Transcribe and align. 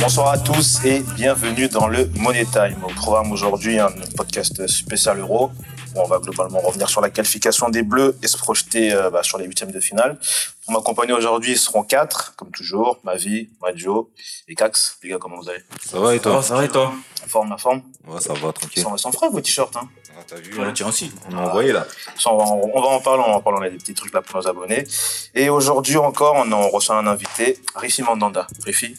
Bonsoir 0.00 0.28
à 0.32 0.38
tous 0.38 0.84
et 0.84 1.04
bienvenue 1.14 1.68
dans 1.68 1.88
le 1.88 2.10
Money 2.16 2.46
Time. 2.46 2.82
Au 2.82 2.92
programme 2.94 3.32
aujourd'hui, 3.32 3.78
un 3.78 3.90
podcast 4.16 4.66
spécial 4.66 5.18
Euro. 5.18 5.52
On 5.94 6.06
va 6.06 6.18
globalement 6.18 6.60
revenir 6.60 6.88
sur 6.88 7.00
la 7.00 7.10
qualification 7.10 7.68
des 7.68 7.82
Bleus 7.82 8.16
et 8.22 8.26
se 8.26 8.38
projeter 8.38 8.92
euh, 8.92 9.10
bah, 9.10 9.22
sur 9.22 9.38
les 9.38 9.44
huitièmes 9.44 9.72
de 9.72 9.80
finale. 9.80 10.16
Pour 10.64 10.74
m'accompagner 10.74 11.12
aujourd'hui, 11.12 11.52
ils 11.52 11.58
seront 11.58 11.82
quatre, 11.82 12.34
comme 12.36 12.50
toujours. 12.52 13.00
Mavi, 13.02 13.50
Madio 13.60 14.12
et 14.46 14.54
Cax. 14.54 14.98
Les 15.02 15.08
gars, 15.10 15.18
comment 15.18 15.38
vous 15.40 15.48
allez? 15.48 15.62
Ça 15.84 15.98
va 15.98 16.14
et 16.14 16.20
toi? 16.20 16.40
Ça 16.42 16.54
va 16.54 16.64
et 16.64 16.68
toi? 16.68 16.92
La 17.20 17.26
forme, 17.28 17.50
la 17.50 17.58
forme 17.58 17.82
Ouais, 18.06 18.20
ça 18.20 18.32
va, 18.34 18.52
tranquille. 18.52 18.84
Ils 18.92 18.98
sont 18.98 19.10
frais 19.12 19.28
vos 19.28 19.40
t-shirts. 19.40 19.76
Hein. 19.76 19.88
Ah, 20.16 20.22
t'as 20.26 20.36
vu 20.36 20.54
On 20.60 20.64
le 20.64 20.72
tient 20.72 20.88
aussi. 20.88 21.10
On 21.30 21.36
a 21.36 21.40
envoyé 21.42 21.72
là. 21.72 21.86
Ça, 22.16 22.32
on, 22.32 22.38
va, 22.38 22.44
on 22.44 22.80
va 22.80 22.88
en 22.88 23.00
parler, 23.00 23.24
on 23.26 23.30
va 23.30 23.36
en 23.38 23.40
parler. 23.40 23.58
On 23.60 23.62
a 23.62 23.70
des 23.70 23.76
petits 23.78 23.94
trucs 23.94 24.14
là 24.14 24.22
pour 24.22 24.36
nos 24.40 24.46
abonnés. 24.46 24.86
Et 25.34 25.48
aujourd'hui 25.48 25.96
encore, 25.96 26.36
on, 26.36 26.52
on 26.52 26.68
reçoit 26.68 26.96
un 26.96 27.06
invité, 27.08 27.58
Rifi 27.74 28.02
Mandanda. 28.02 28.46
Rifi, 28.64 28.96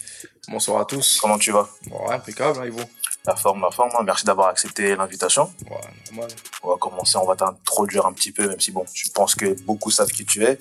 Bonsoir 0.49 0.81
à 0.81 0.85
tous. 0.85 1.19
comment 1.21 1.37
tu 1.37 1.51
vas? 1.51 1.69
Ouais, 1.89 2.15
impeccable, 2.15 2.59
hein, 2.59 2.65
Ivo. 2.65 2.79
La 3.25 3.37
forme, 3.37 3.61
la 3.61 3.71
forme. 3.71 3.89
hein. 3.97 4.03
Merci 4.03 4.25
d'avoir 4.25 4.49
accepté 4.49 4.97
l'invitation. 4.97 5.49
Ouais, 5.71 5.77
normal. 6.11 6.29
On 6.61 6.71
va 6.71 6.75
commencer, 6.77 7.15
on 7.17 7.25
va 7.25 7.37
t'introduire 7.37 8.05
un 8.05 8.11
petit 8.11 8.33
peu, 8.33 8.49
même 8.49 8.59
si 8.59 8.71
bon, 8.71 8.83
je 8.93 9.09
pense 9.11 9.33
que 9.33 9.45
beaucoup 9.61 9.91
savent 9.91 10.09
qui 10.11 10.25
tu 10.25 10.43
es. 10.43 10.57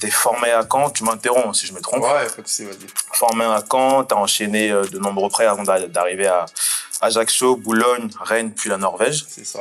T'es 0.00 0.10
formé 0.10 0.50
à 0.50 0.62
Caen, 0.70 0.88
tu 0.88 1.04
m'interromps 1.04 1.58
si 1.60 1.66
je 1.66 1.74
me 1.74 1.80
trompe. 1.82 2.02
Ouais, 2.02 2.26
faut 2.26 2.40
que 2.40 2.48
c'est, 2.48 2.64
vas-y. 2.64 2.86
Formé 3.12 3.44
à 3.44 3.62
Caen, 3.70 4.04
t'as 4.04 4.16
enchaîné 4.16 4.70
euh, 4.70 4.86
de 4.86 4.98
nombreux 4.98 5.28
prêts 5.28 5.44
avant 5.44 5.62
d'a- 5.62 5.88
d'arriver 5.88 6.26
à 6.26 6.46
Ajaccio, 7.02 7.54
Boulogne, 7.56 8.08
Rennes, 8.18 8.50
puis 8.54 8.70
la 8.70 8.78
Norvège. 8.78 9.26
C'est 9.28 9.44
ça. 9.44 9.60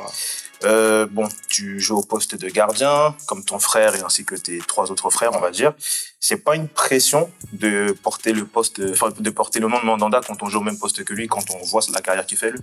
Euh, 0.66 1.06
bon, 1.10 1.28
tu 1.48 1.80
joues 1.80 1.98
au 1.98 2.02
poste 2.02 2.36
de 2.36 2.50
gardien, 2.50 3.16
comme 3.28 3.44
ton 3.44 3.60
frère 3.60 3.96
et 3.96 4.02
ainsi 4.02 4.26
que 4.26 4.36
tes 4.36 4.60
trois 4.60 4.92
autres 4.92 5.10
frères, 5.10 5.32
on 5.34 5.40
va 5.40 5.52
dire. 5.52 5.74
C'est 6.20 6.44
pas 6.44 6.56
une 6.56 6.68
pression 6.68 7.30
de 7.54 7.96
porter 8.04 8.34
le 8.34 8.46
poste, 8.46 8.82
de, 8.82 9.30
porter 9.30 9.60
le 9.60 9.68
nom 9.68 9.80
de 9.80 9.86
Mandanda 9.86 10.22
quand 10.26 10.42
on 10.42 10.48
joue 10.48 10.60
au 10.60 10.64
même 10.64 10.80
poste 10.80 11.04
que 11.04 11.14
lui, 11.14 11.28
quand 11.28 11.46
on 11.52 11.64
voit 11.64 11.82
la 11.94 12.02
carrière 12.02 12.26
qu'il 12.26 12.38
fait 12.38 12.52
lui? 12.52 12.60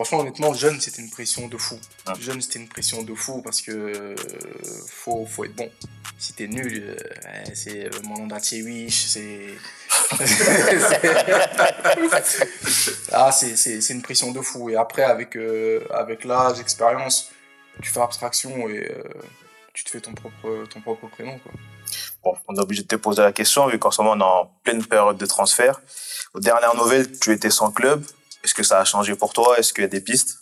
Franchement, 0.00 0.20
honnêtement, 0.20 0.54
jeune, 0.54 0.80
c'était 0.80 1.02
une 1.02 1.10
pression 1.10 1.46
de 1.46 1.58
fou. 1.58 1.78
Ah. 2.06 2.14
Jeune, 2.18 2.40
c'était 2.40 2.58
une 2.58 2.68
pression 2.68 3.02
de 3.02 3.14
fou 3.14 3.42
parce 3.42 3.60
que 3.60 3.70
euh, 3.70 4.14
faut, 4.88 5.26
faut 5.26 5.44
être 5.44 5.54
bon. 5.54 5.70
Si 6.18 6.32
t'es 6.32 6.46
nul, 6.48 6.96
euh, 6.98 7.44
c'est 7.52 7.84
euh, 7.84 7.90
mon 8.04 8.16
nom 8.20 8.26
d'Atiewish, 8.26 8.94
c'est. 9.08 9.48
c'est- 12.24 12.96
ah, 13.12 13.30
c'est 13.30 13.90
une 13.90 14.00
pression 14.00 14.30
de 14.32 14.40
fou. 14.40 14.70
Et 14.70 14.76
après, 14.76 15.02
avec, 15.02 15.36
euh, 15.36 15.84
avec 15.90 16.24
l'âge, 16.24 16.56
l'expérience, 16.56 17.30
tu 17.82 17.90
fais 17.90 18.00
abstraction 18.00 18.70
et 18.70 18.78
euh, 18.90 19.02
tu 19.74 19.84
te 19.84 19.90
fais 19.90 20.00
ton 20.00 20.14
propre, 20.14 20.64
ton 20.72 20.80
propre 20.80 21.08
prénom. 21.08 21.38
Quoi. 21.40 21.52
Bon, 22.24 22.34
on 22.48 22.56
est 22.56 22.60
obligé 22.60 22.84
de 22.84 22.88
te 22.88 22.96
poser 22.96 23.20
la 23.20 23.32
question, 23.32 23.66
vu 23.66 23.78
qu'en 23.78 23.90
ce 23.90 24.00
moment, 24.00 24.14
on 24.14 24.20
est 24.20 24.46
en 24.46 24.50
pleine 24.64 24.82
période 24.82 25.18
de 25.18 25.26
transfert. 25.26 25.82
Aux 26.32 26.40
dernières 26.40 26.74
nouvelles, 26.74 27.18
tu 27.18 27.32
étais 27.32 27.50
sans 27.50 27.70
club. 27.70 28.02
Est-ce 28.44 28.54
que 28.54 28.62
ça 28.62 28.80
a 28.80 28.84
changé 28.84 29.14
pour 29.16 29.32
toi? 29.32 29.58
Est-ce 29.58 29.72
qu'il 29.72 29.82
y 29.82 29.84
a 29.84 29.88
des 29.88 30.00
pistes? 30.00 30.38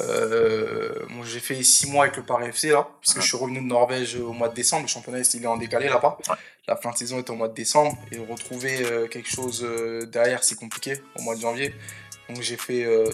Euh, 0.00 0.92
j'ai 1.24 1.38
fait 1.40 1.62
six 1.62 1.88
mois 1.88 2.04
avec 2.04 2.16
le 2.16 2.24
Paris 2.24 2.48
FC 2.48 2.70
là, 2.70 2.88
parce 3.00 3.14
que 3.14 3.20
je 3.20 3.26
suis 3.26 3.36
revenu 3.36 3.60
de 3.60 3.66
Norvège 3.66 4.16
au 4.16 4.32
mois 4.32 4.48
de 4.48 4.54
décembre. 4.54 4.82
Le 4.82 4.88
championnat 4.88 5.20
est- 5.20 5.34
il 5.34 5.44
est 5.44 5.46
en 5.46 5.56
décalé 5.56 5.88
là-bas. 5.88 6.18
Ouais. 6.28 6.34
La 6.66 6.76
fin 6.76 6.90
de 6.90 6.96
saison 6.96 7.18
est 7.18 7.30
au 7.30 7.34
mois 7.34 7.48
de 7.48 7.54
décembre 7.54 7.96
et 8.10 8.18
retrouver 8.18 8.84
euh, 8.84 9.06
quelque 9.06 9.28
chose 9.30 9.62
euh, 9.62 10.04
derrière, 10.06 10.42
c'est 10.42 10.56
compliqué 10.56 11.00
au 11.18 11.22
mois 11.22 11.36
de 11.36 11.40
janvier. 11.40 11.74
Donc 12.28 12.40
j'ai 12.40 12.56
fait, 12.56 12.84
euh, 12.84 13.04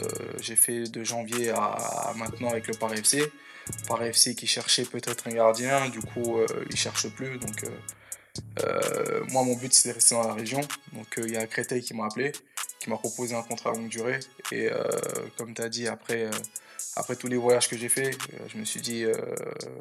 j'ai 0.41 0.56
fait 0.56 0.84
de 0.84 1.04
janvier 1.04 1.50
à, 1.50 1.56
à 1.65 2.15
maintenant 2.16 2.49
avec 2.50 2.66
le 2.69 2.75
Paris 2.75 2.99
FC. 3.00 3.31
Paris 3.87 4.09
FC 4.09 4.34
qui 4.34 4.47
cherchait 4.47 4.84
peut-être 4.84 5.27
un 5.28 5.33
gardien, 5.33 5.88
du 5.91 6.00
coup 6.00 6.38
euh, 6.38 6.47
il 6.71 6.77
cherche 6.77 7.09
plus. 7.09 7.37
Donc 7.38 7.65
euh, 8.64 9.24
moi 9.28 9.42
mon 9.42 9.54
but 9.56 9.72
c'était 9.72 9.91
de 9.91 9.94
rester 9.94 10.14
dans 10.14 10.26
la 10.26 10.34
région. 10.34 10.60
Donc 10.92 11.06
euh, 11.18 11.22
il 11.26 11.32
y 11.32 11.36
a 11.36 11.46
Créteil 11.46 11.82
qui 11.82 11.94
m'a 11.94 12.06
appelé, 12.06 12.32
qui 12.78 12.91
m'a 12.91 12.96
proposé 12.96 13.34
un 13.34 13.42
contrat 13.42 13.70
à 13.70 13.74
longue 13.74 13.88
durée. 13.88 14.20
Et 14.52 14.70
euh, 14.70 14.82
comme 15.36 15.54
tu 15.54 15.62
as 15.62 15.68
dit 15.68 15.88
après. 15.88 16.28
après 16.96 17.16
tous 17.16 17.28
les 17.28 17.36
voyages 17.36 17.68
que 17.68 17.76
j'ai 17.76 17.88
fait, 17.88 18.10
je 18.52 18.58
me 18.58 18.64
suis 18.64 18.80
dit. 18.80 19.04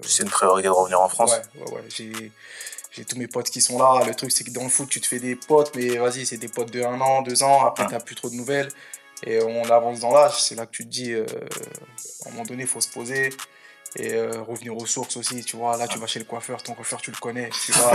C'est 0.02 0.24
une 0.24 0.30
priorité 0.30 0.68
de 0.68 0.74
revenir 0.74 1.00
en 1.02 1.10
France 1.10 1.32
Ouais, 1.32 1.62
ouais, 1.62 1.72
ouais. 1.74 1.84
J'ai, 1.90 2.32
j'ai 2.92 3.06
tous 3.06 3.18
mes 3.18 3.28
potes 3.28 3.50
qui 3.50 3.62
sont 3.62 3.78
là. 3.78 4.04
Le 4.06 4.14
truc, 4.16 4.32
c'est 4.32 4.44
que 4.44 4.52
dans 4.52 4.64
le 4.64 4.70
foot, 4.70 4.90
tu 4.90 5.00
te 5.02 5.08
fais 5.08 5.20
des 5.20 5.36
potes, 5.36 5.76
mais 5.76 5.98
vas-y, 5.98 6.26
c'est 6.26 6.38
des 6.38 6.48
potes 6.50 6.72
de 6.72 6.82
un 6.82 7.00
an, 7.02 7.22
deux 7.22 7.44
ans. 7.44 7.66
Après, 7.66 7.84
Ouais. 7.84 7.90
t'as 7.92 8.00
plus 8.00 8.16
trop 8.16 8.30
de 8.30 8.36
nouvelles. 8.36 8.70
Et 9.26 9.42
on 9.42 9.64
avance 9.70 10.00
dans 10.00 10.12
l'âge. 10.14 10.42
C'est 10.42 10.56
là 10.56 10.66
que 10.66 10.72
tu 10.72 10.86
te 10.86 10.90
dis, 10.90 11.14
à 11.14 11.20
un 12.28 12.32
moment 12.32 12.44
donné, 12.46 12.64
il 12.64 12.70
faut 12.70 12.82
se 12.82 12.90
poser. 12.90 13.30
Et 13.96 14.14
euh, 14.14 14.44
revenir 14.48 14.78
aux 14.78 14.86
sources 14.86 15.18
aussi, 15.18 15.44
tu 15.44 15.58
vois. 15.58 15.76
Là, 15.76 15.88
tu 15.88 15.98
vas 15.98 16.06
chez 16.06 16.20
le 16.20 16.26
coiffeur, 16.26 16.62
ton 16.62 16.74
coiffeur, 16.74 17.02
tu 17.02 17.10
le 17.10 17.18
connais. 17.18 17.50
Tu 17.66 17.72
vois, 17.72 17.92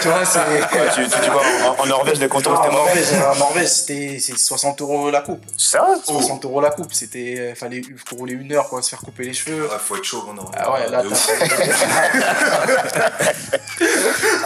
tu 0.00 0.08
vois 0.08 0.24
c'est. 0.24 0.38
Ouais, 0.38 0.88
tu, 0.94 1.02
tu 1.02 1.20
dis 1.20 1.28
quoi 1.28 1.42
En, 1.66 1.82
en 1.82 1.86
Norvège, 1.86 2.18
les 2.18 2.28
contrôles, 2.28 2.56
en 2.56 2.62
c'était 2.62 2.74
mort 2.74 2.86
Norvège, 2.86 3.12
en 3.12 3.36
Norvège, 3.36 3.68
c'était 3.68 4.18
c'est 4.20 4.38
60 4.38 4.80
euros 4.80 5.10
la 5.10 5.20
coupe. 5.20 5.44
Sérieux 5.58 5.96
60 6.02 6.46
euros 6.46 6.62
la 6.62 6.70
coupe. 6.70 6.94
C'était, 6.94 7.34
euh, 7.38 7.54
fallait 7.54 7.82
rouler 8.10 8.32
une 8.32 8.52
heure, 8.52 8.70
quoi, 8.70 8.80
se 8.80 8.88
faire 8.88 9.00
couper 9.00 9.24
les 9.24 9.34
cheveux. 9.34 9.64
Ouais, 9.64 9.76
faut 9.78 9.96
être 9.96 10.04
chaud 10.04 10.24
maintenant. 10.26 10.50
Ah 10.56 10.72
ouais, 10.72 10.88
là, 10.88 11.02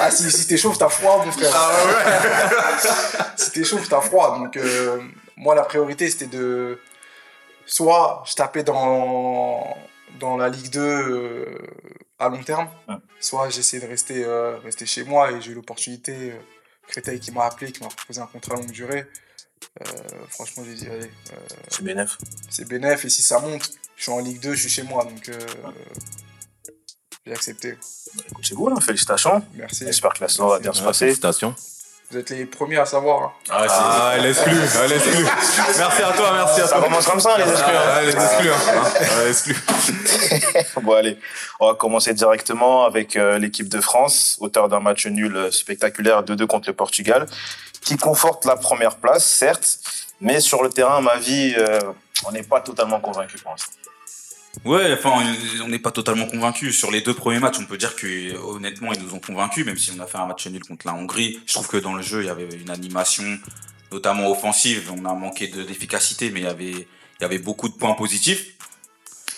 ah, 0.00 0.10
si, 0.10 0.32
si 0.32 0.48
t'es 0.48 0.56
chauffe, 0.56 0.78
t'as 0.78 0.88
froid, 0.88 1.24
mon 1.24 1.30
frère. 1.30 1.54
si 3.36 3.52
t'es 3.52 3.62
chauffe, 3.62 3.88
t'as 3.88 4.00
froid. 4.00 4.36
Donc, 4.36 4.56
euh, 4.56 4.98
moi, 5.36 5.54
la 5.54 5.62
priorité, 5.62 6.10
c'était 6.10 6.26
de. 6.26 6.80
Soit 7.66 8.24
je 8.26 8.34
tapais 8.34 8.64
dans, 8.64 9.76
dans 10.20 10.36
la 10.36 10.48
Ligue 10.48 10.70
2 10.70 10.80
euh, 10.80 11.58
à 12.18 12.28
long 12.28 12.42
terme, 12.42 12.68
Ouais. 12.88 12.94
soit 13.20 13.48
j'essayais 13.50 13.82
de 13.82 13.88
rester, 13.88 14.24
euh, 14.24 14.58
rester 14.58 14.86
chez 14.86 15.04
moi 15.04 15.30
et 15.32 15.40
j'ai 15.40 15.52
eu 15.52 15.54
l'opportunité. 15.54 16.32
Euh, 16.32 16.38
Créteil 16.88 17.20
qui 17.20 17.32
m'a 17.32 17.44
appelé, 17.44 17.70
qui 17.70 17.82
m'a 17.82 17.90
proposé 17.90 18.18
un 18.22 18.26
contrat 18.26 18.54
longue 18.54 18.70
durée. 18.70 19.06
Euh, 19.82 19.84
franchement, 20.30 20.64
j'ai 20.64 20.72
dit, 20.74 20.86
allez, 20.86 21.04
euh, 21.32 21.36
C'est 21.68 21.82
bénéf. 21.84 22.16
c'est 22.48 22.66
bénéf 22.66 23.04
et 23.04 23.10
si 23.10 23.20
ça 23.20 23.40
monte, 23.40 23.70
je 23.94 24.04
suis 24.04 24.10
en 24.10 24.20
Ligue 24.20 24.40
2, 24.40 24.54
je 24.54 24.60
suis 24.60 24.70
chez 24.70 24.84
moi. 24.84 25.04
Donc, 25.04 25.28
euh, 25.28 25.38
j'ai 27.26 27.32
accepté. 27.34 27.76
Écoute, 28.30 28.42
C'est 28.46 28.54
cool, 28.54 28.72
hein, 28.72 28.80
félicitations. 28.80 29.44
Merci. 29.54 29.84
J'espère 29.84 30.14
que 30.14 30.22
la 30.22 30.28
saison 30.28 30.48
va 30.48 30.58
bien 30.60 30.72
se 30.72 30.82
passer. 30.82 31.04
Félicitations. 31.06 31.54
Vous 32.10 32.16
êtes 32.16 32.30
les 32.30 32.46
premiers 32.46 32.78
à 32.78 32.86
savoir. 32.86 33.22
hein. 33.22 33.32
Ah, 33.50 34.16
l'exclu, 34.18 34.52
ah, 34.80 34.86
l'exclu. 34.86 35.24
Merci 35.78 36.02
à 36.02 36.12
toi, 36.12 36.32
merci 36.32 36.60
à 36.62 36.66
Ça 36.66 36.76
toi. 36.76 36.84
commence 36.84 37.06
comme 37.06 37.20
ça, 37.20 37.36
les 37.36 37.50
exclus. 37.50 37.76
hein. 37.76 37.82
Ah, 37.86 38.02
les 38.02 38.12
exclus, 38.12 38.50
hein. 38.50 38.82
Ah, 39.00 39.24
les 39.24 39.30
exclus. 39.30 39.56
Bon, 40.82 40.94
allez, 40.94 41.18
on 41.60 41.66
va 41.68 41.74
commencer 41.74 42.14
directement 42.14 42.84
avec 42.86 43.16
euh, 43.16 43.38
l'équipe 43.38 43.68
de 43.68 43.80
France, 43.82 44.38
auteur 44.40 44.68
d'un 44.70 44.80
match 44.80 45.06
nul 45.06 45.36
euh, 45.36 45.50
spectaculaire 45.50 46.22
2-2 46.22 46.46
contre 46.46 46.68
le 46.70 46.74
Portugal, 46.74 47.26
qui 47.82 47.98
conforte 47.98 48.46
la 48.46 48.56
première 48.56 48.96
place, 48.96 49.26
certes, 49.26 49.78
mais 50.22 50.40
sur 50.40 50.62
le 50.62 50.70
terrain, 50.70 51.02
ma 51.02 51.16
vie, 51.16 51.54
euh, 51.58 51.78
on 52.26 52.32
n'est 52.32 52.42
pas 52.42 52.60
totalement 52.62 53.00
convaincu 53.00 53.36
pour 53.38 53.50
l'instant. 53.50 53.72
Ouais, 54.64 54.92
enfin, 54.92 55.12
on- 55.62 55.68
n'est 55.68 55.78
pas 55.78 55.90
totalement 55.92 56.26
convaincus. 56.26 56.76
Sur 56.76 56.90
les 56.90 57.00
deux 57.00 57.14
premiers 57.14 57.38
matchs, 57.38 57.56
on 57.60 57.64
peut 57.64 57.78
dire 57.78 57.94
que 57.96 58.36
honnêtement, 58.36 58.92
ils 58.92 59.00
nous 59.02 59.14
ont 59.14 59.20
convaincus, 59.20 59.64
même 59.64 59.78
si 59.78 59.92
on 59.96 60.00
a 60.02 60.06
fait 60.06 60.18
un 60.18 60.26
match 60.26 60.46
nul 60.46 60.62
contre 60.64 60.86
la 60.86 60.94
Hongrie. 60.94 61.40
Je 61.46 61.54
trouve 61.54 61.68
que 61.68 61.76
dans 61.76 61.94
le 61.94 62.02
jeu, 62.02 62.22
il 62.22 62.26
y 62.26 62.30
avait 62.30 62.48
une 62.54 62.70
animation, 62.70 63.24
notamment 63.92 64.30
offensive. 64.30 64.90
On 64.94 65.04
a 65.04 65.14
manqué 65.14 65.48
de- 65.48 65.62
d'efficacité, 65.62 66.30
mais 66.30 66.40
il 66.40 66.44
y 66.44 66.48
avait, 66.48 66.70
il 66.72 67.22
y 67.22 67.24
avait 67.24 67.38
beaucoup 67.38 67.68
de 67.68 67.74
points 67.74 67.94
positifs. 67.94 68.44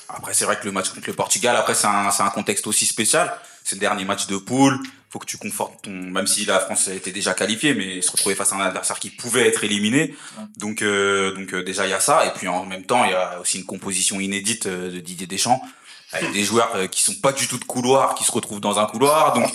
Après, 0.09 0.35
c'est 0.35 0.45
vrai 0.45 0.59
que 0.59 0.65
le 0.65 0.73
match 0.73 0.89
contre 0.91 1.07
le 1.07 1.15
Portugal, 1.15 1.55
après, 1.57 1.75
c'est 1.75 1.87
un, 1.87 2.09
un 2.09 2.31
contexte 2.31 2.67
aussi 2.67 2.87
spécial. 2.87 3.33
C'est 3.63 3.77
le 3.77 3.81
dernier 3.81 4.05
match 4.05 4.27
de 4.27 4.37
poule. 4.37 4.79
Faut 5.11 5.19
que 5.19 5.27
tu 5.27 5.39
confortes 5.39 5.83
ton, 5.83 5.91
même 5.91 6.29
si 6.29 6.45
la 6.45 6.61
France 6.61 6.87
était 6.87 7.11
déjà 7.11 7.35
qualifiée, 7.35 7.75
mais 7.75 8.01
se 8.01 8.13
retrouver 8.13 8.37
face 8.37 8.53
à 8.53 8.57
un 8.57 8.61
adversaire 8.61 9.01
qui 9.01 9.11
pouvait 9.11 9.49
être 9.49 9.65
éliminé. 9.65 10.15
Donc, 10.57 10.83
euh, 10.83 11.35
donc 11.35 11.53
euh, 11.53 11.65
déjà 11.65 11.85
il 11.87 11.91
y 11.91 11.95
a 11.95 11.99
ça, 12.01 12.27
et 12.27 12.31
puis 12.31 12.47
en 12.47 12.65
même 12.65 12.85
temps 12.85 13.05
il 13.05 13.11
y 13.11 13.15
a 13.15 13.41
aussi 13.41 13.59
une 13.59 13.65
composition 13.65 14.21
inédite 14.21 14.67
euh, 14.67 14.91
de 14.91 15.01
Didier 15.01 15.27
Deschamps 15.27 15.61
avec 16.13 16.33
des 16.33 16.43
joueurs 16.43 16.91
qui 16.91 17.03
sont 17.03 17.15
pas 17.15 17.31
du 17.33 17.47
tout 17.47 17.59
de 17.59 17.65
couloir, 17.65 18.17
qui 18.17 18.25
se 18.25 18.33
retrouvent 18.33 18.61
dans 18.61 18.81
un 18.81 18.87
couloir. 18.87 19.33
Donc 19.33 19.49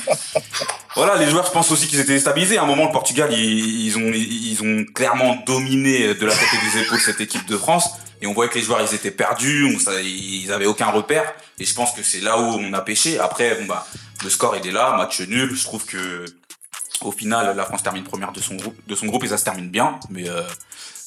voilà, 0.96 1.18
les 1.18 1.30
joueurs, 1.30 1.46
je 1.46 1.52
pense 1.52 1.70
aussi 1.72 1.88
qu'ils 1.88 2.00
étaient 2.00 2.14
déstabilisés. 2.14 2.58
À 2.58 2.64
un 2.64 2.66
moment, 2.66 2.86
le 2.86 2.94
Portugal, 2.94 3.30
ils, 3.34 3.86
ils 3.88 3.98
ont 3.98 4.12
ils 4.14 4.62
ont 4.62 4.86
clairement 4.94 5.42
dominé 5.46 6.16
de 6.16 6.26
la 6.26 6.34
tête 6.34 6.50
et 6.54 6.72
des 6.72 6.82
épaules 6.84 7.00
cette 7.00 7.20
équipe 7.20 7.46
de 7.46 7.58
France. 7.58 7.90
Et 8.22 8.28
on 8.28 8.34
voyait 8.34 8.50
que 8.50 8.58
les 8.58 8.64
joueurs, 8.64 8.82
ils 8.82 8.96
étaient 8.96 9.12
perdus, 9.12 9.66
on, 9.66 9.92
ils 10.02 10.52
avaient 10.52 10.66
aucun 10.66 10.88
repère. 10.88 11.34
Et 11.60 11.66
je 11.66 11.74
pense 11.74 11.94
que 11.94 12.04
c'est 12.04 12.22
là 12.22 12.40
où 12.40 12.44
on 12.44 12.74
a 12.74 12.82
pêché. 12.82 13.20
Après, 13.20 13.56
bon 13.56 13.66
bah, 13.66 13.86
le 14.24 14.30
score 14.30 14.56
il 14.56 14.68
est 14.68 14.72
là, 14.72 14.96
match 14.98 15.22
nul. 15.22 15.56
Je 15.56 15.64
trouve 15.64 15.86
que 15.86 16.26
au 17.02 17.12
final, 17.12 17.56
la 17.56 17.66
France 17.66 17.84
termine 17.84 18.04
première 18.04 18.32
de 18.32 18.42
son 18.42 18.56
groupe, 18.56 18.76
de 18.88 18.96
son 18.96 19.08
groupe 19.08 19.24
et 19.24 19.28
ça 19.28 19.38
se 19.38 19.44
termine 19.44 19.70
bien. 19.70 20.00
Mais 20.10 20.30
euh, 20.30 20.42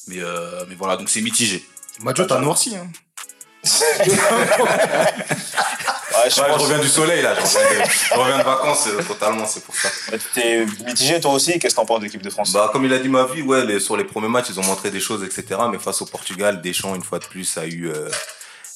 mais 0.07 0.19
euh, 0.19 0.65
mais 0.67 0.75
voilà, 0.75 0.97
donc 0.97 1.09
c'est 1.09 1.21
mitigé. 1.21 1.65
Majo, 2.01 2.25
t'as 2.25 2.39
noirci. 2.39 2.75
Hein. 2.75 2.87
Ouais, 6.23 6.29
je 6.29 6.39
Ouais, 6.41 6.47
je 6.47 6.53
pense- 6.53 6.61
reviens 6.63 6.79
du 6.79 6.87
soleil 6.87 7.21
là, 7.21 7.33
je 7.35 8.13
reviens 8.13 8.37
de, 8.39 8.43
vacances 8.43 8.87
euh, 8.87 9.01
totalement, 9.03 9.45
c'est 9.45 9.63
pour 9.63 9.75
ça. 9.75 9.89
T'es 10.33 10.65
mitigé 10.85 11.19
toi 11.19 11.33
aussi, 11.33 11.59
qu'est-ce 11.59 11.75
que 11.75 11.79
t'en 11.81 11.85
penses 11.85 11.99
de 11.99 12.05
l'équipe 12.05 12.21
de 12.21 12.29
France? 12.29 12.51
Bah, 12.53 12.69
comme 12.71 12.85
il 12.85 12.93
a 12.93 12.99
dit 12.99 13.09
ma 13.09 13.25
vie, 13.25 13.41
ouais, 13.41 13.65
les- 13.65 13.79
sur 13.79 13.95
les 13.97 14.03
premiers 14.03 14.27
matchs, 14.29 14.47
ils 14.49 14.59
ont 14.59 14.63
montré 14.63 14.91
des 14.91 14.99
choses, 14.99 15.23
etc. 15.23 15.59
Mais 15.71 15.79
face 15.79 16.01
au 16.01 16.05
Portugal, 16.05 16.61
Deschamps, 16.61 16.95
une 16.95 17.03
fois 17.03 17.19
de 17.19 17.25
plus, 17.25 17.57
a 17.57 17.65
eu 17.65 17.89
euh, 17.89 18.09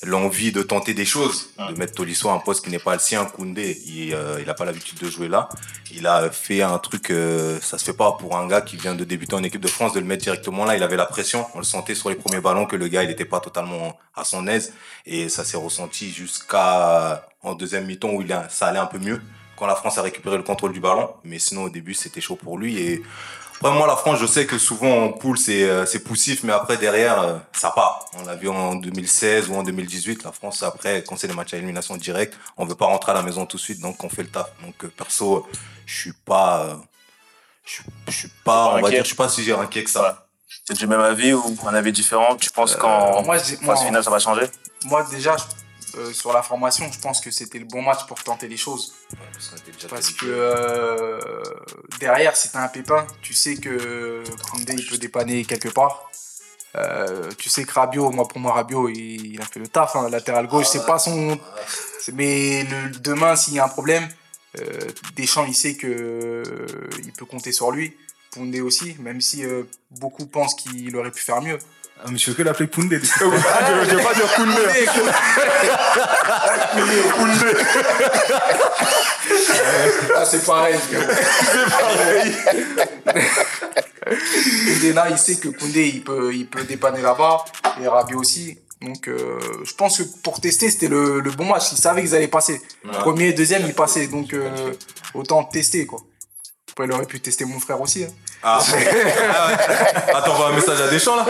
l'envie 0.06 0.52
de 0.52 0.62
tenter 0.62 0.94
des 0.94 1.06
choses, 1.06 1.50
de 1.70 1.78
mettre 1.80 1.94
Tolisso 1.94 2.28
à 2.30 2.34
un 2.34 2.40
poste 2.40 2.66
qui 2.66 2.72
n'est 2.72 2.80
pas 2.80 2.94
le 2.94 3.00
sien, 3.00 3.24
Koundé. 3.26 3.82
Il, 3.86 4.14
euh, 4.14 4.40
il 4.42 4.50
a 4.50 4.54
pas 4.54 4.66
l'habitude 4.66 4.98
de 5.00 5.10
jouer 5.10 5.30
là. 5.30 5.48
Il 5.96 6.06
a 6.08 6.30
fait 6.30 6.62
un 6.62 6.78
truc, 6.78 7.10
euh, 7.10 7.58
ça 7.62 7.78
se 7.78 7.86
fait 7.86 7.94
pas 7.94 8.12
pour 8.14 8.36
un 8.36 8.46
gars 8.48 8.60
qui 8.62 8.76
vient 8.76 8.96
de 8.96 9.04
débuter 9.06 9.36
en 9.36 9.44
équipe 9.44 9.62
de 9.62 9.68
France, 9.70 9.94
de 9.94 10.00
le 10.02 10.06
mettre 10.06 10.24
directement 10.24 10.66
là. 10.66 10.76
Il 10.76 10.84
avait 10.84 10.98
la 10.98 11.06
pression. 11.06 11.48
On 11.56 11.60
le 11.60 11.64
sentait 11.64 11.96
sur 11.96 12.10
les 12.10 12.16
premiers 12.16 12.42
ballons 12.42 12.66
que 12.66 12.76
le 12.76 12.88
gars, 12.90 13.04
il 13.04 13.08
n'était 13.10 13.24
pas 13.26 13.40
totalement 13.40 13.98
à 14.16 14.26
son 14.26 14.46
aise. 14.48 14.74
Et 15.06 15.30
ça 15.30 15.46
s'est 15.46 15.56
ressenti 15.58 16.12
jusqu'à 16.12 17.26
en 17.44 17.54
deuxième 17.56 17.86
mi-temps 17.86 18.10
où 18.10 18.22
il 18.22 18.32
a, 18.34 18.48
ça 18.50 18.68
allait 18.68 18.80
un 18.80 18.86
peu 18.86 18.98
mieux 19.00 19.22
quand 19.56 19.68
la 19.68 19.76
France 19.76 19.98
a 19.98 20.02
récupéré 20.02 20.38
le 20.38 20.44
contrôle 20.44 20.74
du 20.74 20.80
ballon. 20.80 21.10
Mais 21.24 21.40
sinon, 21.40 21.64
au 21.64 21.70
début, 21.70 21.94
c'était 21.94 22.22
chaud 22.22 22.36
pour 22.36 22.58
lui. 22.58 22.78
Et 22.80 23.04
après, 23.60 23.72
moi, 23.72 23.86
la 23.88 23.96
France, 23.96 24.20
je 24.20 24.26
sais 24.26 24.46
que 24.46 24.58
souvent 24.58 25.06
en 25.06 25.10
poule, 25.14 25.38
c'est 25.38 25.64
euh, 25.64 25.86
c'est 25.86 26.00
poussif, 26.04 26.44
mais 26.44 26.52
après, 26.54 26.78
derrière, 26.78 27.22
euh, 27.22 27.38
ça 27.54 27.70
part. 27.72 28.06
On 28.20 28.26
l'a 28.26 28.36
vu 28.36 28.50
en 28.50 28.76
2016 28.76 29.50
ou 29.50 29.56
en 29.56 29.64
2018. 29.64 30.24
La 30.24 30.32
France, 30.32 30.64
après, 30.64 31.04
quand 31.08 31.16
c'est 31.18 31.28
des 31.28 31.34
matchs 31.36 31.54
à 31.54 31.58
élimination 31.58 31.96
directe, 31.96 32.38
on 32.58 32.66
veut 32.66 32.76
pas 32.76 32.86
rentrer 32.88 33.12
à 33.12 33.16
la 33.16 33.22
maison 33.22 33.46
tout 33.46 33.58
de 33.58 33.62
suite, 33.62 33.80
donc 33.80 34.04
on 34.04 34.10
fait 34.10 34.24
le 34.24 34.30
taf. 34.30 34.48
Donc, 34.64 34.84
euh, 34.84 34.88
perso, 34.96 35.48
je 35.86 35.96
suis 35.98 36.14
pas. 36.26 36.64
euh, 36.66 36.76
je 37.66 37.72
suis- 37.74 37.84
je 38.08 38.12
suis 38.12 38.32
pas, 38.44 38.66
on 38.68 38.72
va 38.74 38.78
inquiet. 38.80 38.90
dire, 38.92 39.04
je 39.04 39.08
suis 39.08 39.16
pas 39.16 39.30
si 39.30 39.50
inquiet 39.52 39.84
que 39.86 39.90
ça. 39.90 40.28
T'as 40.66 40.74
du 40.74 40.86
même 40.88 41.00
avis 41.00 41.34
ou 41.34 41.56
un 41.66 41.74
avis 41.74 41.92
différent? 41.92 42.36
Tu 42.36 42.50
penses 42.50 42.76
qu'en 42.76 43.22
moi, 43.24 43.38
moi, 43.62 43.76
phase 43.76 43.86
finale, 43.86 44.04
ça 44.04 44.10
va 44.10 44.20
changer? 44.20 44.48
Moi, 44.86 45.06
déjà, 45.10 45.36
je- 45.38 45.44
euh, 45.96 46.12
sur 46.14 46.34
la 46.34 46.42
formation, 46.42 46.90
je 46.92 47.00
pense 47.00 47.22
que 47.22 47.32
c'était 47.32 47.60
le 47.60 47.66
bon 47.66 47.82
match 47.82 48.06
pour 48.08 48.22
tenter 48.24 48.48
les 48.48 48.58
choses. 48.58 48.94
Parce 49.90 50.06
déjà 50.06 50.20
que 50.20 50.26
euh, 50.26 51.44
derrière, 52.00 52.36
si 52.36 52.52
t'as 52.52 52.64
un 52.64 52.68
pépin, 52.68 53.06
tu 53.22 53.34
sais 53.34 53.56
que 53.58 54.24
Koundé, 54.52 54.74
il 54.78 54.88
peut 54.88 54.98
dépanner 54.98 55.46
quelque 55.46 55.70
part. 55.70 56.10
Euh, 56.76 57.30
tu 57.38 57.50
sais 57.50 57.64
que 57.66 57.72
Rabiot, 57.74 58.10
moi 58.12 58.28
pour 58.28 58.40
moi 58.40 58.54
Rabiot, 58.54 58.90
il, 58.90 59.34
il 59.34 59.42
a 59.42 59.46
fait 59.46 59.60
le 59.60 59.68
taf, 59.68 59.96
hein, 59.96 60.10
latéral 60.10 60.48
gauche, 60.48 60.66
c'est 60.68 60.86
pas 60.86 60.98
son. 61.00 61.40
c'est- 62.00 62.12
Mais 62.14 62.64
le, 62.64 62.90
demain, 63.00 63.36
s'il 63.36 63.54
y 63.54 63.60
a 63.60 63.66
un 63.66 63.70
problème, 63.70 64.08
Deschamps, 65.16 65.46
il 65.46 65.56
sait 65.56 65.76
que 65.76 66.44
il 67.04 67.12
peut 67.14 67.26
compter 67.26 67.52
sur 67.52 67.72
lui. 67.72 67.96
Koundé 68.34 68.62
aussi, 68.62 68.96
même 69.00 69.22
si 69.22 69.44
beaucoup 69.92 70.26
pensent 70.26 70.56
qu'il 70.56 70.96
aurait 70.96 71.12
pu 71.12 71.22
faire 71.22 71.42
mieux. 71.42 71.58
Ah, 72.06 72.08
mais 72.12 72.18
je 72.18 72.32
fais 72.32 72.36
que 72.38 72.44
l'appeler 72.44 72.70
Koundé. 72.70 73.00
je, 73.00 73.06
je 73.06 73.96
vais 73.96 74.04
pas 74.04 74.14
dire 74.14 74.34
Koundé. 74.36 74.62
Ah, 80.16 80.26
c'est 80.30 80.46
pareil. 80.46 80.76
Koundé, 84.66 84.94
là, 84.94 85.08
il 85.10 85.18
sait 85.18 85.36
que 85.36 85.48
Koundé, 85.50 85.88
il 85.88 86.04
peut, 86.04 86.34
il 86.34 86.48
peut 86.48 86.64
dépanner 86.64 87.02
là-bas, 87.02 87.46
et 87.82 87.88
Rabiot 87.88 88.20
aussi. 88.20 88.58
Donc, 88.82 89.08
euh, 89.08 89.40
je 89.64 89.74
pense 89.74 90.00
que 90.00 90.04
pour 90.24 90.42
tester, 90.42 90.70
c'était 90.70 90.90
le, 90.90 91.22
le 91.22 91.32
bon 91.32 91.46
match. 91.46 91.72
Ils 91.72 91.78
savaient 91.78 92.02
qu'ils 92.02 92.16
allaient 92.16 92.28
passer. 92.28 92.62
Premier 93.00 93.30
et 93.30 93.34
deuxième, 93.34 93.66
ils 93.66 93.74
passaient. 93.74 94.08
Donc, 94.08 94.34
euh, 94.34 94.74
autant 95.14 95.44
tester, 95.46 95.86
quoi. 95.86 96.02
Après, 96.72 96.86
il 96.86 96.92
aurait 96.92 97.06
pu 97.06 97.20
tester 97.22 97.46
mon 97.46 97.60
frère 97.60 97.80
aussi. 97.80 98.04
hein. 98.04 98.08
Ah, 98.44 98.60
ah 98.62 99.48
ouais. 99.48 100.14
Attends, 100.14 100.32
on 100.32 100.36
voit 100.36 100.48
un 100.50 100.54
message 100.56 100.82
à 100.82 100.88
Deschamps 100.90 101.16
là 101.16 101.26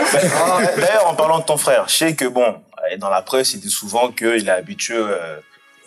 D'ailleurs, 0.76 1.06
en 1.06 1.14
parlant 1.14 1.38
de 1.38 1.44
ton 1.44 1.56
frère, 1.56 1.86
je 1.88 1.94
sais 1.94 2.14
que 2.16 2.24
bon, 2.26 2.60
dans 2.98 3.08
la 3.10 3.22
presse, 3.22 3.52
il 3.54 3.60
dit 3.60 3.70
souvent 3.70 4.10
qu'il 4.10 4.48
est 4.48 4.50
habitué 4.50 4.96
euh, 4.96 5.38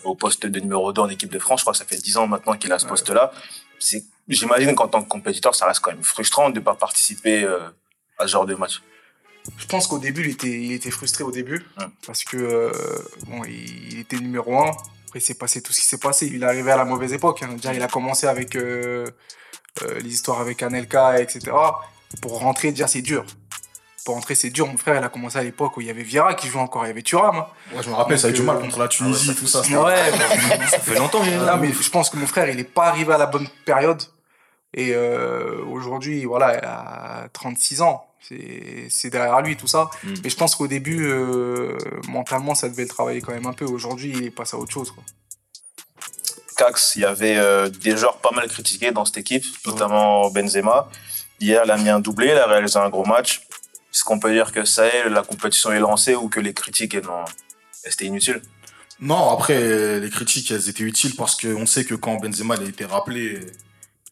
au 0.04 0.14
poste 0.14 0.46
de 0.46 0.60
numéro 0.60 0.92
2 0.92 1.02
en 1.02 1.08
équipe 1.08 1.30
de 1.32 1.38
France. 1.38 1.60
Je 1.60 1.64
crois 1.64 1.72
que 1.72 1.78
ça 1.78 1.84
fait 1.84 1.96
10 1.98 2.16
ans 2.16 2.26
maintenant 2.26 2.54
qu'il 2.56 2.72
a 2.72 2.78
ce 2.78 2.86
poste-là. 2.86 3.30
C'est- 3.78 4.04
J'imagine 4.28 4.74
qu'en 4.74 4.88
tant 4.88 5.02
que 5.02 5.08
compétiteur, 5.08 5.54
ça 5.54 5.64
reste 5.66 5.80
quand 5.80 5.90
même 5.90 6.02
frustrant 6.04 6.50
de 6.50 6.56
ne 6.58 6.60
pas 6.64 6.74
participer 6.74 7.44
euh, 7.44 7.60
à 8.18 8.26
ce 8.26 8.32
genre 8.32 8.44
de 8.44 8.54
match. 8.54 8.82
Je 9.56 9.64
pense 9.66 9.86
qu'au 9.86 9.98
début, 9.98 10.22
il 10.24 10.30
était, 10.32 10.48
il 10.48 10.72
était 10.72 10.90
frustré 10.90 11.24
au 11.24 11.30
début. 11.30 11.64
Hum. 11.80 11.90
Parce 12.06 12.24
que, 12.24 12.36
euh, 12.36 12.70
bon, 13.26 13.42
il, 13.44 13.92
il 13.94 13.98
était 14.00 14.16
numéro 14.18 14.58
1. 14.58 14.66
Après, 14.68 15.20
il 15.20 15.22
s'est 15.22 15.32
passé 15.38 15.62
tout 15.62 15.72
ce 15.72 15.80
qui 15.80 15.86
s'est 15.86 15.96
passé. 15.98 16.26
Il 16.26 16.42
est 16.42 16.46
arrivé 16.46 16.70
à 16.70 16.76
la 16.76 16.84
mauvaise 16.84 17.14
époque. 17.14 17.42
hein. 17.42 17.54
Déjà, 17.56 17.72
il 17.72 17.82
a 17.82 17.88
commencé 17.88 18.26
avec 18.26 18.54
euh, 19.82 19.88
euh, 19.96 20.00
les 20.00 20.10
histoires 20.10 20.40
avec 20.40 20.62
Anelka, 20.62 21.20
etc. 21.20 21.52
Pour 22.22 22.38
rentrer, 22.40 22.70
déjà, 22.70 22.86
c'est 22.86 23.02
dur. 23.02 23.24
Pour 24.04 24.14
rentrer, 24.14 24.34
c'est 24.34 24.50
dur. 24.50 24.66
Mon 24.66 24.78
frère, 24.78 24.96
il 24.98 25.04
a 25.04 25.08
commencé 25.10 25.36
à 25.38 25.42
l'époque 25.42 25.76
où 25.76 25.80
il 25.82 25.86
y 25.86 25.90
avait 25.90 26.02
Vira 26.02 26.34
qui 26.34 26.48
jouait 26.48 26.60
encore. 26.60 26.84
Il 26.86 26.88
y 26.88 26.90
avait 26.90 27.02
Thuram. 27.02 27.36
hein. 27.36 27.46
Ouais, 27.74 27.82
je 27.82 27.90
me 27.90 27.94
rappelle, 27.94 28.18
ça 28.18 28.28
a 28.28 28.30
eu 28.30 28.32
du 28.34 28.42
mal 28.42 28.58
contre 28.58 28.78
la 28.78 28.88
Tunisie, 28.88 29.34
tout 29.34 29.46
ça. 29.46 29.60
Ouais, 29.60 29.96
Ça 30.70 30.78
fait 30.78 30.94
longtemps, 30.98 31.22
Non, 31.24 31.44
là. 31.44 31.56
mais 31.56 31.70
je 31.72 31.90
pense 31.90 32.08
que 32.08 32.16
mon 32.16 32.26
frère, 32.26 32.48
il 32.48 32.56
n'est 32.56 32.64
pas 32.64 32.86
arrivé 32.86 33.12
à 33.12 33.18
la 33.18 33.26
bonne 33.26 33.46
période. 33.66 34.02
Et 34.74 34.92
euh, 34.94 35.62
aujourd'hui, 35.66 36.24
voilà, 36.24 36.58
il 36.58 36.64
a 36.64 37.28
36 37.32 37.82
ans. 37.82 38.04
C'est 38.20 39.10
derrière 39.10 39.40
lui, 39.42 39.56
tout 39.56 39.66
ça. 39.66 39.90
Mm. 40.04 40.14
Mais 40.24 40.30
je 40.30 40.36
pense 40.36 40.54
qu'au 40.56 40.66
début, 40.66 41.06
euh, 41.06 41.76
mentalement, 42.08 42.54
ça 42.54 42.68
devait 42.68 42.82
le 42.82 42.88
travailler 42.88 43.20
quand 43.20 43.32
même 43.32 43.46
un 43.46 43.52
peu. 43.52 43.64
Aujourd'hui, 43.66 44.12
il 44.16 44.24
est 44.24 44.30
passé 44.30 44.56
à 44.56 44.58
autre 44.58 44.72
chose. 44.72 44.90
Quoi. 44.90 45.02
Cax, 46.58 46.96
il 46.96 47.02
y 47.02 47.04
avait 47.04 47.36
euh, 47.38 47.68
des 47.70 47.96
joueurs 47.96 48.18
pas 48.18 48.30
mal 48.32 48.48
critiqués 48.48 48.90
dans 48.90 49.04
cette 49.04 49.18
équipe, 49.18 49.44
notamment 49.64 50.28
Benzema. 50.30 50.90
Hier, 51.40 51.62
il 51.64 51.70
a 51.70 51.76
mis 51.76 51.88
un 51.88 52.00
doublé, 52.00 52.26
il 52.32 52.32
a 52.36 52.46
réalisé 52.46 52.78
un 52.78 52.88
gros 52.88 53.04
match. 53.06 53.42
Est-ce 53.94 54.02
qu'on 54.04 54.18
peut 54.18 54.32
dire 54.32 54.50
que 54.52 54.64
ça 54.64 54.86
y 54.86 54.90
est, 54.90 55.08
la 55.08 55.22
compétition 55.22 55.70
est 55.72 55.78
lancée 55.78 56.14
ou 56.16 56.28
que 56.28 56.40
les 56.40 56.52
critiques, 56.52 56.94
elles 56.94 57.04
n'ont- 57.04 57.24
c'était 57.72 58.06
inutile 58.06 58.42
Non, 59.00 59.30
après, 59.30 60.00
les 60.00 60.10
critiques, 60.10 60.50
elles 60.50 60.68
étaient 60.68 60.82
utiles 60.82 61.14
parce 61.16 61.36
qu'on 61.36 61.64
sait 61.64 61.84
que 61.84 61.94
quand 61.94 62.16
Benzema 62.16 62.56
a 62.56 62.62
été 62.62 62.84
rappelé, 62.84 63.40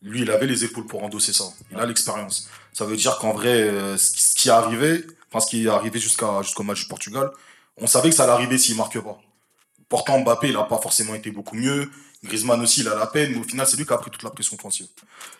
lui, 0.02 0.22
il 0.22 0.30
avait 0.30 0.46
les 0.46 0.64
épaules 0.64 0.86
pour 0.86 1.02
endosser 1.02 1.32
ça. 1.32 1.44
Il 1.72 1.78
a 1.80 1.84
l'expérience. 1.84 2.48
Ça 2.72 2.84
veut 2.84 2.96
dire 2.96 3.18
qu'en 3.18 3.32
vrai, 3.32 3.48
euh, 3.62 3.96
ce 3.96 4.12
qui- 4.12 4.22
ce 4.22 4.34
qui 4.36 4.48
est 4.48 4.52
arrivé, 4.52 5.04
enfin, 5.32 5.40
ce 5.44 5.50
qui 5.50 5.66
est 5.66 5.68
arrivé 5.68 5.98
jusqu'à, 5.98 6.42
jusqu'au 6.42 6.62
match 6.62 6.82
du 6.82 6.86
Portugal, 6.88 7.28
on 7.76 7.88
savait 7.88 8.10
que 8.10 8.14
ça 8.14 8.22
allait 8.22 8.32
arriver 8.32 8.56
s'il 8.56 8.76
marque 8.76 9.00
pas. 9.00 9.18
Pourtant, 9.88 10.20
Mbappé, 10.20 10.48
il 10.48 10.54
n'a 10.54 10.62
pas 10.64 10.78
forcément 10.78 11.14
été 11.14 11.30
beaucoup 11.32 11.56
mieux. 11.56 11.90
Griezmann 12.24 12.60
aussi, 12.60 12.80
il 12.80 12.88
a 12.88 12.94
la 12.94 13.06
peine, 13.06 13.32
mais 13.32 13.38
au 13.38 13.44
final, 13.44 13.66
c'est 13.66 13.76
lui 13.76 13.86
qui 13.86 13.92
a 13.92 13.98
pris 13.98 14.10
toute 14.10 14.22
la 14.22 14.30
pression 14.30 14.56
offensive. 14.56 14.86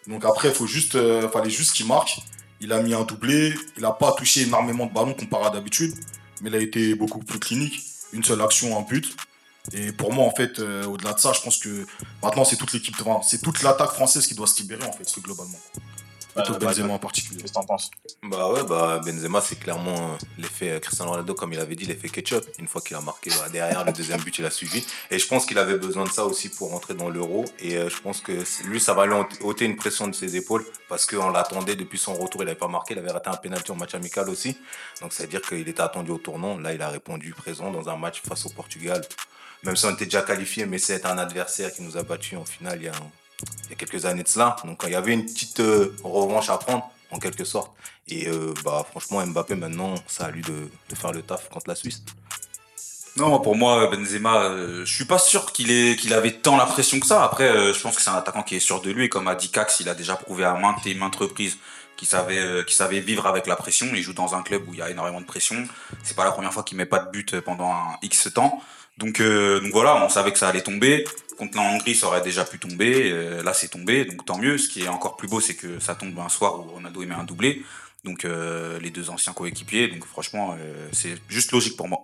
Donc 0.07 0.25
après, 0.25 0.49
il 0.49 0.55
faut 0.55 0.67
juste, 0.67 0.95
euh, 0.95 1.29
fallait 1.29 1.51
juste 1.51 1.73
qu'il 1.73 1.87
marque. 1.87 2.19
Il 2.61 2.73
a 2.73 2.81
mis 2.81 2.95
un 2.95 3.03
doublé, 3.03 3.55
il 3.77 3.83
n'a 3.83 3.93
pas 3.93 4.13
touché 4.13 4.43
énormément 4.43 4.87
de 4.87 4.93
ballons 4.93 5.15
comparé 5.15 5.47
à 5.47 5.51
d'habitude, 5.51 5.95
mais 6.41 6.51
il 6.51 6.57
a 6.57 6.61
été 6.61 6.95
beaucoup 6.95 7.19
plus 7.19 7.39
clinique. 7.39 7.83
Une 8.13 8.25
seule 8.25 8.41
action, 8.41 8.79
un 8.79 8.83
but. 8.83 9.15
Et 9.73 9.93
pour 9.93 10.13
moi, 10.13 10.25
en 10.25 10.31
fait, 10.31 10.59
euh, 10.59 10.87
au-delà 10.87 11.13
de 11.13 11.19
ça, 11.19 11.33
je 11.33 11.41
pense 11.41 11.59
que 11.59 11.87
maintenant, 12.23 12.45
c'est 12.45 12.57
toute 12.57 12.73
l'équipe, 12.73 12.95
c'est 13.25 13.43
toute 13.43 13.63
l'attaque 13.63 13.91
française 13.91 14.27
qui 14.27 14.35
doit 14.35 14.47
se 14.47 14.61
libérer, 14.63 14.85
en 14.85 14.93
fait, 14.93 15.21
globalement. 15.21 15.59
Plutôt 16.37 16.53
bah, 16.53 16.67
Benzema 16.67 16.93
en 16.95 16.99
particulier. 16.99 17.41
Qu'est-ce 17.41 17.53
que 17.53 17.59
t'en 17.59 17.65
penses? 17.65 17.91
Bah 18.23 18.51
ouais, 18.53 18.63
bah 18.65 19.01
Benzema, 19.05 19.41
c'est 19.41 19.59
clairement 19.59 20.13
euh, 20.13 20.17
l'effet 20.39 20.71
euh, 20.71 20.81
Cristiano 20.81 21.11
Ronaldo, 21.11 21.35
comme 21.35 21.53
il 21.53 21.59
avait 21.59 21.75
dit, 21.75 21.87
l'effet 21.87 22.09
ketchup. 22.09 22.45
Une 22.59 22.69
fois 22.69 22.81
qu'il 22.81 22.95
a 22.97 23.01
marqué 23.01 23.31
bah, 23.31 23.49
derrière, 23.51 23.85
le 23.85 23.93
deuxième 23.93 24.21
but, 24.21 24.39
il 24.39 24.45
a 24.45 24.51
suivi. 24.51 24.87
Et 25.11 25.19
je 25.19 25.27
pense 25.27 25.47
qu'il 25.47 25.59
avait 25.59 25.79
besoin 25.79 26.05
de 26.05 26.11
ça 26.11 26.25
aussi 26.25 26.49
pour 26.49 26.71
rentrer 26.71 26.95
dans 26.95 27.09
l'euro. 27.09 27.45
Et 27.61 27.77
euh, 27.77 27.89
je 27.89 28.01
pense 28.01 28.21
que 28.21 28.45
lui, 28.65 28.81
ça 28.81 28.95
va 28.95 29.07
lui 29.07 29.15
ôter- 29.41 29.65
une 29.65 29.77
pression 29.77 30.07
de 30.09 30.15
ses 30.15 30.37
épaules 30.37 30.65
parce 30.89 31.07
qu'on 31.07 31.31
l'attendait 31.31 31.77
depuis 31.77 31.99
son 31.99 32.15
retour. 32.15 32.43
Il 32.43 32.47
n'avait 32.47 32.59
pas 32.59 32.69
marqué, 32.69 32.95
il 32.95 32.99
avait 32.99 33.11
raté 33.11 33.31
un 33.31 33.37
penalty 33.37 33.73
en 33.73 33.77
match 33.77 33.95
amical 33.95 34.29
aussi. 34.29 34.57
Donc 35.01 35.13
ça 35.13 35.23
veut 35.23 35.29
dire 35.29 35.43
qu'il 35.43 35.67
était 35.69 35.81
attendu 35.81 36.11
au 36.11 36.19
tournant. 36.19 36.59
Là, 36.59 36.73
il 36.75 36.83
a 36.83 36.89
répondu 36.89 37.33
présent 37.33 37.71
dans 37.71 37.89
un 37.89 37.97
match 37.97 38.23
face 38.27 38.47
au 38.47 38.51
Portugal. 38.51 39.03
Même 39.63 39.75
si 39.75 39.87
on 39.87 39.91
était 39.91 40.05
déjà 40.05 40.23
qualifié, 40.23 40.67
mais 40.67 40.79
c'est 40.79 41.07
un 41.07 41.19
adversaire 41.19 41.73
qui 41.73 41.83
nous 41.83 41.97
a 41.97 42.03
battus 42.03 42.39
en 42.39 42.45
finale 42.45 42.79
il 42.81 42.85
y 42.85 42.89
a, 42.89 42.93
il 43.65 43.71
y 43.71 43.73
a 43.73 43.77
quelques 43.77 44.05
années 44.05 44.23
de 44.23 44.29
cela. 44.29 44.57
Donc 44.65 44.83
il 44.87 44.93
y 44.93 44.95
avait 44.95 45.13
une 45.13 45.25
petite 45.25 45.61
euh, 45.61 45.95
revanche 46.03 46.51
à 46.51 46.59
prendre 46.59 46.91
en 47.11 47.19
quelque 47.19 47.45
sorte. 47.45 47.73
Et 48.09 48.29
euh, 48.29 48.55
bah, 48.65 48.87
franchement, 48.89 49.25
Mbappé, 49.27 49.57
maintenant, 49.57 49.95
ça 50.07 50.27
a 50.27 50.31
lui 50.31 50.43
de, 50.43 50.69
faire 50.95 51.13
le 51.13 51.23
taf 51.23 51.49
contre 51.49 51.69
la 51.69 51.75
Suisse. 51.75 52.03
Non, 53.17 53.41
pour 53.41 53.57
moi, 53.57 53.89
Benzema, 53.89 54.43
euh, 54.43 54.85
je 54.85 54.95
suis 54.95 55.07
pas 55.07 55.19
sûr 55.19 55.53
qu'il 55.53 55.71
ait, 55.71 55.97
qu'il 55.97 56.13
avait 56.13 56.33
tant 56.33 56.57
la 56.57 56.67
pression 56.67 57.01
que 57.01 57.07
ça. 57.07 57.25
Après, 57.25 57.49
euh, 57.49 57.73
je 57.73 57.81
pense 57.81 57.97
que 57.97 58.03
c'est 58.03 58.11
un 58.11 58.15
attaquant 58.15 58.43
qui 58.43 58.57
est 58.57 58.61
sûr 58.61 58.81
de 58.81 58.91
lui. 58.91 59.07
Et 59.07 59.09
comme 59.09 59.27
a 59.27 59.35
dit 59.35 59.51
Cax, 59.51 59.81
il 59.81 59.89
a 59.89 59.95
déjà 59.95 60.17
prouvé 60.17 60.45
à 60.45 60.55
maintes 60.55 60.87
et 60.87 60.95
maintes 60.95 61.17
reprises 61.17 61.57
qu'il 61.97 62.07
savait, 62.07 62.63
savait 62.69 63.01
vivre 63.01 63.27
avec 63.27 63.47
la 63.47 63.57
pression. 63.57 63.87
Il 63.95 64.03
joue 64.03 64.13
dans 64.13 64.35
un 64.35 64.43
club 64.43 64.69
où 64.69 64.75
il 64.75 64.81
y 64.81 64.83
a 64.83 64.91
énormément 64.91 65.23
de 65.23 65.27
pression. 65.27 65.67
C'est 66.03 66.15
pas 66.15 66.25
la 66.25 66.33
première 66.33 66.53
fois 66.53 66.63
qu'il 66.63 66.77
met 66.77 66.85
pas 66.85 66.99
de 66.99 67.11
but 67.11 67.41
pendant 67.41 67.73
un 67.73 67.97
X 68.03 68.29
temps. 68.35 68.63
Donc, 68.99 69.21
euh, 69.21 69.61
donc 69.61 69.73
voilà, 69.73 70.05
on 70.05 70.09
savait 70.09 70.33
que 70.33 70.39
ça 70.39 70.49
allait 70.49 70.63
tomber. 70.63 71.05
Contre 71.37 71.59
la 71.59 71.65
Hongrie, 71.65 71.95
ça 71.95 72.07
aurait 72.07 72.23
déjà 72.23 72.45
pu 72.45 72.59
tomber. 72.59 73.11
Euh, 73.13 73.43
là, 73.43 73.53
c'est 73.53 73.69
tombé, 73.69 74.07
donc 74.07 74.25
tant 74.25 74.39
mieux. 74.39 74.57
Ce 74.57 74.69
qui 74.69 74.83
est 74.83 74.89
encore 74.89 75.17
plus 75.17 75.29
beau, 75.29 75.41
c'est 75.41 75.55
que 75.55 75.79
ça 75.81 75.95
tombe 75.95 76.19
un 76.19 76.31
soir 76.31 76.59
où 76.59 76.63
Ronaldo 76.63 77.01
met 77.01 77.15
un 77.15 77.25
doublé. 77.25 77.63
Donc 78.05 78.25
euh, 78.25 78.79
les 78.81 78.91
deux 78.91 79.11
anciens 79.11 79.35
coéquipiers. 79.35 79.89
Donc 79.89 80.07
franchement, 80.07 80.57
euh, 80.59 80.89
c'est 80.93 81.17
juste 81.29 81.53
logique 81.53 81.77
pour 81.77 81.89
moi. 81.89 81.99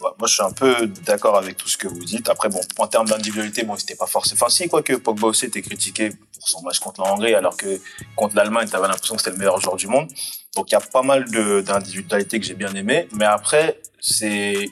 Moi, 0.00 0.28
je 0.28 0.32
suis 0.32 0.42
un 0.42 0.52
peu 0.52 0.86
d'accord 0.86 1.36
avec 1.36 1.58
tout 1.58 1.68
ce 1.68 1.76
que 1.76 1.86
vous 1.86 2.04
dites. 2.04 2.28
Après, 2.30 2.48
bon, 2.48 2.60
en 2.78 2.86
termes 2.86 3.06
d'individualité, 3.06 3.64
bon, 3.64 3.76
c'était 3.76 3.96
pas 3.96 4.06
forcément. 4.06 4.38
Enfin, 4.40 4.50
si, 4.50 4.66
quoi 4.66 4.82
que 4.82 4.94
Pogba 4.94 5.28
aussi 5.28 5.44
était 5.44 5.60
critiqué 5.60 6.08
pour 6.08 6.48
son 6.48 6.62
match 6.62 6.78
contre 6.78 7.02
la 7.02 7.12
Hongrie, 7.12 7.34
alors 7.34 7.54
que 7.54 7.78
contre 8.16 8.34
l'Allemagne, 8.34 8.66
tu 8.68 8.74
avais 8.76 8.88
l'impression 8.88 9.14
que 9.14 9.20
c'était 9.20 9.32
le 9.32 9.36
meilleur 9.36 9.60
joueur 9.60 9.76
du 9.76 9.88
monde. 9.88 10.08
Donc, 10.56 10.70
il 10.70 10.72
y 10.72 10.76
a 10.76 10.80
pas 10.80 11.02
mal 11.02 11.26
d'individualités 11.30 12.40
que 12.40 12.46
j'ai 12.46 12.54
bien 12.54 12.74
aimées. 12.74 13.08
Mais 13.12 13.26
après, 13.26 13.78
c'est 14.00 14.70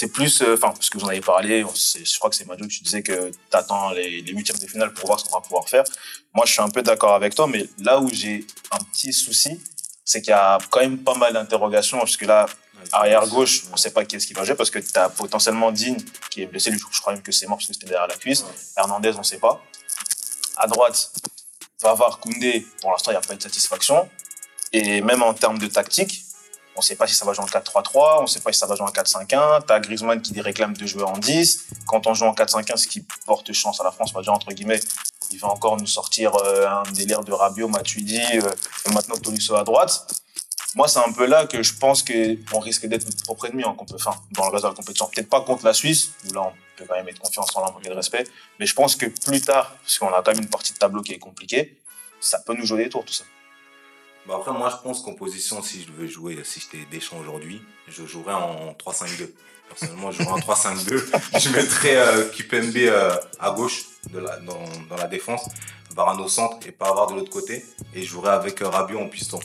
c'est 0.00 0.08
plus, 0.08 0.40
euh, 0.40 0.54
enfin, 0.54 0.70
parce 0.70 0.88
que 0.88 0.96
vous 0.96 1.04
en 1.04 1.08
avez 1.08 1.20
parlé, 1.20 1.62
je 1.62 2.18
crois 2.18 2.30
que 2.30 2.36
c'est 2.36 2.46
Madu, 2.46 2.66
tu 2.68 2.82
disais 2.82 3.02
que 3.02 3.30
tu 3.30 3.36
attends 3.52 3.90
les, 3.90 4.22
les 4.22 4.32
huitièmes 4.32 4.56
de 4.56 4.66
finale 4.66 4.94
pour 4.94 5.08
voir 5.08 5.20
ce 5.20 5.26
qu'on 5.26 5.34
va 5.34 5.42
pouvoir 5.42 5.68
faire. 5.68 5.84
Moi, 6.32 6.46
je 6.46 6.52
suis 6.52 6.62
un 6.62 6.70
peu 6.70 6.80
d'accord 6.80 7.12
avec 7.12 7.34
toi, 7.34 7.46
mais 7.46 7.68
là 7.78 8.00
où 8.00 8.08
j'ai 8.10 8.46
un 8.70 8.78
petit 8.78 9.12
souci, 9.12 9.60
c'est 10.02 10.22
qu'il 10.22 10.30
y 10.30 10.32
a 10.32 10.56
quand 10.70 10.80
même 10.80 10.96
pas 10.96 11.14
mal 11.16 11.34
d'interrogations, 11.34 11.98
parce 11.98 12.16
que 12.16 12.24
là, 12.24 12.46
arrière 12.92 13.26
gauche, 13.26 13.64
on 13.70 13.76
sait 13.76 13.90
pas 13.90 14.06
qui 14.06 14.16
est-ce 14.16 14.26
qui 14.26 14.32
va 14.32 14.42
jouer, 14.42 14.54
parce 14.54 14.70
que 14.70 14.78
tu 14.78 14.98
as 14.98 15.10
potentiellement 15.10 15.70
Dean 15.70 15.98
qui 16.30 16.40
est 16.40 16.46
blessé, 16.46 16.72
je 16.72 17.00
crois 17.02 17.12
même 17.12 17.20
que 17.20 17.30
c'est 17.30 17.46
mort 17.46 17.58
parce 17.58 17.68
que 17.68 17.74
c'était 17.74 17.88
derrière 17.88 18.08
la 18.08 18.16
cuisse. 18.16 18.42
Hernandez, 18.78 19.12
on 19.18 19.22
sait 19.22 19.38
pas. 19.38 19.62
À 20.56 20.66
droite, 20.66 21.12
va 21.82 21.90
avoir 21.90 22.20
Koundé, 22.20 22.66
pour 22.80 22.90
l'instant, 22.90 23.10
il 23.10 23.14
n'y 23.14 23.18
a 23.18 23.20
pas 23.20 23.34
eu 23.34 23.36
de 23.36 23.42
satisfaction. 23.42 24.08
Et 24.72 25.02
même 25.02 25.22
en 25.22 25.34
termes 25.34 25.58
de 25.58 25.66
tactique, 25.66 26.24
on 26.76 26.80
ne 26.80 26.84
sait 26.84 26.96
pas 26.96 27.06
si 27.06 27.14
ça 27.14 27.24
va 27.24 27.32
jouer 27.32 27.44
en 27.44 27.48
4-3-3, 27.48 28.18
on 28.18 28.22
ne 28.22 28.26
sait 28.26 28.40
pas 28.40 28.52
si 28.52 28.58
ça 28.58 28.66
va 28.66 28.74
jouer 28.74 28.86
en 28.86 28.92
4-5-1. 28.92 29.66
Tu 29.66 29.72
as 29.72 29.80
Griezmann 29.80 30.22
qui 30.22 30.40
réclame 30.40 30.76
de 30.76 30.86
jouer 30.86 31.02
en 31.02 31.18
10. 31.18 31.66
Quand 31.86 32.06
on 32.06 32.14
joue 32.14 32.24
en 32.24 32.32
4-5-1, 32.32 32.76
ce 32.76 32.86
qui 32.86 33.04
porte 33.26 33.52
chance 33.52 33.80
à 33.80 33.84
la 33.84 33.90
France, 33.90 34.12
on 34.14 34.18
va 34.18 34.22
dire 34.22 34.32
entre 34.32 34.52
guillemets, 34.52 34.80
il 35.30 35.38
va 35.38 35.48
encore 35.48 35.76
nous 35.76 35.86
sortir 35.86 36.34
euh, 36.36 36.68
un 36.68 36.82
délire 36.92 37.22
de 37.22 37.32
Rabiot, 37.32 37.68
Matuidi, 37.68 38.20
euh, 38.34 38.50
et 38.86 38.92
maintenant 38.92 39.16
Tolisso 39.16 39.54
à 39.56 39.64
droite. 39.64 40.06
Moi, 40.76 40.86
c'est 40.86 41.00
un 41.00 41.12
peu 41.12 41.26
là 41.26 41.46
que 41.46 41.62
je 41.62 41.74
pense 41.74 42.04
qu'on 42.04 42.60
risque 42.60 42.86
d'être 42.86 43.04
notre 43.04 43.24
propre 43.24 43.46
ennemi 43.46 43.64
en 43.64 43.76
dans 44.30 44.46
le 44.46 44.52
reste 44.52 44.64
de 44.64 44.68
la 44.68 44.74
compétition. 44.74 45.08
Peut-être 45.12 45.28
pas 45.28 45.40
contre 45.40 45.64
la 45.64 45.74
Suisse, 45.74 46.12
où 46.28 46.32
là, 46.32 46.42
on 46.42 46.52
peut 46.76 46.84
quand 46.88 46.94
même 46.94 47.08
être 47.08 47.18
confiant 47.18 47.44
sans 47.44 47.60
manquer 47.60 47.88
de 47.88 47.94
respect. 47.94 48.24
Mais 48.60 48.66
je 48.66 48.74
pense 48.74 48.94
que 48.94 49.06
plus 49.06 49.40
tard, 49.40 49.76
parce 49.82 49.98
qu'on 49.98 50.08
a 50.14 50.22
quand 50.22 50.32
même 50.32 50.42
une 50.42 50.48
partie 50.48 50.72
de 50.72 50.78
tableau 50.78 51.02
qui 51.02 51.12
est 51.12 51.18
compliquée, 51.18 51.76
ça 52.20 52.38
peut 52.38 52.54
nous 52.54 52.64
jouer 52.64 52.84
des 52.84 52.90
tours, 52.90 53.04
tout 53.04 53.12
ça. 53.12 53.24
Bah 54.26 54.34
après, 54.36 54.52
moi, 54.52 54.68
je 54.68 54.76
pense 54.82 55.02
qu'en 55.02 55.14
position, 55.14 55.62
si 55.62 55.82
je 55.82 55.90
devais 55.90 56.08
jouer, 56.08 56.38
si 56.44 56.60
j'étais 56.60 56.84
Deschamps 56.90 57.18
aujourd'hui, 57.18 57.62
je 57.88 58.04
jouerais 58.06 58.34
en 58.34 58.72
3-5-2. 58.72 59.30
Personnellement, 59.68 60.10
je 60.10 60.22
jouerais 60.22 60.42
en 60.42 60.52
3-5-2. 60.52 61.38
je 61.40 61.48
mettrais 61.50 61.96
euh, 61.96 62.28
Kipembe 62.28 62.76
euh, 62.76 63.14
à 63.38 63.50
gauche 63.52 63.86
dans, 64.12 64.54
dans 64.88 64.96
la 64.96 65.06
défense, 65.06 65.48
Varane 65.94 66.20
au 66.20 66.28
centre 66.28 66.58
et 66.66 66.72
Pavard 66.72 67.08
de 67.08 67.14
l'autre 67.14 67.30
côté. 67.30 67.64
Et 67.94 68.02
je 68.02 68.08
jouerais 68.08 68.32
avec 68.32 68.60
euh, 68.62 68.68
Rabiot 68.68 68.98
en 68.98 69.08
piston. 69.08 69.40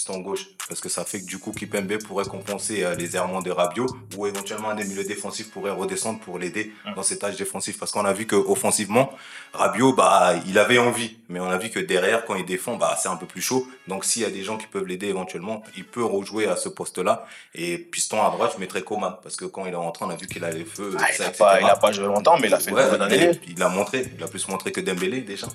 Piston 0.00 0.20
gauche. 0.20 0.46
Parce 0.66 0.80
que 0.80 0.88
ça 0.88 1.04
fait 1.04 1.20
que 1.20 1.26
du 1.26 1.38
coup, 1.38 1.52
Kipembe 1.52 1.98
pourrait 2.02 2.24
compenser 2.24 2.84
euh, 2.84 2.94
les 2.94 3.16
errements 3.16 3.42
de 3.42 3.50
Rabiot 3.50 3.86
ou 4.16 4.26
éventuellement 4.26 4.70
un 4.70 4.74
des 4.74 4.84
milieux 4.84 5.04
défensifs 5.04 5.50
pourrait 5.50 5.72
redescendre 5.72 6.20
pour 6.20 6.38
l'aider 6.38 6.72
dans 6.96 7.02
ses 7.02 7.18
tâches 7.18 7.36
défensives. 7.36 7.76
Parce 7.76 7.92
qu'on 7.92 8.06
a 8.06 8.12
vu 8.14 8.26
qu'offensivement, 8.26 9.10
Rabiot, 9.52 9.92
bah, 9.92 10.36
il 10.46 10.58
avait 10.58 10.78
envie. 10.78 11.18
Mais 11.28 11.38
on 11.38 11.50
a 11.50 11.58
vu 11.58 11.68
que 11.68 11.78
derrière, 11.78 12.24
quand 12.24 12.34
il 12.34 12.46
défend, 12.46 12.76
bah, 12.76 12.96
c'est 12.98 13.08
un 13.10 13.16
peu 13.16 13.26
plus 13.26 13.42
chaud. 13.42 13.68
Donc, 13.88 14.06
s'il 14.06 14.22
y 14.22 14.24
a 14.24 14.30
des 14.30 14.42
gens 14.42 14.56
qui 14.56 14.66
peuvent 14.66 14.86
l'aider 14.86 15.08
éventuellement, 15.08 15.62
il 15.76 15.84
peut 15.84 16.04
rejouer 16.04 16.46
à 16.46 16.56
ce 16.56 16.70
poste-là. 16.70 17.26
Et 17.54 17.76
piston 17.76 18.22
à 18.24 18.30
droite, 18.30 18.52
je 18.54 18.60
mettrais 18.60 18.80
Coman. 18.80 19.16
Parce 19.22 19.36
que 19.36 19.44
quand 19.44 19.66
il 19.66 19.72
est 19.74 19.76
rentré, 19.76 20.06
on 20.06 20.10
a 20.10 20.16
vu 20.16 20.26
qu'il 20.26 20.42
a 20.44 20.50
les 20.50 20.64
feux. 20.64 20.96
Ah, 20.98 21.08
il 21.14 21.22
n'a 21.22 21.30
pas, 21.30 21.60
il 21.60 21.66
a 21.66 21.76
pas 21.76 21.92
joué 21.92 22.06
longtemps, 22.06 22.38
mais 22.38 22.48
il 22.48 22.54
a 22.54 22.58
fait 22.58 22.72
Ouais, 22.72 22.84
une 22.84 22.90
bonne 22.96 23.08
il, 23.10 23.14
année. 23.22 23.40
il 23.46 23.62
a 23.62 23.68
montré. 23.68 24.10
Il 24.16 24.24
a 24.24 24.28
plus 24.28 24.48
montré 24.48 24.72
que 24.72 24.80
Dembélé, 24.80 25.20
déjà. 25.20 25.48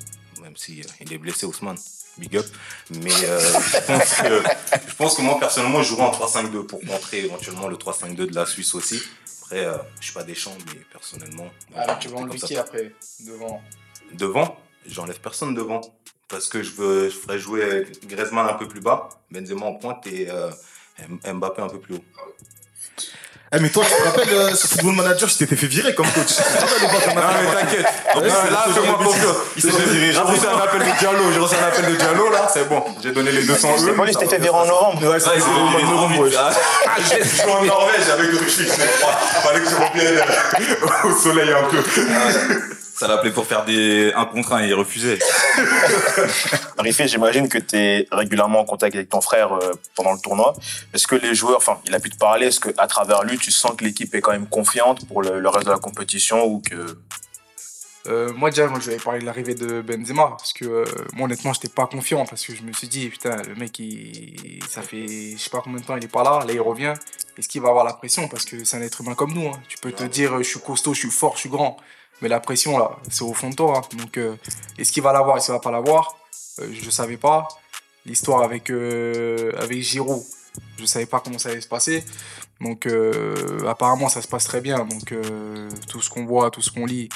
Même 0.44 0.56
si 0.56 0.82
euh, 0.82 0.84
il 1.02 1.12
est 1.12 1.18
blessé, 1.18 1.48
Ousmane. 1.48 1.78
Big 2.18 2.38
up. 2.38 2.46
Mais 2.92 3.12
euh, 3.26 3.40
je, 3.42 3.86
pense 3.88 4.14
que, 4.14 4.44
je 4.88 4.96
pense 4.96 5.16
que 5.16 5.22
moi, 5.22 5.40
personnellement, 5.40 5.82
je 5.82 5.90
jouerais 5.90 6.04
en 6.04 6.12
3-5-2 6.12 6.66
pour 6.66 6.84
montrer 6.86 7.26
éventuellement 7.26 7.68
le 7.68 7.76
3-5-2 7.76 8.16
de 8.16 8.36
la 8.36 8.46
Suisse 8.46 8.74
aussi. 8.76 9.02
Après, 9.44 9.66
euh, 9.66 9.78
je 10.00 10.06
suis 10.06 10.14
pas 10.14 10.26
champs, 10.34 10.58
mais 10.68 10.80
personnellement. 10.92 11.50
Alors, 11.76 12.00
tu 12.00 12.08
vas 12.08 12.18
enlever 12.18 12.40
qui 12.40 12.58
après 12.58 12.94
Devant. 13.26 13.62
Devant, 14.14 14.58
j'enlève 14.88 15.20
personne 15.20 15.54
devant. 15.54 15.82
Parce 16.28 16.48
que 16.48 16.64
je, 16.64 16.72
veux, 16.72 17.10
je 17.10 17.16
ferais 17.16 17.38
jouer 17.38 17.88
Griezmann 18.06 18.48
un 18.48 18.54
peu 18.54 18.68
plus 18.68 18.82
bas, 18.82 19.10
Benzema 19.30 19.68
en 19.68 19.76
pointe 19.76 20.08
et 20.08 20.28
euh, 20.30 20.50
Mbappé 21.24 21.62
un 21.62 21.70
peu 21.70 21.80
plus 21.80 21.96
haut. 21.96 22.04
Eh, 23.54 23.60
mais 23.60 23.70
toi, 23.70 23.84
tu 23.86 23.92
te 23.96 24.04
rappelles, 24.08 24.34
euh, 24.34 24.56
ce 24.56 24.68
football 24.68 24.96
manager, 24.96 25.30
je 25.30 25.38
t'étais 25.38 25.56
fait 25.56 25.68
virer 25.68 25.94
comme 25.94 26.08
coach. 26.08 26.28
Tu 26.28 26.34
te 26.36 26.60
rappelles 26.62 26.84
ou 26.84 26.88
pas 26.88 27.00
qu'on 27.00 27.12
a 27.12 27.22
Non, 27.22 27.30
fait 27.30 27.44
mais 27.46 27.62
t'inquiète. 27.62 27.86
Ouais, 28.16 28.30
c'est- 28.30 28.52
là, 28.52 28.66
c'est 28.68 28.82
fais-moi 28.82 28.98
de 29.00 29.04
confiance. 29.06 29.36
Il 29.56 29.62
s'est 29.62 29.72
fait 29.72 29.90
virer. 29.92 30.12
J'ai 30.14 30.20
reçu 30.20 30.48
un 30.48 30.58
appel 30.60 30.80
de 30.82 31.00
Diallo. 31.00 31.32
J'ai 31.32 31.40
reçu 31.40 31.56
un 31.56 31.68
appel 31.68 31.86
de 31.92 31.96
Diallo, 31.96 32.30
là. 32.32 32.50
C'est 32.52 32.68
bon. 32.68 32.84
J'ai 33.04 33.12
donné 33.12 33.32
les 33.32 33.44
200 33.44 33.70
C'est 33.78 33.84
euros. 33.86 33.94
pas 33.96 34.06
lui, 34.06 34.14
c'était 34.14 34.26
fait 34.28 34.40
virer 34.42 34.56
en 34.56 34.66
novembre. 34.66 35.00
Ouais, 35.08 35.84
novembre, 35.84 36.20
ouais. 36.22 36.30
Ah, 36.38 36.50
j'ai 37.08 37.24
joué 37.24 37.52
en 37.52 37.64
Norvège 37.66 38.10
avec 38.12 38.32
le 38.32 38.38
Ruffy, 38.40 38.66
Fallait 38.66 39.60
que 39.62 39.70
je 39.70 39.76
revienne 39.76 40.18
euh, 40.18 41.08
au 41.10 41.16
soleil 41.16 41.52
un 41.54 41.64
peu. 41.70 41.84
Ça 42.98 43.10
l'appelait 43.10 43.32
pour 43.32 43.46
faire 43.46 43.66
des 43.66 44.14
un 44.16 44.24
contre 44.26 44.54
un 44.54 44.64
et 44.64 44.68
il 44.68 44.74
refusait. 44.74 45.20
Riffé, 46.78 47.08
j'imagine 47.10 47.50
que 47.50 47.58
tu 47.58 47.76
es 47.76 48.08
régulièrement 48.10 48.62
en 48.62 48.66
contact 48.66 48.96
avec 48.96 49.10
ton 49.10 49.20
frère 49.20 49.52
euh, 49.52 49.74
pendant 49.96 50.14
le 50.14 50.20
tournoi. 50.20 50.54
Est-ce 50.94 51.06
que 51.06 51.16
les 51.16 51.36
joueurs, 51.36 51.58
enfin, 51.58 51.80
il 51.86 51.94
a 51.94 52.00
pu 52.00 52.10
te 52.10 52.18
parler, 52.18 52.48
est-ce 52.48 52.62
qu'à 52.62 52.88
travers 52.88 53.24
lui, 53.24 53.38
tu 53.38 53.52
sens 53.52 53.74
que 53.76 53.84
l'équipe 53.84 54.16
est 54.16 54.22
quand 54.22 54.32
même 54.32 54.48
confiante 54.48 55.06
pour 55.08 55.22
le, 55.22 55.40
le 55.42 55.50
reste 55.50 55.66
de 55.66 55.72
la 55.72 55.78
compétition 55.78 56.46
ou 56.46 56.62
que. 56.62 56.98
Euh, 58.08 58.32
moi 58.34 58.50
déjà, 58.52 58.68
moi, 58.68 58.80
je 58.80 58.92
vais 58.92 58.98
parler 58.98 59.20
de 59.20 59.26
l'arrivée 59.26 59.56
de 59.56 59.82
Benzema 59.82 60.28
parce 60.38 60.54
que 60.54 60.64
euh, 60.66 60.86
moi 61.14 61.26
honnêtement, 61.26 61.52
j'étais 61.54 61.68
pas 61.70 61.88
confiant 61.88 62.26
parce 62.26 62.46
que 62.46 62.56
je 62.56 62.62
me 62.62 62.72
suis 62.72 62.88
dit 62.88 63.10
putain, 63.10 63.36
le 63.48 63.56
mec, 63.56 63.78
il, 63.80 64.60
ça 64.70 64.84
fait 64.84 65.32
je 65.36 65.38
sais 65.38 65.50
pas 65.50 65.60
combien 65.62 65.82
de 65.82 65.86
temps 65.86 65.98
il 65.98 66.04
est 66.06 66.08
pas 66.08 66.24
là, 66.24 66.46
là 66.46 66.54
il 66.54 66.62
revient. 66.62 66.94
Est-ce 67.38 67.50
qu'il 67.50 67.62
va 67.62 67.70
avoir 67.70 67.84
la 67.84 67.94
pression? 67.94 68.28
Parce 68.30 68.46
que 68.46 68.64
c'est 68.64 68.78
un 68.78 68.82
être 68.82 69.02
humain 69.02 69.16
comme 69.16 69.34
nous. 69.34 69.48
hein. 69.50 69.60
Tu 69.68 69.78
peux 69.80 69.92
te 69.92 70.04
dire, 70.04 70.34
euh, 70.36 70.44
je 70.44 70.50
suis 70.50 70.60
costaud, 70.60 70.94
je 70.94 71.00
suis 71.00 71.10
fort, 71.10 71.34
je 71.34 71.42
suis 71.42 71.50
grand, 71.50 71.78
mais 72.22 72.30
la 72.30 72.40
pression 72.40 72.78
là, 72.78 72.98
c'est 73.10 73.24
au 73.24 73.34
fond 73.34 73.50
de 73.50 73.56
toi. 73.56 73.80
hein. 73.80 73.98
Donc, 73.98 74.18
euh, 74.18 74.36
est-ce 74.78 74.92
qu'il 74.92 75.04
va 75.04 75.14
l'avoir, 75.14 75.38
est-ce 75.38 75.46
qu'il 75.48 75.54
va 75.54 75.60
pas 75.60 75.72
l'avoir? 75.72 76.18
Euh, 76.60 76.68
Je 76.74 76.90
savais 76.90 77.18
pas. 77.18 77.48
L'histoire 78.06 78.44
avec 78.44 78.70
euh, 78.70 79.52
avec 79.58 79.82
Giroud, 79.82 80.22
je 80.78 80.86
savais 80.86 81.08
pas 81.08 81.20
comment 81.20 81.40
ça 81.40 81.50
allait 81.50 81.62
se 81.62 81.68
passer. 81.68 82.04
Donc 82.62 82.86
euh, 82.86 83.68
apparemment 83.68 84.10
ça 84.10 84.22
se 84.22 84.28
passe 84.28 84.46
très 84.46 84.62
bien. 84.62 84.86
Donc 84.86 85.14
tout 85.90 86.02
ce 86.02 86.10
qu'on 86.10 86.26
voit, 86.26 86.52
tout 86.52 86.62
ce 86.62 86.72
qu'on 86.72 86.86
lit, 86.86 87.10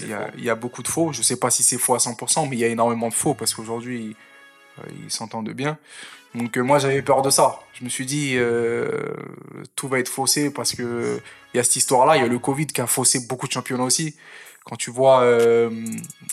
il 0.00 0.16
y, 0.38 0.44
y 0.44 0.50
a 0.50 0.54
beaucoup 0.56 0.82
de 0.82 0.88
faux. 0.88 1.12
Je 1.12 1.22
sais 1.22 1.36
pas 1.36 1.50
si 1.50 1.62
c'est 1.62 1.78
faux 1.78 1.94
à 1.94 1.98
100%, 1.98 2.48
mais 2.48 2.56
il 2.56 2.58
y 2.58 2.64
a 2.64 2.68
énormément 2.68 3.08
de 3.08 3.14
faux 3.14 3.34
parce 3.34 3.54
qu'aujourd'hui 3.54 4.16
ils 5.04 5.10
s'entendent 5.10 5.50
bien. 5.50 5.78
Donc 6.36 6.56
euh, 6.56 6.62
moi 6.62 6.78
j'avais 6.78 7.02
peur 7.02 7.22
de 7.22 7.30
ça. 7.30 7.58
Je 7.72 7.84
me 7.84 7.88
suis 7.88 8.06
dit 8.06 8.34
euh, 8.36 8.88
tout 9.74 9.88
va 9.88 9.98
être 9.98 10.08
faussé 10.08 10.50
parce 10.50 10.74
que 10.74 11.20
il 11.52 11.56
y 11.56 11.60
a 11.60 11.64
cette 11.64 11.76
histoire-là. 11.76 12.16
Il 12.16 12.22
y 12.22 12.24
a 12.24 12.28
le 12.28 12.38
Covid 12.38 12.66
qui 12.66 12.80
a 12.80 12.86
faussé 12.86 13.20
beaucoup 13.26 13.46
de 13.46 13.52
championnats 13.52 13.84
aussi. 13.84 14.14
Quand 14.64 14.76
tu 14.76 14.90
vois, 14.90 15.22
euh, 15.22 15.70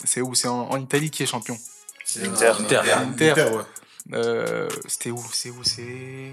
c'est 0.04 0.20
où? 0.20 0.34
C'est 0.34 0.48
en, 0.48 0.68
en 0.70 0.76
Italie 0.76 1.10
qui 1.10 1.22
est 1.22 1.26
champion. 1.26 1.56
Inter. 2.16 2.52
Inter. 2.60 2.80
Inter. 2.90 3.30
Inter, 3.30 3.42
ouais. 3.42 3.62
Euh, 4.12 4.68
C'était 4.86 5.10
où? 5.10 5.24
C'est 5.32 5.50
où? 5.50 5.64
C'est. 5.64 6.32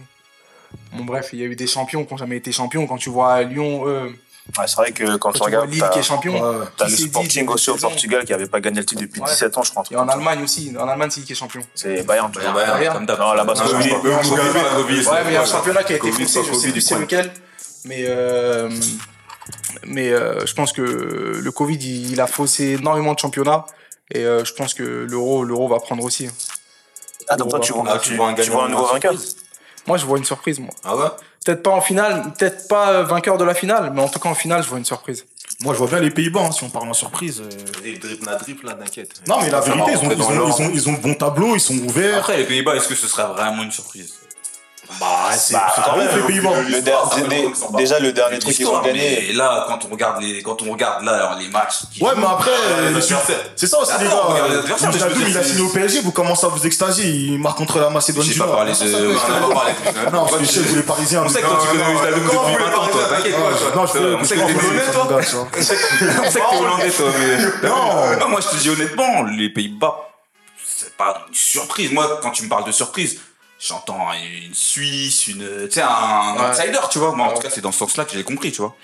Bon, 0.93 1.05
bref, 1.05 1.29
il 1.33 1.39
y 1.39 1.43
a 1.43 1.45
eu 1.45 1.55
des 1.55 1.67
champions 1.67 2.03
qui 2.03 2.13
n'ont 2.13 2.17
jamais 2.17 2.37
été 2.37 2.51
champions. 2.51 2.87
Quand 2.87 2.97
tu 2.97 3.09
vois 3.09 3.43
Lyon, 3.43 3.87
eux, 3.87 4.13
Ouais, 4.57 4.65
c'est 4.67 4.75
vrai 4.75 4.91
que 4.91 5.03
quand 5.17 5.31
quand 5.31 5.31
tu 5.31 5.43
regardes, 5.43 5.69
Lille 5.71 5.79
t'as 5.79 5.89
qui 5.89 5.99
est 5.99 6.03
champion, 6.03 6.33
t'as 6.77 6.85
qui 6.85 6.91
le 7.03 7.07
Sporting 7.09 7.47
aussi 7.47 7.69
au. 7.69 7.75
Portugal 7.77 8.25
qui 8.25 8.33
avait 8.33 8.47
pas 8.47 8.59
gagné 8.59 8.79
le 8.79 8.85
titre 8.85 9.01
depuis 9.01 9.21
Ouais. 9.21 9.29
17 9.29 9.57
ans, 9.57 9.63
je 9.63 9.71
crois. 9.71 9.83
Et 9.91 9.95
en. 9.95 10.07
Allemagne 10.07 10.43
aussi. 10.43 10.73
En 10.77 10.87
Allemagne, 10.87 11.09
c'est 11.09 11.21
qui 11.21 11.27
qui 11.27 11.31
est 11.33 11.35
champion? 11.35 11.61
C'est 11.73 12.03
Bayern. 12.03 12.31
Bayern, 12.31 12.53
Bayern, 12.53 12.77
Bayern. 12.77 13.05
comme. 13.07 13.17
Non, 13.17 13.33
là-bas, 13.33 13.53
c'est 13.55 13.63
Covid. 13.71 13.89
Covid, 13.89 15.07
Ouais, 15.07 15.23
mais 15.23 15.31
il 15.31 15.33
y 15.33 15.37
a 15.37 15.41
un 15.41 15.45
championnat 15.45 15.83
qui 15.83 15.93
a 15.93 15.95
été 15.97 16.09
pas 16.11 16.17
je 16.17 16.25
sais 16.25 16.41
plus 16.71 16.81
c'est 16.81 16.99
lequel. 16.99 17.31
Mais, 17.85 18.03
euh, 18.07 18.69
mais 19.85 20.11
euh, 20.11 20.45
je 20.45 20.53
pense 20.53 20.71
que 20.73 20.81
le 20.81 21.51
Covid, 21.51 21.75
il, 21.77 22.11
il 22.11 22.21
a 22.21 22.27
faussé 22.27 22.77
énormément 22.79 23.13
de 23.13 23.19
championnats. 23.19 23.65
Et 24.13 24.25
euh, 24.25 24.43
je 24.45 24.53
pense 24.53 24.73
que 24.73 24.83
l'euro, 24.83 25.43
l'euro 25.43 25.67
va 25.67 25.79
prendre 25.79 26.03
aussi. 26.03 26.29
Ah, 27.29 27.37
donc 27.37 27.49
toi, 27.49 27.59
tu 27.59 27.71
vois, 27.73 27.83
Ah, 27.87 27.97
tu 27.99 28.15
vois 28.15 28.65
un 28.65 28.69
nouveau 28.69 28.85
vainqueur? 28.85 29.13
Moi, 29.87 29.97
je 29.97 30.05
vois 30.05 30.17
une 30.17 30.25
surprise, 30.25 30.59
moi. 30.59 30.69
Ah 30.83 30.95
ouais? 30.95 31.07
Peut-être 31.43 31.63
pas 31.63 31.71
en 31.71 31.81
finale, 31.81 32.31
peut-être 32.37 32.67
pas 32.67 32.91
euh, 32.91 33.03
vainqueur 33.03 33.37
de 33.39 33.43
la 33.43 33.55
finale, 33.55 33.91
mais 33.95 34.01
en 34.01 34.07
tout 34.07 34.19
cas 34.19 34.29
en 34.29 34.35
finale, 34.35 34.61
je 34.63 34.69
vois 34.69 34.77
une 34.77 34.85
surprise. 34.85 35.25
Moi, 35.61 35.73
je 35.73 35.79
vois 35.79 35.87
bien 35.87 35.99
les 35.99 36.11
Pays-Bas, 36.11 36.41
hein, 36.45 36.51
si 36.51 36.63
on 36.63 36.69
parle 36.69 36.87
en 36.89 36.93
surprise. 36.93 37.41
euh. 37.41 37.49
Vas-y, 37.81 37.97
drip, 37.97 38.23
na 38.25 38.35
drip, 38.35 38.63
là, 38.63 38.73
t'inquiète. 38.75 39.21
Non, 39.27 39.39
mais 39.41 39.49
la 39.49 39.59
vérité, 39.59 39.91
ils 39.93 39.97
ont, 39.97 40.11
ils, 40.11 40.21
ont, 40.21 40.47
ils, 40.47 40.61
ont, 40.63 40.71
ils 40.73 40.89
ont 40.89 40.93
de 40.93 40.99
bons 40.99 41.15
tableaux, 41.15 41.55
ils 41.55 41.59
sont 41.59 41.77
ouverts. 41.79 42.19
Après, 42.19 42.37
les 42.37 42.43
Pays-Bas, 42.45 42.75
est-ce 42.75 42.87
que 42.87 42.95
ce 42.95 43.07
serait 43.07 43.25
vraiment 43.27 43.63
une 43.63 43.71
surprise? 43.71 44.13
Bah, 44.99 45.07
c'est 45.35 45.53
Bah, 45.53 45.71
c'est 45.75 45.81
pas 45.81 45.97
ouf, 45.97 46.15
les 46.15 46.21
Pays-Bas. 46.21 47.77
Déjà, 47.77 47.99
le 47.99 48.11
dernier 48.11 48.39
truc 48.39 48.55
qu'ils 48.55 48.67
ont 48.67 48.81
gagné. 48.81 49.25
mais 49.27 49.33
là, 49.33 49.65
quand 49.67 49.79
on 49.85 49.91
regarde 49.91 50.21
les, 50.21 50.41
quand 50.41 50.61
on 50.61 50.71
regarde 50.71 51.03
là 51.03 51.13
alors, 51.13 51.35
les 51.39 51.47
matchs. 51.49 51.79
Ouais, 51.99 52.11
mais 52.17 52.25
après, 52.25 52.51
les 52.81 52.87
adversaires. 52.97 53.35
C'est 53.55 53.67
ça 53.67 53.79
aussi, 53.79 53.93
les 53.99 54.07
gars. 54.07 55.27
il 55.27 55.37
a 55.37 55.43
signé 55.43 55.61
au 55.61 55.69
PSG, 55.69 56.01
vous 56.01 56.11
commencez 56.11 56.45
à 56.45 56.49
vous 56.49 56.65
extasier. 56.65 57.05
Il 57.05 57.39
marque 57.39 57.57
contre 57.57 57.79
la 57.79 57.89
Macédoine 57.89 58.25
J'ai 58.25 58.37
pas 58.37 58.47
parlé 58.47 58.71
Non, 58.71 58.85
de. 58.85 60.11
Non, 60.11 60.25
parce 60.25 60.37
que 60.37 60.63
je 60.63 60.75
les 60.75 60.83
Parisiens. 60.83 61.23
On 61.25 61.29
sait 61.29 61.41
que 61.41 61.47
toi, 61.47 61.59
tu 61.61 61.77
connais 61.77 61.93
Moustadoum 61.93 62.23
depuis 62.23 62.37
Comment 62.37 62.43
20 62.43 62.57
vous 62.57 62.75
ans, 62.75 62.87
toi, 62.87 63.01
t'inquiète 63.09 63.35
pas. 63.35 63.75
Non, 63.75 63.85
je 63.85 64.25
sait 64.25 64.35
que 64.35 64.47
t'es 64.47 64.53
polonais, 64.53 64.91
toi. 64.91 65.07
On 65.57 65.61
sait 65.61 65.75
que 65.75 65.99
t'es 65.99 66.57
hollandais, 66.59 66.89
toi. 66.91 67.09
Non. 67.63 68.19
Non, 68.19 68.29
moi, 68.29 68.39
je 68.41 68.47
te 68.55 68.61
dis 68.61 68.69
honnêtement, 68.69 69.23
les 69.23 69.49
Pays-Bas, 69.49 69.95
c'est 70.63 70.95
pas 70.95 71.25
une 71.27 71.33
surprise. 71.33 71.91
Moi, 71.91 72.19
quand 72.21 72.31
tu 72.31 72.43
me 72.43 72.49
parles 72.49 72.65
de 72.65 72.71
surprise, 72.71 73.19
j'entends 73.61 74.11
une 74.13 74.53
Suisse, 74.53 75.27
une. 75.27 75.67
Tu 75.67 75.75
sais, 75.75 75.81
un 75.81 76.35
Ouais. 76.35 76.49
outsider, 76.49 76.79
tu 76.89 76.99
vois. 76.99 77.15
Moi, 77.15 77.25
en 77.25 77.29
Ouais. 77.29 77.35
tout 77.35 77.41
cas, 77.41 77.49
c'est 77.49 77.61
dans 77.61 77.71
ce 77.71 77.79
sens-là 77.79 78.05
que 78.05 78.11
j'ai 78.13 78.23
compris, 78.23 78.51
tu 78.51 78.61
vois. 78.61 78.75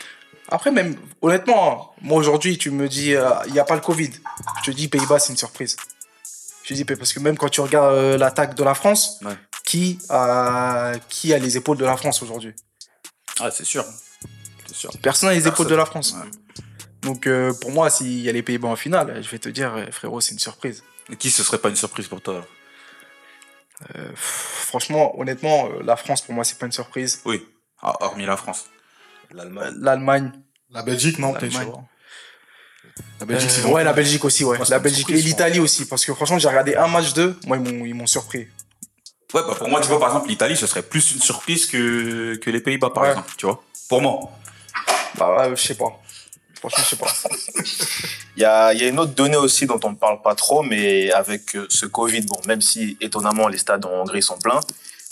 Après, 0.50 0.72
même, 0.72 0.96
honnêtement, 1.22 1.94
moi 2.02 2.18
aujourd'hui, 2.18 2.58
tu 2.58 2.72
me 2.72 2.88
dis, 2.88 3.14
euh, 3.16 3.30
il 3.48 3.54
n'y 3.54 3.60
a 3.60 3.66
pas 3.66 3.76
le 3.76 3.82
Covid. 3.82 4.12
Je 4.64 4.72
te 4.72 4.76
dis, 4.76 4.88
Pays-Bas, 4.88 5.20
c'est 5.20 5.32
une 5.34 5.38
surprise. 5.38 5.76
Je 6.64 6.70
te 6.70 6.74
dis, 6.74 6.86
parce 6.86 7.12
que 7.14 7.20
même 7.20 7.38
quand 7.38 7.50
tu 7.50 7.60
regardes 7.62 7.94
euh, 7.96 8.18
l'attaque 8.18 8.56
de 8.56 8.64
la 8.64 8.74
France, 8.74 9.20
Ouais. 9.26 9.36
qui, 9.66 10.00
a, 10.10 10.94
qui 11.10 11.34
a 11.34 11.38
les 11.38 11.58
épaules 11.58 11.78
de 11.78 11.86
la 11.86 11.98
France 11.98 12.22
aujourd'hui? 12.22 12.54
Ah, 13.40 13.52
c'est 13.52 13.66
sûr. 13.66 13.84
sûr. 14.74 14.92
Personne 15.02 15.30
n'a 15.30 15.36
les 15.36 15.48
épaules 15.48 15.68
de 15.68 15.76
la 15.76 15.86
France. 15.86 16.16
Donc 17.02 17.28
euh, 17.28 17.54
pour 17.54 17.72
moi, 17.72 17.90
s'il 17.90 18.20
y 18.22 18.30
a 18.30 18.32
les 18.32 18.42
Pays-Bas 18.44 18.68
en 18.70 18.76
finale, 18.76 19.22
je 19.24 19.30
vais 19.30 19.40
te 19.40 19.50
dire, 19.50 19.74
frérot, 19.92 20.20
c'est 20.22 20.32
une 20.34 20.40
surprise. 20.40 20.84
Et 21.12 21.16
Qui 21.16 21.30
ce 21.32 21.44
serait 21.44 21.58
pas 21.58 21.70
une 21.70 21.76
surprise 21.76 22.08
pour 22.08 22.22
toi 22.22 22.46
Euh, 23.96 24.12
franchement, 24.16 25.20
honnêtement, 25.20 25.68
euh, 25.68 25.84
la 25.84 25.96
France, 25.96 26.22
pour 26.22 26.34
moi, 26.34 26.44
c'est 26.44 26.58
pas 26.58 26.66
une 26.66 26.72
surprise. 26.72 27.22
Oui, 27.26 27.46
Ah, 27.82 27.96
hormis 28.02 28.26
la 28.26 28.38
France. 28.38 28.66
L'Allemagne. 29.32 29.74
L'Allemagne, 29.80 30.32
La 30.72 30.82
Belgique, 30.84 31.20
non, 31.20 31.34
peut-être. 31.34 31.54
La 33.20 33.26
Belgique, 33.26 33.52
c'est 33.52 33.66
Euh, 33.66 33.70
ouais, 33.70 33.84
la 33.84 33.94
Belgique 33.94 34.26
aussi, 34.26 34.44
ouais. 34.44 34.58
La 34.70 34.80
Belgique 34.80 35.10
et 35.12 35.14
l'Italie 35.22 35.60
aussi, 35.60 35.86
parce 35.86 36.04
que 36.06 36.14
franchement, 36.14 36.40
j'ai 36.40 36.48
regardé 36.48 36.76
un 36.76 36.88
match 36.88 37.14
d'eux, 37.14 37.38
moi, 37.46 37.58
ils 37.58 37.64
m'ont, 37.64 37.86
ils 37.86 37.94
m'ont 37.94 38.08
surpris. 38.08 38.48
Ouais, 39.34 39.42
bah 39.46 39.56
pour 39.58 39.68
moi, 39.68 39.82
tu 39.82 39.88
vois, 39.90 40.00
par 40.00 40.08
exemple, 40.10 40.30
l'Italie, 40.30 40.56
ce 40.56 40.66
serait 40.68 40.82
plus 40.82 41.12
une 41.14 41.22
surprise 41.22 41.66
que, 41.68 42.36
que 42.38 42.50
les 42.50 42.62
Pays-Bas, 42.62 42.90
par 42.90 43.04
Ouais. 43.04 43.10
exemple, 43.10 43.34
tu 43.38 43.46
vois. 43.46 43.62
Pour 43.90 44.02
moi. 44.02 44.20
Bah, 45.18 45.38
ouais, 45.38 45.56
je 45.56 45.62
sais 45.62 45.76
pas. 45.76 46.00
Franchement, 46.60 46.84
je 46.84 46.90
sais 46.90 46.96
pas. 46.96 47.14
Il 48.36 48.42
y 48.42 48.46
a, 48.46 48.74
une 48.74 49.00
autre 49.00 49.14
donnée 49.14 49.38
aussi 49.38 49.66
dont 49.66 49.80
on 49.84 49.92
ne 49.92 49.96
parle 49.96 50.22
pas 50.22 50.36
trop, 50.36 50.64
mais 50.64 51.12
avec 51.12 51.56
euh, 51.56 51.68
ce 51.70 51.86
Covid, 51.86 52.22
bon, 52.22 52.40
même 52.48 52.62
si 52.62 52.98
étonnamment 53.02 53.48
les 53.48 53.58
stades 53.58 53.86
en 53.86 54.02
Hongrie 54.02 54.24
sont 54.24 54.38
pleins, 54.38 54.60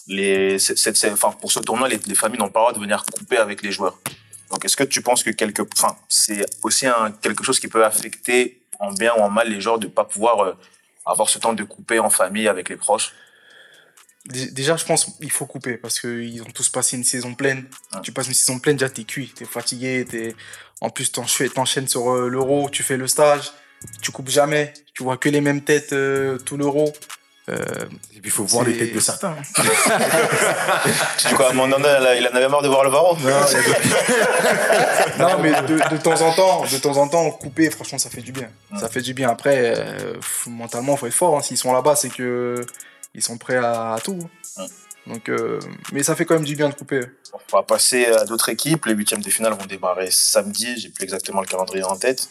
les, 0.07 0.59
c'est- 0.59 1.11
enfin, 1.11 1.31
pour 1.31 1.51
ce 1.51 1.59
tournoi, 1.59 1.87
les, 1.87 1.99
les 2.05 2.15
familles 2.15 2.39
n'ont 2.39 2.49
pas 2.49 2.59
le 2.59 2.63
droit 2.65 2.73
de 2.73 2.79
venir 2.79 3.03
couper 3.05 3.37
avec 3.37 3.61
les 3.61 3.71
joueurs. 3.71 3.97
Donc, 4.51 4.63
est-ce 4.63 4.77
que 4.77 4.83
tu 4.83 5.01
penses 5.01 5.23
que 5.23 5.31
quelque, 5.31 5.63
enfin, 5.75 5.95
c'est 6.07 6.45
aussi 6.63 6.85
quelque 7.21 7.43
chose 7.43 7.59
qui 7.59 7.67
peut 7.67 7.83
affecter 7.83 8.61
en 8.79 8.91
bien 8.91 9.13
ou 9.15 9.21
en 9.21 9.29
mal 9.29 9.49
les 9.49 9.59
joueurs 9.61 9.79
de 9.79 9.87
ne 9.87 9.91
pas 9.91 10.03
pouvoir 10.03 10.39
euh, 10.43 10.53
avoir 11.05 11.29
ce 11.29 11.39
temps 11.39 11.53
de 11.53 11.63
couper 11.63 11.99
en 11.99 12.09
famille 12.09 12.47
avec 12.47 12.69
les 12.69 12.75
proches? 12.75 13.11
Déjà, 14.27 14.75
je 14.75 14.85
pense 14.85 15.05
qu'il 15.05 15.31
faut 15.31 15.45
couper 15.45 15.77
parce 15.77 15.99
qu'ils 15.99 16.41
ont 16.41 16.51
tous 16.53 16.67
passé 16.69 16.97
une 16.97 17.03
saison 17.03 17.35
pleine. 17.35 17.65
Ouais. 17.93 18.01
Tu 18.01 18.11
passes 18.11 18.27
une 18.27 18.33
saison 18.33 18.57
pleine, 18.59 18.75
déjà, 18.75 18.89
t'es 18.89 19.03
cuit, 19.03 19.31
t'es 19.35 19.45
fatigué, 19.45 20.03
t'es... 20.09 20.35
en 20.81 20.89
plus, 20.89 21.11
t'encha- 21.11 21.47
t'enchaînes 21.49 21.87
sur 21.87 22.11
euh, 22.11 22.27
l'euro, 22.27 22.69
tu 22.71 22.81
fais 22.81 22.97
le 22.97 23.07
stage, 23.07 23.51
tu 24.01 24.11
coupes 24.11 24.29
jamais, 24.29 24.73
tu 24.95 25.03
vois 25.03 25.17
que 25.17 25.29
les 25.29 25.41
mêmes 25.41 25.61
têtes 25.61 25.93
euh, 25.93 26.39
tout 26.39 26.57
l'euro. 26.57 26.91
Euh, 27.47 27.55
Et 28.15 28.19
puis, 28.19 28.21
il 28.25 28.31
faut 28.31 28.43
voir 28.45 28.65
les 28.65 28.75
têtes 28.75 28.95
de 28.95 28.99
certains. 28.99 29.35
hein. 29.57 29.63
Tu 31.19 31.35
quoi, 31.35 31.53
Mandanda, 31.53 32.15
il 32.15 32.27
en 32.27 32.31
avait 32.35 32.49
marre 32.49 32.63
de 32.63 32.67
voir 32.67 32.83
le 32.83 32.89
Varro 32.89 33.15
non, 35.19 35.39
mais 35.41 35.51
de, 35.61 35.95
de 35.95 36.01
temps 36.01 36.19
en 36.21 36.33
temps, 36.33 36.65
de 36.65 36.77
temps 36.77 36.97
en 36.97 37.07
temps, 37.07 37.29
couper, 37.31 37.69
franchement, 37.69 37.97
ça 37.99 38.09
fait 38.09 38.21
du 38.21 38.31
bien. 38.31 38.49
Ouais. 38.73 38.79
Ça 38.79 38.89
fait 38.89 39.01
du 39.01 39.13
bien. 39.13 39.29
Après, 39.29 39.73
euh, 39.77 40.13
mentalement, 40.47 40.95
faut 40.97 41.07
être 41.07 41.13
fort. 41.13 41.37
hein. 41.37 41.41
S'ils 41.41 41.57
sont 41.57 41.73
là-bas, 41.73 41.95
c'est 41.95 42.09
que 42.09 42.65
ils 43.15 43.23
sont 43.23 43.37
prêts 43.37 43.57
à, 43.57 43.93
à 43.93 43.99
tout. 43.99 44.19
Ouais. 44.57 44.65
Donc, 45.07 45.29
euh, 45.29 45.59
mais 45.91 46.03
ça 46.03 46.15
fait 46.15 46.25
quand 46.25 46.35
même 46.35 46.43
du 46.45 46.55
bien 46.55 46.69
de 46.69 46.73
couper. 46.73 47.01
On 47.33 47.57
va 47.57 47.63
passer 47.63 48.05
à 48.07 48.25
d'autres 48.25 48.49
équipes. 48.49 48.85
Les 48.85 48.93
huitièmes 48.93 49.21
de 49.21 49.29
finale 49.29 49.53
vont 49.53 49.65
démarrer 49.65 50.09
samedi. 50.11 50.77
J'ai 50.79 50.89
plus 50.89 51.03
exactement 51.03 51.41
le 51.41 51.47
calendrier 51.47 51.83
en 51.83 51.95
tête. 51.95 52.27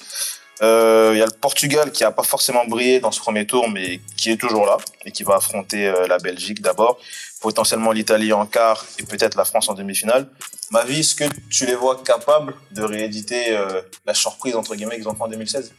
Euh, 0.62 1.10
Il 1.14 1.18
y 1.18 1.22
a 1.22 1.26
le 1.26 1.32
Portugal 1.32 1.90
qui 1.90 2.04
a 2.04 2.10
pas 2.12 2.22
forcément 2.22 2.64
brillé 2.66 3.00
dans 3.00 3.10
ce 3.10 3.20
premier 3.20 3.46
tour, 3.46 3.68
mais 3.68 4.00
qui 4.16 4.30
est 4.30 4.36
toujours 4.36 4.66
là 4.66 4.76
et 5.04 5.12
qui 5.12 5.22
va 5.24 5.36
affronter 5.36 5.88
euh, 5.88 6.06
la 6.06 6.18
Belgique 6.18 6.62
d'abord, 6.62 6.98
potentiellement 7.40 7.92
l'Italie 7.92 8.32
en 8.32 8.46
quart 8.46 8.84
et 8.98 9.04
peut-être 9.04 9.36
la 9.36 9.44
France 9.44 9.68
en 9.68 9.74
demi-finale. 9.74 10.28
Ma 10.70 10.84
vie, 10.84 11.00
est-ce 11.00 11.14
que 11.14 11.24
tu 11.50 11.66
les 11.66 11.74
vois 11.74 12.02
capables 12.02 12.54
de 12.72 12.82
rééditer 12.82 13.56
euh, 13.56 13.82
la 14.06 14.14
surprise 14.14 14.56
entre 14.56 14.74
guillemets 14.74 14.96
qu'ils 14.96 15.08
ont 15.08 15.14
fait 15.14 15.22
en 15.22 15.28
2016 15.28 15.72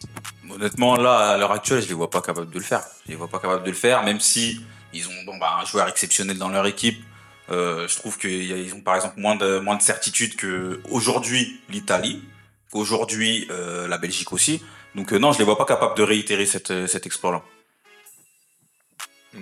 Honnêtement, 0.51 0.95
là, 0.97 1.31
à 1.31 1.37
l'heure 1.37 1.51
actuelle, 1.51 1.81
je 1.81 1.87
les 1.87 1.93
vois 1.93 2.09
pas 2.09 2.21
capables 2.21 2.49
de 2.49 2.59
le 2.59 2.63
faire. 2.63 2.83
Je 3.05 3.11
les 3.11 3.17
vois 3.17 3.27
pas 3.27 3.39
capables 3.39 3.63
de 3.63 3.69
le 3.71 3.75
faire, 3.75 4.03
même 4.03 4.19
si 4.19 4.61
ils 4.95 5.07
ont 5.07 5.37
bah, 5.37 5.59
un 5.61 5.65
joueur 5.65 5.87
exceptionnel 5.87 6.37
dans 6.37 6.49
leur 6.49 6.65
équipe. 6.65 7.03
Euh, 7.51 7.87
je 7.87 7.95
trouve 7.97 8.17
qu'ils 8.17 8.73
ont 8.73 8.81
par 8.81 8.95
exemple 8.95 9.19
moins 9.19 9.35
de, 9.35 9.59
moins 9.59 9.75
de 9.75 9.81
certitude 9.81 10.35
que 10.35 10.81
aujourd'hui 10.89 11.59
l'Italie, 11.69 12.23
qu'aujourd'hui 12.71 13.47
euh, 13.51 13.87
la 13.87 13.97
Belgique 13.97 14.33
aussi. 14.33 14.61
Donc 14.95 15.13
euh, 15.13 15.19
non, 15.19 15.31
je 15.31 15.39
les 15.39 15.45
vois 15.45 15.57
pas 15.57 15.65
capables 15.65 15.95
de 15.95 16.03
réitérer 16.03 16.45
cette, 16.45 16.71
euh, 16.71 16.87
cet 16.87 17.05
exploit-là. 17.05 17.43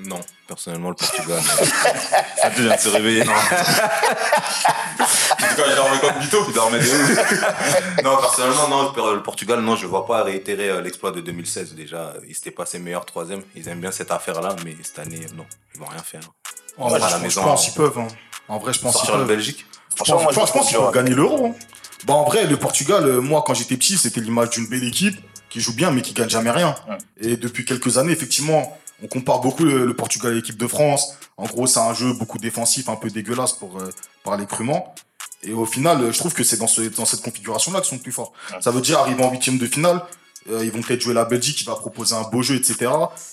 Non, 0.06 0.20
personnellement, 0.48 0.90
le 0.90 0.96
Portugal. 0.96 1.40
Ça 2.42 2.50
vient 2.50 2.76
de 2.76 2.80
se 2.80 2.90
réveiller. 2.90 3.24
Non. 3.24 3.32
Quand 5.56 5.64
il 5.70 5.76
dormait 5.76 6.00
comme 6.00 6.20
Vito, 6.20 6.46
il 6.48 6.54
dormait 6.54 6.80
de 6.80 6.86
ouf. 6.86 8.02
non, 8.04 8.18
personnellement, 8.18 8.68
non, 8.70 9.14
le 9.14 9.22
Portugal, 9.24 9.60
non, 9.62 9.76
je 9.76 9.86
vois 9.88 10.06
pas 10.06 10.24
réitérer 10.24 10.70
euh, 10.70 10.82
l'exploit 10.82 11.12
de 11.12 11.22
2016. 11.22 11.76
Déjà, 11.76 12.14
ils 12.28 12.36
s'étaient 12.36 12.52
passés 12.52 12.80
meilleurs 12.80 13.06
troisième. 13.06 13.42
Ils 13.56 13.68
aiment 13.70 13.82
bien 13.82 13.92
cette 13.92 14.12
affaire-là, 14.12 14.56
mais 14.66 14.76
cette 14.84 15.00
année, 15.00 15.26
non, 15.36 15.46
ils 15.76 15.80
vont 15.80 15.86
rien 15.88 16.02
faire. 16.04 16.22
En 16.78 16.88
vrai, 16.90 17.00
je, 17.00 17.06
pense- 17.06 17.22
maison, 17.22 17.42
je 17.42 17.46
pense 17.48 17.64
qu'ils 17.66 17.74
peuvent. 17.74 18.00
hein. 18.00 18.08
En 18.48 18.58
vrai, 18.58 18.74
je 18.74 18.80
pense 18.80 19.00
qu'ils 19.02 19.12
la 19.12 19.18
peuvent. 19.18 19.28
Belgique. 19.28 19.66
Je 19.92 19.96
Franchement, 19.98 20.16
pense, 20.16 20.24
moi, 20.24 20.32
je 20.34 20.40
pense- 20.40 20.48
je 20.50 20.54
pense 20.54 20.68
qu'ils 20.70 20.78
peuvent 20.78 20.94
gagner 20.94 21.14
l'euro. 21.16 21.48
hein. 21.48 21.56
Bah, 22.06 22.14
en 22.16 22.24
vrai, 22.26 22.46
le 22.46 22.58
Portugal, 22.58 23.06
euh, 23.06 23.22
moi, 23.22 23.44
quand 23.46 23.54
j'étais 23.54 23.78
petit, 23.78 23.98
c'était 23.98 24.20
l'image 24.22 24.50
d'une 24.52 24.68
belle 24.68 24.84
équipe 24.84 25.18
qui 25.50 25.62
joue 25.62 25.74
bien, 25.74 25.92
mais 25.92 26.02
qui 26.02 26.14
gagne 26.14 26.30
jamais 26.30 26.52
rien. 26.52 26.76
Ouais. 26.90 26.98
Et 27.22 27.38
depuis 27.38 27.64
quelques 27.64 27.98
années, 28.00 28.12
effectivement, 28.12 28.78
on 29.02 29.08
compare 29.08 29.40
beaucoup 29.42 29.64
le, 29.64 29.86
le 29.86 29.94
Portugal 29.96 30.32
à 30.32 30.36
l'équipe 30.36 30.58
de 30.58 30.68
France. 30.68 31.14
En 31.38 31.46
gros, 31.46 31.68
c'est 31.68 31.80
un 31.80 31.94
jeu 31.94 32.14
beaucoup 32.14 32.38
défensif, 32.38 32.90
un 32.90 32.96
peu 32.96 33.10
dégueulasse 33.10 33.54
pour 33.54 33.80
euh, 33.80 33.90
parler 34.24 34.46
crûment. 34.46 34.94
Et 35.44 35.52
au 35.54 35.66
final, 35.66 36.14
je 36.14 36.18
trouve 36.18 36.34
que 36.34 36.44
c'est 36.44 36.58
dans, 36.58 36.68
ce, 36.68 36.82
dans 36.82 37.06
cette 37.06 37.22
configuration-là 37.22 37.82
qu'ils 37.82 37.98
sont 37.98 38.02
plus 38.02 38.12
forts. 38.14 38.32
Ça 38.62 38.72
veut 38.72 38.82
dire, 38.82 39.00
arriver 39.00 39.24
en 39.24 39.32
huitième 39.32 39.58
de 39.58 39.66
finale, 39.68 40.02
euh, 40.50 40.64
ils 40.64 40.72
vont 40.72 40.82
peut-être 40.82 41.02
jouer 41.02 41.14
la 41.14 41.26
Belgique 41.26 41.58
qui 41.58 41.66
va 41.66 41.76
proposer 41.76 42.16
un 42.16 42.22
beau 42.24 42.42
jeu, 42.42 42.56
etc. 42.56 42.90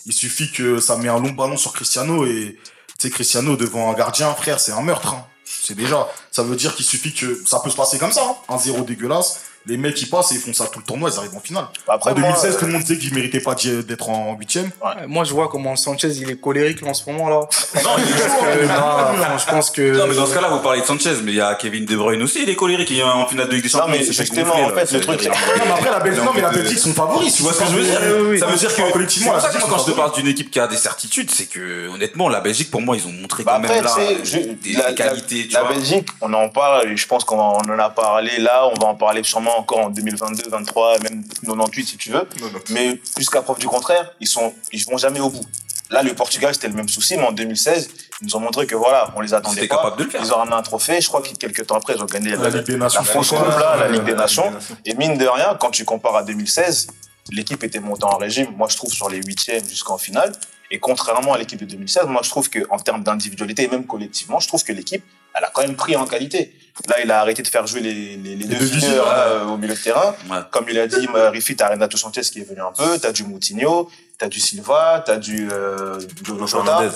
Il 0.07 0.13
suffit 0.13 0.51
que 0.51 0.81
ça 0.81 0.97
met 0.97 1.09
un 1.09 1.21
long 1.21 1.31
ballon 1.31 1.57
sur 1.57 1.73
Cristiano 1.73 2.27
et 2.27 2.59
tu 2.99 3.09
sais, 3.09 3.11
Cristiano 3.11 3.57
devant 3.57 3.91
un 3.91 3.95
gardien, 3.95 4.33
frère, 4.35 4.59
c'est 4.59 4.73
un 4.73 4.83
meurtre. 4.83 5.15
hein. 5.15 5.25
C'est 5.45 5.75
déjà, 5.75 6.09
ça 6.31 6.43
veut 6.43 6.55
dire 6.57 6.75
qu'il 6.77 6.85
suffit 6.85 7.13
que 7.13 7.43
ça 7.47 7.61
peut 7.61 7.71
se 7.71 7.77
passer 7.77 7.99
comme 7.99 8.13
ça, 8.13 8.23
hein. 8.25 8.37
un 8.49 8.59
zéro 8.59 8.83
dégueulasse. 8.83 9.41
Les 9.67 9.77
mecs, 9.77 10.01
ils 10.01 10.09
passent 10.09 10.33
et 10.33 10.37
ils 10.37 10.41
font 10.41 10.55
ça 10.55 10.67
tout 10.73 10.79
le 10.79 10.85
tournoi, 10.87 11.11
ils 11.13 11.19
arrivent 11.19 11.37
en 11.37 11.41
finale. 11.41 11.67
Après, 11.87 12.11
en 12.13 12.15
2016, 12.15 12.51
moi, 12.53 12.59
tout 12.61 12.67
le 12.67 12.73
monde 12.73 12.81
disait 12.83 12.99
qu'ils 12.99 13.15
méritaient 13.15 13.41
pas 13.41 13.55
d'être 13.55 14.09
en 14.09 14.35
huitième. 14.39 14.71
Euh, 14.85 14.89
Moi, 15.07 15.25
je 15.25 15.35
vois 15.35 15.49
comment 15.49 15.77
Sanchez, 15.77 16.09
il 16.09 16.31
est 16.31 16.41
colérique 16.41 16.83
en 16.85 16.95
ce 16.95 17.09
moment 17.11 17.29
là. 17.29 17.41
Non, 17.85 17.91
il 17.99 18.05
est 18.05 18.21
Euh, 18.63 18.67
non, 18.67 18.73
enfin, 18.75 19.39
je 19.39 19.51
pense 19.51 19.71
que. 19.71 19.97
Non, 19.99 20.07
mais 20.09 20.15
dans 20.15 20.25
ce 20.27 20.35
cas-là, 20.35 20.49
vous 20.49 20.61
parlez 20.61 20.81
de 20.81 20.87
Sanchez, 20.87 21.11
mais 21.23 21.33
il 21.33 21.37
y 21.37 21.41
a 21.43 21.55
Kevin 21.57 21.85
De 21.85 21.95
Bruyne 21.95 22.23
aussi, 22.23 22.43
il 22.43 22.49
est 22.49 22.57
colérique, 22.57 22.91
il 22.91 23.01
est 23.01 23.03
en 23.03 23.27
finale 23.27 23.49
de 23.49 23.53
Ligue 23.55 23.63
des 23.65 23.69
Champions. 23.69 23.89
mais 23.91 23.99
s'est 24.03 24.13
fait 24.15 24.25
justement, 24.25 24.55
en 24.55 24.69
là. 24.71 24.75
fait, 24.75 24.81
le 24.81 24.87
C'est- 24.87 25.01
truc, 25.01 25.25
Non, 25.25 25.31
mais 25.67 25.71
après, 25.73 25.91
la 25.91 26.01
Belgique, 26.01 26.25
non, 26.25 26.33
mais 26.35 26.41
la 26.41 26.51
Belgique 26.51 26.79
sont 26.79 26.95
favoris. 26.95 27.35
Tu 27.35 27.43
vois 27.43 27.53
ce 27.53 27.59
que 27.61 27.67
je 27.67 27.71
veux 27.73 27.83
dire 27.85 28.01
Oui, 28.03 28.09
oui, 28.23 28.29
oui. 28.31 28.39
Ça 28.41 28.47
veut 28.47 28.57
dire 28.57 28.75
que 28.75 28.93
collectivement, 28.93 29.33
quand 29.69 29.79
je 29.79 29.85
te 29.85 29.97
parle 29.97 30.13
d'une 30.15 30.27
équipe 30.29 30.51
qui 30.51 30.59
a 30.59 30.67
des 30.69 30.77
certitudes, 30.79 31.31
c'est 31.31 31.47
que 31.47 31.89
honnêtement, 31.89 32.29
la 32.31 32.41
Belgique, 32.41 32.71
pour 32.71 32.81
moi, 32.81 32.97
ils 32.97 33.07
ont 33.07 33.13
montré 33.13 33.45
Bah 33.45 33.61
quand 33.63 33.69
même 33.69 33.85
là 33.85 33.91
je- 34.25 34.39
des, 34.39 34.95
qualités. 34.97 35.49
la. 35.53 35.65
Belgique, 35.65 36.09
on 36.23 36.33
en 36.33 36.49
parle, 36.49 36.97
je 36.97 37.07
pense 37.07 37.25
qu'on 37.25 37.39
en- 37.39 37.59
on 37.65 37.71
en 37.75 37.79
a 37.79 37.91
parlé 37.91 38.39
là, 38.39 38.67
on 38.75 38.81
va 38.81 38.87
en 38.89 38.95
parler 38.95 39.23
sûrement 39.23 39.50
encore 39.59 39.79
en 39.79 39.91
2022, 39.91 40.49
23, 40.49 40.99
même 41.01 41.25
98 41.43 41.87
si 41.87 41.97
tu 41.97 42.11
veux. 42.11 42.27
Mais 42.71 43.01
jusqu'à 43.17 43.43
preuve 43.43 43.59
du 43.59 43.67
contraire, 43.67 44.13
ils 44.21 44.27
sont, 44.27 44.53
ils 44.73 44.85
vont 44.85 44.97
jamais 44.97 45.21
au 45.21 45.31
bout. 45.31 45.45
Là, 45.91 46.03
le 46.03 46.15
Portugal, 46.15 46.55
c'était 46.55 46.69
le 46.69 46.75
même 46.75 46.89
souci, 46.89 47.17
mais 47.17 47.25
en 47.25 47.33
2016, 47.33 47.91
ils 48.21 48.27
nous 48.27 48.37
ont 48.37 48.41
montré 48.41 48.67
que 48.67 48.77
voilà, 48.77 49.13
on 49.17 49.21
les 49.21 49.35
attendait 49.35 49.67
pas. 49.67 49.77
capable 49.77 49.99
de 49.99 50.05
le 50.05 50.11
faire. 50.11 50.23
Ils 50.25 50.33
ont 50.33 50.37
ramené 50.37 50.55
un 50.55 50.63
trophée. 50.63 51.01
Je 51.01 51.09
crois 51.09 51.21
que 51.21 51.35
quelques 51.35 51.67
temps 51.67 51.77
après, 51.77 51.95
ils 51.97 52.03
ont 52.03 52.07
gagné 52.07 52.37
La 52.37 52.49
Ligue 52.49 52.63
des 52.63 52.77
Nations, 52.77 53.03
la 53.03 53.13
coupe, 53.13 53.33
là, 53.33 53.77
la 53.77 53.89
Ligue 53.89 54.05
des 54.05 54.15
Nations. 54.15 54.53
Et 54.85 54.95
mine 54.95 55.19
de 55.19 55.27
rien, 55.27 55.57
quand 55.59 55.71
tu 55.71 55.85
compares 55.85 56.17
à 56.17 56.23
2016, 56.23 56.87
l'équipe 57.33 57.63
était 57.65 57.81
montée 57.81 58.05
en 58.05 58.17
régime, 58.17 58.49
moi 58.57 58.69
je 58.71 58.77
trouve, 58.77 58.93
sur 58.93 59.09
les 59.09 59.21
huitièmes 59.23 59.65
jusqu'en 59.69 59.99
finale. 59.99 60.33
Et 60.71 60.79
contrairement 60.79 61.35
à 61.35 61.39
l'équipe 61.39 61.59
de 61.59 61.65
2016, 61.65 62.05
moi 62.07 62.21
je 62.23 62.31
trouve 62.31 62.49
qu'en 62.49 62.79
termes 62.79 63.03
d'individualité 63.03 63.65
et 63.65 63.69
même 63.69 63.87
collectivement, 63.87 64.39
je 64.39 64.47
trouve 64.47 64.63
que 64.63 64.73
l'équipe, 64.73 65.03
elle 65.41 65.47
a 65.47 65.51
quand 65.51 65.63
même 65.63 65.77
pris 65.77 65.97
en 65.97 66.07
qualité. 66.07 66.55
Là, 66.89 66.97
il 67.03 67.11
a 67.11 67.21
arrêté 67.21 67.43
de 67.43 67.49
faire 67.49 67.67
jouer 67.67 67.81
les, 67.81 68.17
les, 68.17 68.37
les 68.37 68.45
deux 68.45 68.65
viseurs 68.65 69.07
euh, 69.09 69.45
au 69.45 69.57
milieu 69.57 69.75
de 69.75 69.79
terrain. 69.79 70.15
Ouais. 70.31 70.39
Comme 70.51 70.67
il 70.69 70.79
a 70.79 70.87
dit, 70.87 71.09
euh, 71.15 71.31
Rifi, 71.31 71.57
t'as 71.57 71.69
Renato 71.69 71.97
Sanchez 71.97 72.23
qui 72.23 72.41
est 72.41 72.49
venu 72.49 72.61
un 72.61 72.73
peu, 72.73 72.99
t'as 72.99 73.13
du 73.13 73.25
Moutinho, 73.25 73.91
t'as 74.19 74.29
du 74.29 74.41
Silva, 74.41 75.03
t'as 75.05 75.17
du 75.17 75.49
euh, 75.51 75.99
Jota. 76.25 76.47
Fernandez. 76.47 76.91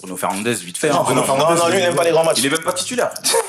Bruno 0.00 0.16
Fernandez, 0.16 0.54
vite 0.54 0.78
fait. 0.78 0.90
Non, 0.90 1.00
hein. 1.00 1.02
Bruno 1.04 1.22
Non, 1.26 1.54
non, 1.54 1.68
lui, 1.68 1.78
il 1.78 1.82
n'aime 1.82 1.96
pas 1.96 2.04
les 2.04 2.12
grands 2.12 2.24
matchs. 2.24 2.38
Il 2.38 2.46
est 2.46 2.50
même 2.50 2.62
pas 2.62 2.72
titulaire. 2.72 3.10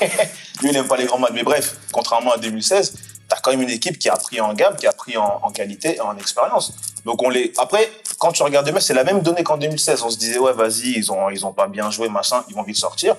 Lui, 0.62 0.68
il 0.68 0.72
n'aime 0.72 0.88
pas 0.88 0.96
les 0.96 1.06
grands 1.06 1.18
matchs. 1.18 1.32
Mais 1.32 1.42
bref, 1.42 1.76
contrairement 1.92 2.32
à 2.32 2.38
2016, 2.38 2.94
t'as 3.28 3.36
quand 3.36 3.50
même 3.52 3.62
une 3.62 3.70
équipe 3.70 3.98
qui 3.98 4.08
a 4.08 4.16
pris 4.16 4.40
en 4.40 4.52
gamme, 4.52 4.76
qui 4.76 4.86
a 4.86 4.92
pris 4.92 5.16
en, 5.16 5.40
en 5.42 5.50
qualité 5.50 5.96
et 5.96 6.00
en 6.00 6.16
expérience. 6.16 6.74
Donc 7.04 7.22
on 7.22 7.28
les. 7.30 7.52
Après, 7.58 7.90
quand 8.18 8.32
tu 8.32 8.42
regardes 8.42 8.66
demain, 8.66 8.80
c'est 8.80 8.94
la 8.94 9.04
même 9.04 9.20
donnée 9.20 9.44
qu'en 9.44 9.56
2016. 9.56 10.02
On 10.02 10.10
se 10.10 10.18
disait 10.18 10.38
ouais, 10.38 10.52
vas-y, 10.52 10.92
ils 10.96 11.12
ont 11.12 11.30
ils 11.30 11.46
ont 11.46 11.52
pas 11.52 11.68
bien 11.68 11.90
joué, 11.90 12.08
machin, 12.08 12.44
ils 12.48 12.54
vont 12.54 12.62
vite 12.62 12.76
sortir. 12.76 13.16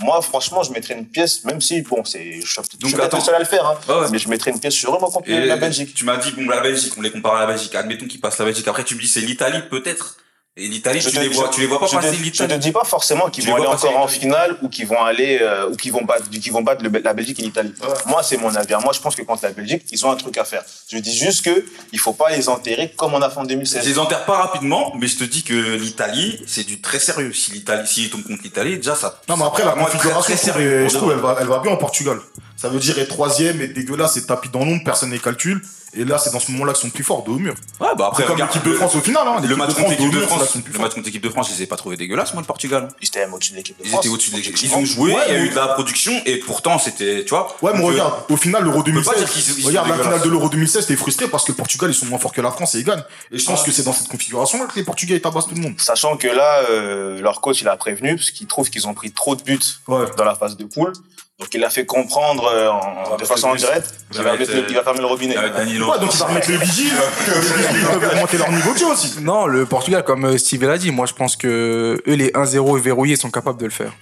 Moi, 0.00 0.20
franchement, 0.22 0.62
je 0.62 0.72
mettrais 0.72 0.94
une 0.94 1.06
pièce, 1.06 1.44
même 1.44 1.60
si 1.60 1.82
bon, 1.82 2.04
c'est 2.04 2.40
je 2.40 2.46
suis 2.46 2.60
peut-être 2.92 3.14
le 3.14 3.20
seul 3.20 3.34
à 3.34 3.38
le 3.38 3.44
faire, 3.44 3.66
hein, 3.66 3.78
ouais. 3.88 4.08
mais 4.10 4.18
je 4.18 4.28
mettrais 4.28 4.50
une 4.50 4.60
pièce 4.60 4.74
sur 4.74 4.94
eux 4.94 4.98
moi, 5.00 5.10
contre 5.10 5.28
la 5.30 5.56
Belgique. 5.56 5.94
Tu 5.94 6.04
m'as 6.04 6.16
dit, 6.16 6.32
bon, 6.32 6.48
la 6.48 6.60
Belgique, 6.60 6.94
on 6.96 7.02
les 7.02 7.10
compare 7.10 7.36
à 7.36 7.40
la 7.40 7.46
Belgique. 7.46 7.74
Admettons 7.74 8.06
qu'ils 8.06 8.20
passent 8.20 8.38
la 8.38 8.44
Belgique. 8.44 8.68
Après, 8.68 8.84
tu 8.84 8.94
me 8.94 9.00
dis, 9.00 9.08
c'est 9.08 9.20
l'Italie, 9.20 9.62
peut-être. 9.70 10.18
Et 10.60 10.66
l'Italie, 10.66 11.00
Je 11.00 11.10
tu 11.10 11.20
les 11.20 11.28
vois, 11.28 11.46
je- 11.46 11.54
tu 11.54 11.60
les 11.60 11.66
vois 11.68 11.78
pas 11.78 11.86
je 11.86 11.94
passer 11.94 12.16
te, 12.16 12.42
je 12.52 12.54
dis 12.56 12.72
pas 12.72 12.82
forcément 12.82 13.30
qu'ils 13.30 13.46
vont 13.46 13.54
aller 13.54 13.66
encore 13.66 13.96
en 13.96 14.08
finale 14.08 14.56
ou 14.60 14.68
qu'ils 14.68 14.88
vont 14.88 15.00
aller 15.00 15.38
euh, 15.40 15.68
ou 15.70 15.76
qu'ils 15.76 15.92
vont 15.92 16.02
battre 16.04 16.28
qu'ils 16.28 16.52
vont 16.52 16.62
battre 16.62 16.82
le- 16.82 16.98
la 16.98 17.14
Belgique 17.14 17.38
et 17.38 17.42
l'Italie. 17.44 17.72
Moi, 18.06 18.24
c'est 18.24 18.36
mon 18.38 18.52
avis. 18.52 18.74
Moi, 18.82 18.92
je 18.92 18.98
pense 18.98 19.14
que 19.14 19.22
contre 19.22 19.44
la 19.44 19.52
Belgique, 19.52 19.84
ils 19.92 20.04
ont 20.04 20.10
un 20.10 20.16
truc 20.16 20.36
à 20.36 20.44
faire. 20.44 20.64
Je 20.90 20.98
dis 20.98 21.16
juste 21.16 21.44
que 21.44 21.64
il 21.92 22.00
faut 22.00 22.12
pas 22.12 22.30
les 22.30 22.48
enterrer 22.48 22.92
comme 22.96 23.14
on 23.14 23.22
a 23.22 23.30
fait 23.30 23.38
en 23.38 23.44
Je 23.44 23.48
2016. 23.50 23.86
les 23.86 23.98
enterre 24.00 24.24
pas 24.24 24.36
rapidement, 24.38 24.92
mais 24.98 25.06
je 25.06 25.18
te 25.18 25.24
dis 25.24 25.44
que 25.44 25.54
l'Italie, 25.76 26.42
c'est 26.48 26.64
du 26.64 26.80
très 26.80 26.98
sérieux. 26.98 27.32
Si 27.32 27.52
l'Italie, 27.52 27.86
s'ils 27.86 28.10
tombent 28.10 28.24
contre 28.24 28.42
l'Italie, 28.42 28.76
déjà, 28.78 28.96
ça. 28.96 29.20
Non, 29.28 29.36
mais 29.36 29.44
après, 29.44 29.64
la 29.64 29.72
très, 29.72 29.84
configuration, 29.84 30.20
très 30.22 30.32
je 30.34 30.38
trouve, 30.40 30.52
sérieux. 30.54 30.88
je 30.88 30.96
trouve, 30.96 31.12
elle 31.12 31.18
va, 31.18 31.36
elle 31.40 31.46
va 31.46 31.60
bien 31.60 31.70
au 31.72 31.76
Portugal. 31.76 32.18
Ça 32.58 32.68
veut 32.68 32.78
dire 32.80 32.98
être 32.98 33.08
troisième, 33.08 33.60
être 33.62 33.72
dégueulasse, 33.72 34.16
et 34.16 34.26
tapis 34.26 34.48
dans 34.50 34.64
l'ombre, 34.64 34.82
personne 34.84 35.10
n'est 35.10 35.18
calcul. 35.20 35.62
Et 35.94 36.04
là, 36.04 36.18
c'est 36.18 36.30
dans 36.32 36.38
ce 36.40 36.52
moment-là 36.52 36.74
qu'ils 36.74 36.82
sont 36.82 36.90
plus 36.90 37.02
forts, 37.02 37.24
de 37.24 37.30
haut 37.30 37.38
mur. 37.38 37.54
Ouais, 37.80 37.86
bah 37.96 38.08
après, 38.08 38.22
C'est 38.22 38.26
comme 38.28 38.36
l'équipe 38.36 38.62
de 38.62 38.74
France 38.74 38.94
au 38.94 39.00
final. 39.00 39.22
Hein. 39.26 39.36
Le 39.40 39.42
L'équipe 39.48 39.56
match 39.56 39.68
de 39.70 39.74
contre 39.74 39.86
France, 39.86 39.90
l'équipe 39.98 40.12
de 40.12 40.20
c'est 40.20 40.26
France, 40.26 40.38
qu'ils 40.42 40.48
sont 40.50 40.60
plus 40.60 40.72
le 40.74 40.78
match 40.80 40.92
contre 40.94 41.06
l'équipe 41.06 41.22
de 41.22 41.28
France, 41.30 41.48
je 41.48 41.54
les 41.54 41.62
ai 41.62 41.66
pas 41.66 41.76
trouvés 41.76 41.96
dégueulasses, 41.96 42.34
moi, 42.34 42.42
le 42.42 42.46
Portugal. 42.46 42.88
Ils 43.00 43.06
étaient 43.08 43.20
même 43.20 43.32
au-dessus 43.32 43.52
de 43.52 43.56
l'équipe 43.56 43.78
de 43.78 43.84
Ils 43.84 43.88
France. 43.90 44.04
étaient 44.04 44.12
au-dessus 44.12 44.30
de 44.32 44.36
l'équipe. 44.36 44.54
Ils 44.62 44.74
ont 44.74 44.84
joué, 44.84 45.14
Ouais, 45.14 45.22
il 45.28 45.34
y 45.34 45.36
a 45.38 45.40
eu 45.44 45.48
de 45.48 45.54
la 45.54 45.68
production, 45.68 46.12
et 46.26 46.36
pourtant, 46.40 46.78
c'était, 46.78 47.24
tu 47.24 47.30
vois. 47.30 47.56
Ouais, 47.62 47.70
mais 47.74 47.82
euh, 47.82 47.86
regarde, 47.86 48.14
au 48.28 48.36
final, 48.36 48.64
l'Euro 48.64 48.82
peut 48.82 48.92
pas 48.92 49.00
2016, 49.14 49.16
dire 49.18 49.30
qu'ils- 49.30 49.42
ils 49.56 49.62
sont 49.62 49.68
regarde 49.68 49.88
la 49.88 49.98
finale 49.98 50.20
de 50.20 50.28
l'Euro 50.28 50.48
2016, 50.50 50.86
t'es 50.86 50.96
frustré 50.96 51.26
parce 51.28 51.44
que 51.46 51.52
le 51.52 51.56
Portugal, 51.56 51.90
ils 51.90 51.94
sont 51.94 52.06
moins 52.06 52.18
forts 52.18 52.32
que 52.34 52.42
la 52.42 52.50
France 52.50 52.74
et 52.74 52.80
ils 52.80 52.84
gagnent. 52.84 53.04
Et 53.32 53.38
je 53.38 53.46
pense 53.46 53.62
que 53.62 53.70
c'est 53.72 53.84
dans 53.84 53.94
cette 53.94 54.08
configuration-là 54.08 54.66
que 54.66 54.76
les 54.76 54.84
Portugais, 54.84 55.14
ils 55.16 55.22
tabassent 55.22 55.46
tout 55.48 55.54
le 55.54 55.62
monde. 55.62 55.74
Sachant 55.78 56.18
que 56.18 56.26
là, 56.28 56.64
euh, 56.68 57.22
leur 57.22 57.40
coach, 57.40 57.62
il 57.62 57.68
a 57.68 57.76
prévenu 57.78 58.16
parce 58.16 58.30
qu'il 58.30 58.46
trouve 58.46 58.68
qu'ils 58.68 58.86
ont 58.88 58.94
pris 58.94 59.10
trop 59.10 59.36
de 59.36 59.42
buts 59.42 59.58
Ouais. 59.86 60.04
dans 60.18 60.24
la 60.24 60.34
phase 60.34 60.56
de 60.58 60.64
poule. 60.64 60.92
Donc 61.38 61.54
il 61.54 61.62
a 61.62 61.70
fait 61.70 61.86
comprendre 61.86 62.44
euh, 62.46 62.68
en- 62.70 63.16
de 63.16 63.24
façon 63.24 63.56
Ça 63.56 63.56
qu'il 63.56 64.22
va 64.22 64.36
mettre 64.36 64.50
euh, 64.52 64.64
il 64.68 64.74
va 64.74 64.82
fermer 64.82 64.98
le 65.00 65.06
robinet. 65.06 65.34
Danilo. 65.34 65.88
Ouais, 65.90 65.98
donc 66.00 66.12
il 66.12 66.18
va 66.18 66.26
remettre 66.26 66.50
le 66.50 66.56
vigile. 66.56 66.92
les 67.26 67.40
vigiles, 67.40 67.76
ils 67.80 67.86
peuvent 67.86 68.10
augmenter 68.12 68.38
leur 68.38 68.50
niveau 68.50 68.72
de 68.72 68.78
jeu 68.78 68.86
aussi. 68.86 69.20
Non, 69.20 69.46
le 69.46 69.64
Portugal, 69.64 70.02
comme 70.02 70.24
euh, 70.24 70.36
Steve 70.38 70.64
l'a 70.64 70.78
dit, 70.78 70.90
moi 70.90 71.06
je 71.06 71.14
pense 71.14 71.36
que 71.36 72.02
eux, 72.06 72.14
les 72.14 72.30
1-0 72.32 72.80
verrouillés 72.80 73.14
sont 73.16 73.30
capables 73.30 73.60
de 73.60 73.66
le 73.66 73.70
faire. 73.70 73.92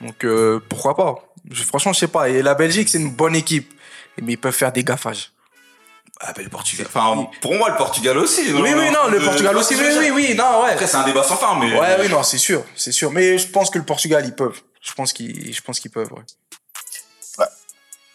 Donc 0.00 0.24
euh, 0.24 0.60
pourquoi 0.68 0.96
pas? 0.96 1.14
Je- 1.50 1.62
Franchement, 1.62 1.92
je 1.92 1.98
sais 1.98 2.08
pas. 2.08 2.30
Et 2.30 2.40
la 2.40 2.54
Belgique, 2.54 2.88
c'est 2.88 2.98
une 2.98 3.10
bonne 3.12 3.36
équipe. 3.36 3.70
Mais 4.20 4.32
ils 4.32 4.36
peuvent 4.38 4.52
faire 4.54 4.72
des 4.72 4.84
gaffages. 4.84 5.32
Ah, 6.20 6.32
ben, 6.36 6.44
le 6.44 6.50
Portugal. 6.50 6.86
Enfin, 6.88 7.26
pour 7.40 7.54
moi, 7.54 7.70
le 7.70 7.76
Portugal 7.76 8.16
aussi. 8.18 8.42
Oui, 8.52 8.70
oui, 8.76 8.90
non, 8.92 9.08
le 9.10 9.20
Euh, 9.20 9.24
Portugal 9.24 9.56
aussi. 9.56 9.74
Oui, 9.74 9.86
oui, 9.98 10.10
oui, 10.14 10.34
non, 10.36 10.62
ouais. 10.62 10.72
Après, 10.72 10.86
c'est 10.86 10.96
un 10.98 11.04
débat 11.04 11.22
sans 11.22 11.36
fin, 11.36 11.58
mais. 11.58 11.78
Ouais, 11.78 11.96
oui, 12.00 12.08
non, 12.08 12.22
c'est 12.22 12.38
sûr, 12.38 12.62
c'est 12.76 12.92
sûr. 12.92 13.10
Mais 13.10 13.38
je 13.38 13.48
pense 13.48 13.70
que 13.70 13.78
le 13.78 13.84
Portugal, 13.84 14.22
ils 14.26 14.34
peuvent. 14.34 14.60
Je 14.82 14.92
pense 14.92 15.12
qu'ils, 15.12 15.52
je 15.54 15.60
pense 15.62 15.80
qu'ils 15.80 15.90
peuvent, 15.90 16.12
ouais. 16.12 16.22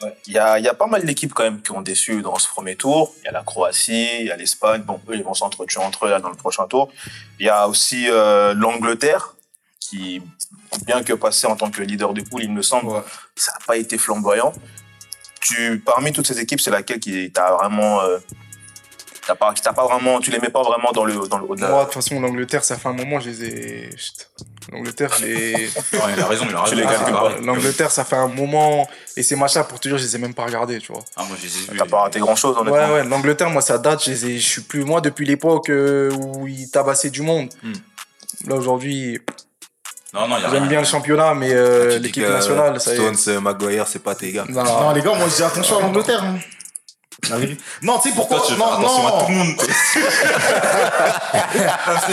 Ouais. 0.04 0.16
Il 0.28 0.34
y 0.34 0.38
a, 0.38 0.60
il 0.60 0.64
y 0.66 0.68
a 0.68 0.74
pas 0.76 0.86
mal 0.88 1.04
d'équipes 1.06 1.34
quand 1.34 1.44
même 1.44 1.62
qui 1.62 1.72
ont 1.72 1.82
déçu 1.82 2.22
dans 2.22 2.38
ce 2.38 2.48
premier 2.48 2.76
tour. 2.76 3.14
Il 3.22 3.26
y 3.26 3.28
a 3.30 3.32
la 3.32 3.42
Croatie, 3.44 4.20
il 4.20 4.26
y 4.28 4.32
a 4.32 4.36
l'Espagne. 4.36 4.82
Bon, 4.84 5.00
eux, 5.10 5.16
ils 5.16 5.24
vont 5.24 5.34
s'entretuer 5.34 5.80
entre 5.82 6.06
eux 6.06 6.10
là 6.10 6.20
dans 6.20 6.30
le 6.30 6.36
prochain 6.36 6.68
tour. 6.68 6.92
Il 7.40 7.46
y 7.46 7.50
a 7.50 7.68
aussi 7.68 8.08
euh, 8.10 8.54
l'Angleterre 8.54 9.34
qui, 9.80 10.22
bien 10.86 11.02
que 11.04 11.14
passé 11.14 11.48
en 11.48 11.56
tant 11.56 11.72
que 11.72 11.82
leader 11.82 12.14
de 12.14 12.22
poule, 12.22 12.44
il 12.44 12.52
me 12.52 12.62
semble, 12.62 12.88
Ouais. 12.92 13.02
ça 13.36 13.54
n'a 13.54 13.60
pas 13.66 13.78
été 13.78 13.98
flamboyant. 13.98 14.54
Tu, 15.42 15.80
parmi 15.86 16.12
toutes 16.12 16.28
ces 16.28 16.40
équipes, 16.40 16.60
c'est 16.62 16.72
laquelle 16.72 17.00
qui 17.00 17.32
t'a 17.32 17.52
vraiment, 17.54 18.02
euh, 18.02 18.18
t'as 19.26 19.36
pas, 19.36 19.54
qui 19.54 19.62
t'a 19.62 19.72
pas 19.74 19.86
vraiment, 19.86 20.20
tu 20.20 20.30
les 20.30 20.40
mets 20.40 20.50
pas 20.50 20.62
vraiment 20.62 20.92
dans 20.92 21.06
le, 21.06 21.14
dans 21.28 21.38
le 21.38 21.46
haut 21.46 21.56
de 21.56 21.62
la- 21.62 21.70
Moi, 21.70 21.80
de 21.82 21.86
toute 21.86 21.94
façon, 21.96 22.20
l'Angleterre, 22.20 22.64
ça 22.64 22.78
fait 22.78 22.90
un 22.90 22.94
moment, 22.94 23.20
je 23.20 23.30
les 23.30 23.44
ai. 23.46 23.98
Chut. 23.98 24.30
L'Angleterre, 24.72 25.12
je 25.20 25.26
il 25.26 25.70
a 26.22 26.26
raison, 26.28 26.46
il 26.50 26.56
a 26.56 26.62
raison. 26.64 26.76
les 26.76 26.84
Ah. 26.86 27.30
L'Angleterre, 27.42 27.90
ça 27.92 28.04
fait 28.04 28.16
un 28.18 28.28
moment. 28.28 28.88
Et 29.16 29.24
ces 29.24 29.36
matchs-là, 29.36 29.64
pour 29.64 29.80
te 29.80 29.88
dire, 29.88 29.98
je 29.98 30.04
les 30.04 30.16
ai 30.16 30.20
même 30.20 30.34
pas 30.34 30.46
regardés, 30.46 30.80
tu 30.80 30.92
vois. 30.92 31.04
Ah, 31.16 31.24
moi, 31.28 31.38
je 31.42 31.48
les 31.48 31.56
ai 31.56 31.72
vus. 31.72 31.78
T'as 31.78 31.86
pas 31.86 32.02
raté 32.02 32.20
grand 32.20 32.36
chose, 32.36 32.58
honnêtement. 32.58 32.74
Ouais, 32.88 32.94
ouais, 32.96 33.04
l'Angleterre, 33.06 33.50
moi, 33.50 33.62
ça 33.62 33.78
date. 33.78 34.04
Je, 34.04 34.12
les 34.12 34.26
ai- 34.26 34.38
je 34.40 34.48
suis 34.48 34.62
plus. 34.62 34.84
Moi, 34.84 35.00
depuis 35.02 35.26
l'époque 35.26 35.70
euh, 35.70 36.12
où 36.12 36.48
ils 36.48 36.70
tabassaient 36.70 37.10
du 37.10 37.22
monde. 37.22 37.50
Hmm. 37.64 37.74
Là, 38.50 38.56
aujourd'hui, 38.56 39.20
Non, 40.14 40.28
non, 40.28 40.38
il 40.38 40.44
y 40.44 40.46
a 40.46 40.50
j'aime 40.52 40.68
bien 40.68 40.80
le 40.80 40.86
championnat, 40.86 41.34
mais 41.34 41.50
euh, 41.52 41.98
l'équipe 42.00 42.24
que, 42.24 42.30
nationale, 42.32 42.80
ça 42.80 42.92
y 42.94 42.98
est. 42.98 43.14
Stones, 43.14 43.36
euh, 43.36 43.42
Maguire, 43.42 43.86
c'est 43.88 44.04
pas 44.04 44.16
tes 44.16 44.32
gars. 44.32 44.46
Non, 44.50 44.64
Non, 44.64 44.92
les 44.92 45.02
gars, 45.02 45.14
moi, 45.16 45.28
je 45.30 45.36
dis 45.36 45.44
attention 45.44 45.78
à 45.78 45.82
l'Angleterre. 45.82 46.24
hein. 46.24 46.38
La 47.30 47.38
vérité. 47.38 47.64
Non, 47.82 48.00
tu 48.00 48.10
sais 48.10 48.16
pourquoi? 48.16 48.38
Toi, 48.38 48.46
tu 48.48 48.56
Non, 48.56 48.72
attention 48.72 49.08
à 49.08 49.12
tout 49.12 49.18
non. 49.18 49.28
le 49.30 49.36
monde. 49.36 49.56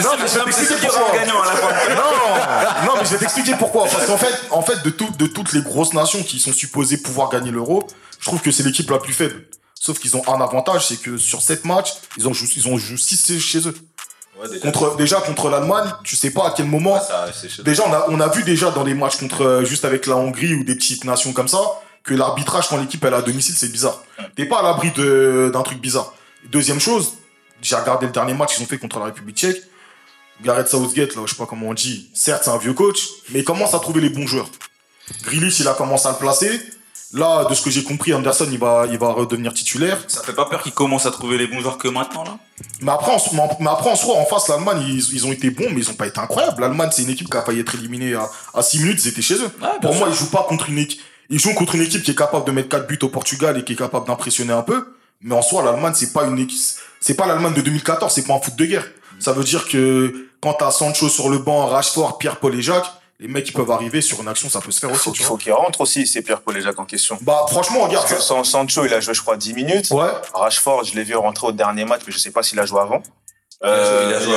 Non, 0.03 0.09
mais 0.19 0.27
je 0.27 0.37
vais 0.37 0.43
t'expliquer 0.45 0.87
pourquoi. 0.87 1.11
gagnant 1.17 1.41
à 1.41 1.45
la 1.45 1.51
fin. 1.55 1.95
Non, 1.95 2.85
non, 2.85 2.93
mais 2.99 3.05
je 3.05 3.09
vais 3.11 3.17
t'expliquer 3.17 3.55
pourquoi. 3.55 3.85
Parce 3.87 4.05
qu'en 4.05 4.17
fait, 4.17 4.33
en 4.51 4.61
fait 4.61 4.83
de, 4.83 4.89
tout- 4.89 5.11
de 5.17 5.27
toutes 5.27 5.53
les 5.53 5.61
grosses 5.61 5.93
nations 5.93 6.23
qui 6.23 6.39
sont 6.39 6.53
supposées 6.53 6.97
pouvoir 6.97 7.29
gagner 7.29 7.51
l'euro, 7.51 7.85
je 8.19 8.25
trouve 8.25 8.41
que 8.41 8.51
c'est 8.51 8.63
l'équipe 8.63 8.89
la 8.89 8.99
plus 8.99 9.13
faible. 9.13 9.45
Sauf 9.73 9.99
qu'ils 9.99 10.15
ont 10.17 10.23
un 10.27 10.41
avantage, 10.41 10.87
c'est 10.87 10.97
que 10.97 11.17
sur 11.17 11.41
7 11.41 11.65
matchs, 11.65 11.93
ils 12.17 12.27
ont 12.27 12.33
joué, 12.33 12.47
ils 12.55 12.67
ont 12.67 12.77
joué 12.77 12.97
6 12.97 13.39
chez 13.39 13.67
eux. 13.67 13.75
Ouais, 14.41 14.49
déjà, 14.49 14.59
Contre, 14.71 14.95
déjà 14.97 15.21
contre 15.21 15.49
l'Allemagne, 15.49 15.89
tu 16.03 16.15
sais 16.15 16.31
pas 16.31 16.47
à 16.47 16.53
quel 16.55 16.65
moment. 16.65 16.99
ça. 16.99 17.27
Déjà, 17.63 17.83
on 17.87 17.93
a, 17.93 18.05
on 18.09 18.19
a 18.19 18.27
vu 18.27 18.43
déjà 18.43 18.69
dans 18.71 18.83
les 18.83 18.93
matchs 18.93 19.17
contre 19.17 19.43
euh, 19.45 19.63
juste 19.65 19.85
avec 19.85 20.07
la 20.07 20.15
Hongrie 20.17 20.53
ou 20.55 20.63
des 20.65 20.75
petites 20.75 21.05
nations 21.05 21.31
comme 21.33 21.47
ça 21.47 21.59
que 22.05 22.13
l'arbitrage 22.13 22.69
quand 22.69 22.77
l'équipe 22.77 23.03
elle 23.03 23.13
est 23.13 23.17
à 23.17 23.21
domicile 23.21 23.55
c'est 23.57 23.71
bizarre. 23.71 24.03
T'es 24.35 24.45
pas 24.45 24.59
à 24.59 24.63
l'abri 24.63 24.91
d'un 24.91 25.61
truc 25.63 25.79
bizarre. 25.79 26.13
Deuxième 26.49 26.79
chose, 26.79 27.13
j'ai 27.61 27.75
regardé 27.75 28.05
le 28.05 28.11
dernier 28.11 28.33
match 28.33 28.55
qu'ils 28.55 28.63
ont 28.63 28.67
fait 28.67 28.77
contre 28.77 28.99
la 28.99 29.05
République 29.05 29.37
Tchèque. 29.37 29.61
Gareth 30.43 30.67
Southgate 30.67 31.15
là, 31.15 31.23
je 31.25 31.31
sais 31.31 31.37
pas 31.37 31.45
comment 31.45 31.67
on 31.67 31.73
dit. 31.73 32.09
Certes 32.13 32.43
c'est 32.45 32.51
un 32.51 32.57
vieux 32.57 32.73
coach, 32.73 33.07
mais 33.31 33.39
il 33.39 33.45
commence 33.45 33.73
à 33.73 33.79
trouver 33.79 34.01
les 34.01 34.09
bons 34.09 34.27
joueurs. 34.27 34.49
Grealish 35.23 35.59
il 35.59 35.67
a 35.67 35.73
commencé 35.73 36.07
à 36.07 36.11
le 36.11 36.17
placer. 36.17 36.61
Là, 37.13 37.45
de 37.45 37.53
ce 37.53 37.61
que 37.61 37.69
j'ai 37.69 37.83
compris, 37.83 38.13
Anderson 38.13 38.47
il 38.51 38.57
va, 38.57 38.87
il 38.91 38.97
va 38.97 39.13
redevenir 39.13 39.53
titulaire. 39.53 40.03
Ça 40.07 40.21
fait 40.21 40.33
pas 40.33 40.45
peur 40.45 40.61
qu'ils 40.61 40.73
commencent 40.73 41.05
à 41.05 41.11
trouver 41.11 41.37
les 41.37 41.47
bons 41.47 41.61
joueurs 41.61 41.77
que 41.77 41.87
maintenant, 41.87 42.23
là? 42.23 42.37
Mais 42.81 42.91
après, 42.91 43.11
en, 43.11 43.57
mais 43.59 43.69
après, 43.69 43.89
en 43.89 43.95
soi, 43.95 44.15
en 44.15 44.25
face, 44.25 44.49
l'Allemagne, 44.49 44.81
ils, 44.81 45.13
ils 45.13 45.25
ont 45.25 45.31
été 45.31 45.49
bons, 45.49 45.69
mais 45.69 45.79
ils 45.79 45.89
ont 45.89 45.93
pas 45.93 46.07
été 46.07 46.19
incroyables. 46.19 46.59
L'Allemagne, 46.59 46.89
c'est 46.91 47.03
une 47.03 47.09
équipe 47.09 47.29
qui 47.29 47.37
a 47.37 47.41
failli 47.43 47.61
être 47.61 47.73
éliminée 47.75 48.15
à, 48.15 48.29
à 48.53 48.61
6 48.61 48.79
minutes, 48.79 49.05
ils 49.05 49.09
étaient 49.09 49.21
chez 49.21 49.35
eux. 49.35 49.49
Pour 49.81 49.91
sûr. 49.91 49.99
moi, 49.99 50.09
ils 50.11 50.15
jouent 50.15 50.31
pas 50.31 50.45
contre 50.49 50.67
une 50.69 50.79
équipe. 50.79 50.99
Ils 51.29 51.39
jouent 51.39 51.53
contre 51.55 51.75
une 51.75 51.81
équipe 51.81 52.03
qui 52.03 52.11
est 52.11 52.15
capable 52.17 52.45
de 52.45 52.51
mettre 52.51 52.69
4 52.69 52.87
buts 52.87 52.99
au 53.01 53.09
Portugal 53.09 53.57
et 53.57 53.63
qui 53.63 53.73
est 53.73 53.77
capable 53.77 54.07
d'impressionner 54.07 54.53
un 54.53 54.61
peu. 54.61 54.93
Mais 55.21 55.33
en 55.35 55.41
soi, 55.41 55.63
l'Allemagne, 55.63 55.93
c'est 55.95 56.13
pas 56.13 56.23
une 56.25 56.37
équipe. 56.39 56.59
C'est 56.99 57.15
pas 57.15 57.25
l'Allemagne 57.25 57.53
de 57.53 57.61
2014, 57.61 58.11
c'est 58.13 58.23
pas 58.27 58.33
un 58.33 58.39
foot 58.39 58.55
de 58.55 58.65
guerre. 58.65 58.85
Ça 59.19 59.31
veut 59.31 59.43
dire 59.43 59.67
que 59.67 60.27
quand 60.41 60.53
t'as 60.53 60.71
Sancho 60.71 61.07
sur 61.09 61.29
le 61.29 61.39
banc, 61.39 61.65
Rashford, 61.67 62.17
Pierre, 62.17 62.37
Paul 62.37 62.53
et 62.55 62.61
Jacques, 62.61 62.85
les 63.19 63.29
mecs, 63.29 63.47
ils 63.47 63.53
peuvent 63.53 63.71
arriver 63.71 64.01
sur 64.01 64.21
une 64.21 64.27
action, 64.27 64.49
ça 64.49 64.59
peut 64.59 64.71
se 64.71 64.79
faire 64.81 64.91
aussi. 64.91 64.99
faut, 65.05 65.11
tu 65.11 65.21
il 65.21 65.25
vois. 65.25 65.29
faut 65.29 65.37
qu'il 65.37 65.53
rentre 65.53 65.79
aussi, 65.81 66.05
c'est 66.05 66.21
Pierre 66.21 66.41
Paul 66.41 66.57
et 66.57 66.61
Jacques 66.61 66.77
en 66.79 66.85
question. 66.85 67.17
Bah, 67.21 67.45
franchement, 67.49 67.79
regarde. 67.85 68.05
Parce 68.05 68.19
que 68.19 68.21
San- 68.21 68.43
Sancho, 68.43 68.85
il 68.85 68.93
a 68.93 68.99
joué, 68.99 69.13
je 69.13 69.21
crois, 69.21 69.37
10 69.37 69.53
minutes. 69.53 69.89
Ouais. 69.91 70.09
Rashford, 70.33 70.83
je 70.83 70.95
l'ai 70.95 71.03
vu 71.05 71.15
rentrer 71.15 71.47
au 71.47 71.51
dernier 71.53 71.85
match, 71.85 72.01
mais 72.05 72.11
je 72.11 72.19
sais 72.19 72.31
pas 72.31 72.43
s'il 72.43 72.59
a 72.59 72.65
joué 72.65 72.81
avant. 72.81 73.01
joué- 73.85 74.07
il 74.09 74.13
a 74.13 74.19
joué 74.19 74.33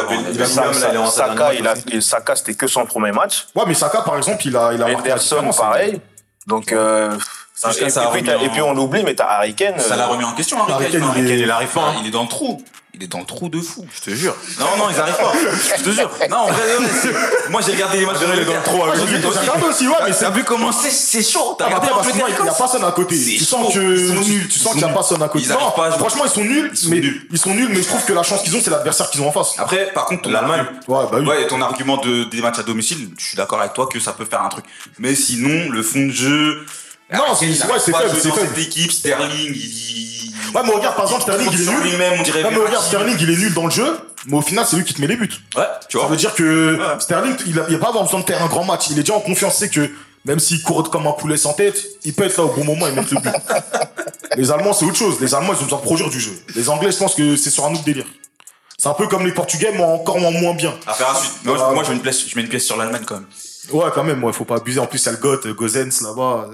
Saka, 1.11 1.53
Saka, 2.01 2.37
c'était 2.37 2.55
que 2.55 2.69
son 2.69 2.87
premier 2.87 3.11
match. 3.11 3.49
Ouais, 3.57 3.65
mais 3.67 3.75
Saka, 3.75 4.03
par 4.03 4.17
exemple, 4.17 4.47
il 4.47 4.57
a, 4.57 4.73
il 4.73 4.81
a 4.81 4.87
marqué 4.89 5.09
Ederson, 5.11 5.37
différence. 5.37 5.57
pareil. 5.57 6.01
Donc, 6.49 6.73
euh, 6.73 7.17
Ça, 7.61 7.71
et, 7.73 7.91
ça 7.91 8.03
a 8.03 8.05
et 8.05 8.11
puis, 8.11 8.19
remis 8.21 8.29
t'as- 8.29 8.39
en- 8.39 8.43
et 8.43 8.49
puis 8.51 8.63
on 8.63 8.73
l'oublie, 8.73 9.03
mais 9.03 9.15
t'as 9.17 9.27
Harry 9.27 9.55
Kane. 9.55 9.79
Ça 9.81 9.97
l'a 9.97 10.05
euh, 10.05 10.09
remis 10.09 10.25
en 10.25 10.33
question, 10.33 10.59
Harry 10.63 10.73
Harry 10.75 10.93
Kane. 10.93 11.13
Il 11.17 11.25
est- 11.25 11.29
Kane, 11.29 11.39
il 11.41 11.51
arrive 11.51 11.69
pas. 11.69 11.95
Il 12.01 12.07
est 12.07 12.11
dans 12.13 12.23
le 12.23 12.29
trou. 12.29 12.63
Il 12.95 13.05
est 13.05 13.07
dans 13.07 13.21
le 13.21 13.27
trou 13.27 13.49
de 13.49 13.61
fou, 13.61 13.87
je 13.95 14.01
te 14.11 14.11
jure. 14.17 14.35
Non, 14.59 14.67
non, 14.77 14.85
ils 14.91 14.99
arrivent 14.99 15.15
pas. 15.19 15.33
Je 15.79 15.85
te 15.85 15.91
jure. 15.91 16.11
Non, 16.31 16.37
en 16.39 16.47
vrai, 16.47 16.63
moi 17.51 17.61
j'ai 17.65 17.73
regardé 17.73 17.99
les 18.01 18.07
matchs 18.07 18.19
de 18.19 18.27
il 18.35 18.41
est 18.41 18.45
dans 18.45 18.55
le 18.55 18.63
trou, 18.63 18.79
j'ai 18.97 19.69
aussi. 19.69 19.87
Ouais, 19.87 19.95
mais 20.07 20.13
c'est 20.13 20.25
T'as 20.25 20.31
vu 20.31 20.43
comment 20.43 20.73
c'est 20.73 20.91
c'est 20.91 21.23
chaud. 21.23 21.55
T'as 21.57 21.67
regardé 21.67 21.89
parce 21.89 22.09
que 22.09 22.13
moi, 22.17 22.23
l'Angleterre 22.29 22.37
il 22.41 22.43
n'y 22.45 22.49
a 22.49 22.55
personne 22.55 22.85
à 22.85 22.91
côté. 22.91 23.17
Tu 23.17 23.45
sens 23.45 23.73
que. 23.73 24.49
Tu 24.49 24.59
sens 24.59 24.73
qu'il 24.73 24.83
n'y 24.85 24.89
a 24.91 24.93
personne 24.93 25.23
à 25.23 25.29
côté. 25.29 25.47
Non, 25.49 25.71
franchement, 25.99 26.25
ils 26.25 26.31
sont 26.31 26.45
nuls. 26.45 26.73
mais 26.89 27.03
ils 27.31 27.39
sont 27.39 27.55
nuls, 27.55 27.69
mais 27.71 27.83
je 27.83 27.89
trouve 27.89 28.05
que 28.05 28.13
la 28.13 28.23
chance 28.25 28.43
qu'ils 28.43 28.57
ont, 28.57 28.61
c'est 28.63 28.71
l'adversaire 28.71 29.11
qu'ils 29.11 29.21
ont 29.23 29.29
en 29.29 29.33
face. 29.33 29.55
Après, 29.59 29.93
par 29.93 30.07
contre, 30.07 30.23
ton 30.23 30.31
L'Allemagne. 30.31 30.65
Ouais, 30.89 31.05
bah 31.13 31.19
oui. 31.21 31.27
Ouais, 31.27 31.43
et 31.43 31.47
ton 31.47 31.61
argument 31.61 31.99
de, 31.99 32.25
des 32.25 32.41
matchs 32.41 32.59
à 32.59 32.63
domicile, 32.63 33.11
je 33.19 33.25
suis 33.27 33.37
d'accord 33.37 33.61
avec 33.61 33.75
toi 33.75 33.87
que 33.87 34.01
ça 34.01 34.13
peut 34.13 34.25
faire 34.25 34.43
un 34.43 34.49
truc. 34.49 34.65
Mais 34.99 35.15
sinon, 35.15 35.71
le 35.71 35.83
fond 35.83 36.05
de 36.07 36.11
jeu. 36.13 36.67
Non, 37.13 37.25
Harry 37.31 37.57
c'est- 37.57 37.65
ouais, 37.67 37.79
c'est 37.79 37.93
faible, 37.93 38.11
c'est 38.21 38.31
faible. 38.31 38.49
cette 38.55 38.59
équipe, 38.67 38.93
Sterling, 38.93 39.31
il. 39.55 40.33
Ouais, 40.55 40.63
mais 40.65 40.73
regarde, 40.73 40.97
par 40.97 41.05
exemple, 41.07 41.23
Sterling, 41.23 41.49
il 41.53 41.61
est 41.61 41.65
sur 41.65 41.73
nul. 41.73 41.83
lui-même, 41.91 42.15
on 42.19 42.23
dirait. 42.23 42.43
Non, 42.43 42.51
mais 42.51 42.57
regarde. 42.59 42.85
Sterling, 42.85 43.17
il 43.21 43.31
est 43.31 43.37
nul 43.37 43.55
dans 43.55 43.65
le 43.65 43.71
jeu, 43.71 43.99
mais 44.27 44.37
au 44.37 44.43
final, 44.43 44.65
c'est 44.69 44.77
lui 44.77 44.85
qui 44.85 44.95
te 44.95 45.01
met 45.01 45.07
les 45.07 45.17
buts. 45.17 45.29
Ouais, 45.57 45.65
tu 45.89 45.97
Ça 45.97 46.03
vois. 46.05 46.11
veut 46.11 46.17
dire 46.17 46.35
que 46.35 46.79
Sterling, 47.01 47.35
il 47.47 47.59
a, 47.59 47.67
il 47.69 47.75
a 47.77 47.79
pas 47.79 47.93
besoin 47.93 48.21
de 48.21 48.25
faire 48.27 48.43
un 48.43 48.47
grand 48.47 48.65
match. 48.65 48.87
Il 48.91 48.99
est 48.99 49.03
déjà 49.03 49.15
en 49.15 49.21
confiance, 49.21 49.57
c'est 49.57 49.69
que 49.71 49.91
même 50.25 50.39
s'il 50.39 50.63
court 50.63 50.91
comme 50.91 51.07
un 51.07 51.13
poulet 51.13 51.37
sans 51.39 51.55
tête, 51.55 51.83
il 52.05 52.13
peut 52.15 52.25
être 52.25 52.37
là 52.37 52.45
au 52.45 52.49
bon 52.55 52.65
moment 52.65 52.87
et 52.87 52.93
mettre 52.93 53.15
le 53.15 53.21
but. 53.21 53.31
les 54.37 54.51
Allemands, 54.51 54.73
c'est 54.75 54.85
autre 54.85 54.97
chose. 54.97 55.19
Les 55.21 55.35
Allemands, 55.35 55.53
ils 55.55 55.61
ont 55.61 55.65
besoin 55.65 55.79
de 55.79 55.85
produire 55.85 56.11
du 56.11 56.21
jeu. 56.21 56.33
Les 56.55 56.69
Anglais, 56.69 56.93
je 56.93 56.99
pense 56.99 57.15
que 57.15 57.37
c'est 57.37 57.51
sur 57.51 57.65
un 57.65 57.73
autre 57.73 57.85
délire. 57.85 58.07
C'est 58.81 58.89
un 58.89 58.95
peu 58.95 59.07
comme 59.09 59.25
les 59.27 59.33
Portugais, 59.33 59.71
mais 59.75 59.83
encore 59.83 60.17
en 60.17 60.31
moins 60.31 60.55
bien. 60.55 60.75
À 60.87 60.95
suite. 60.95 61.33
Moi, 61.45 61.57
Ah, 61.61 61.73
moi 61.73 61.83
je, 61.85 61.91
mets 61.91 61.97
une 61.97 62.03
pièce, 62.03 62.29
je 62.29 62.37
mets 62.37 62.43
une 62.43 62.49
pièce 62.49 62.65
sur 62.65 62.77
l'Allemagne 62.77 63.03
quand 63.07 63.17
même. 63.17 63.27
Ouais, 63.71 63.85
quand 63.95 64.03
même, 64.05 64.23
ouais, 64.25 64.33
faut 64.33 64.45
pas 64.47 64.57
abuser. 64.57 64.81
En 64.81 64.87
plus, 64.87 65.03
il 65.03 65.07
y 65.07 65.09
a 65.09 65.13
le 65.13 65.19
GOT, 65.19 65.53
Gozens 65.55 66.01
là-bas. 66.03 66.47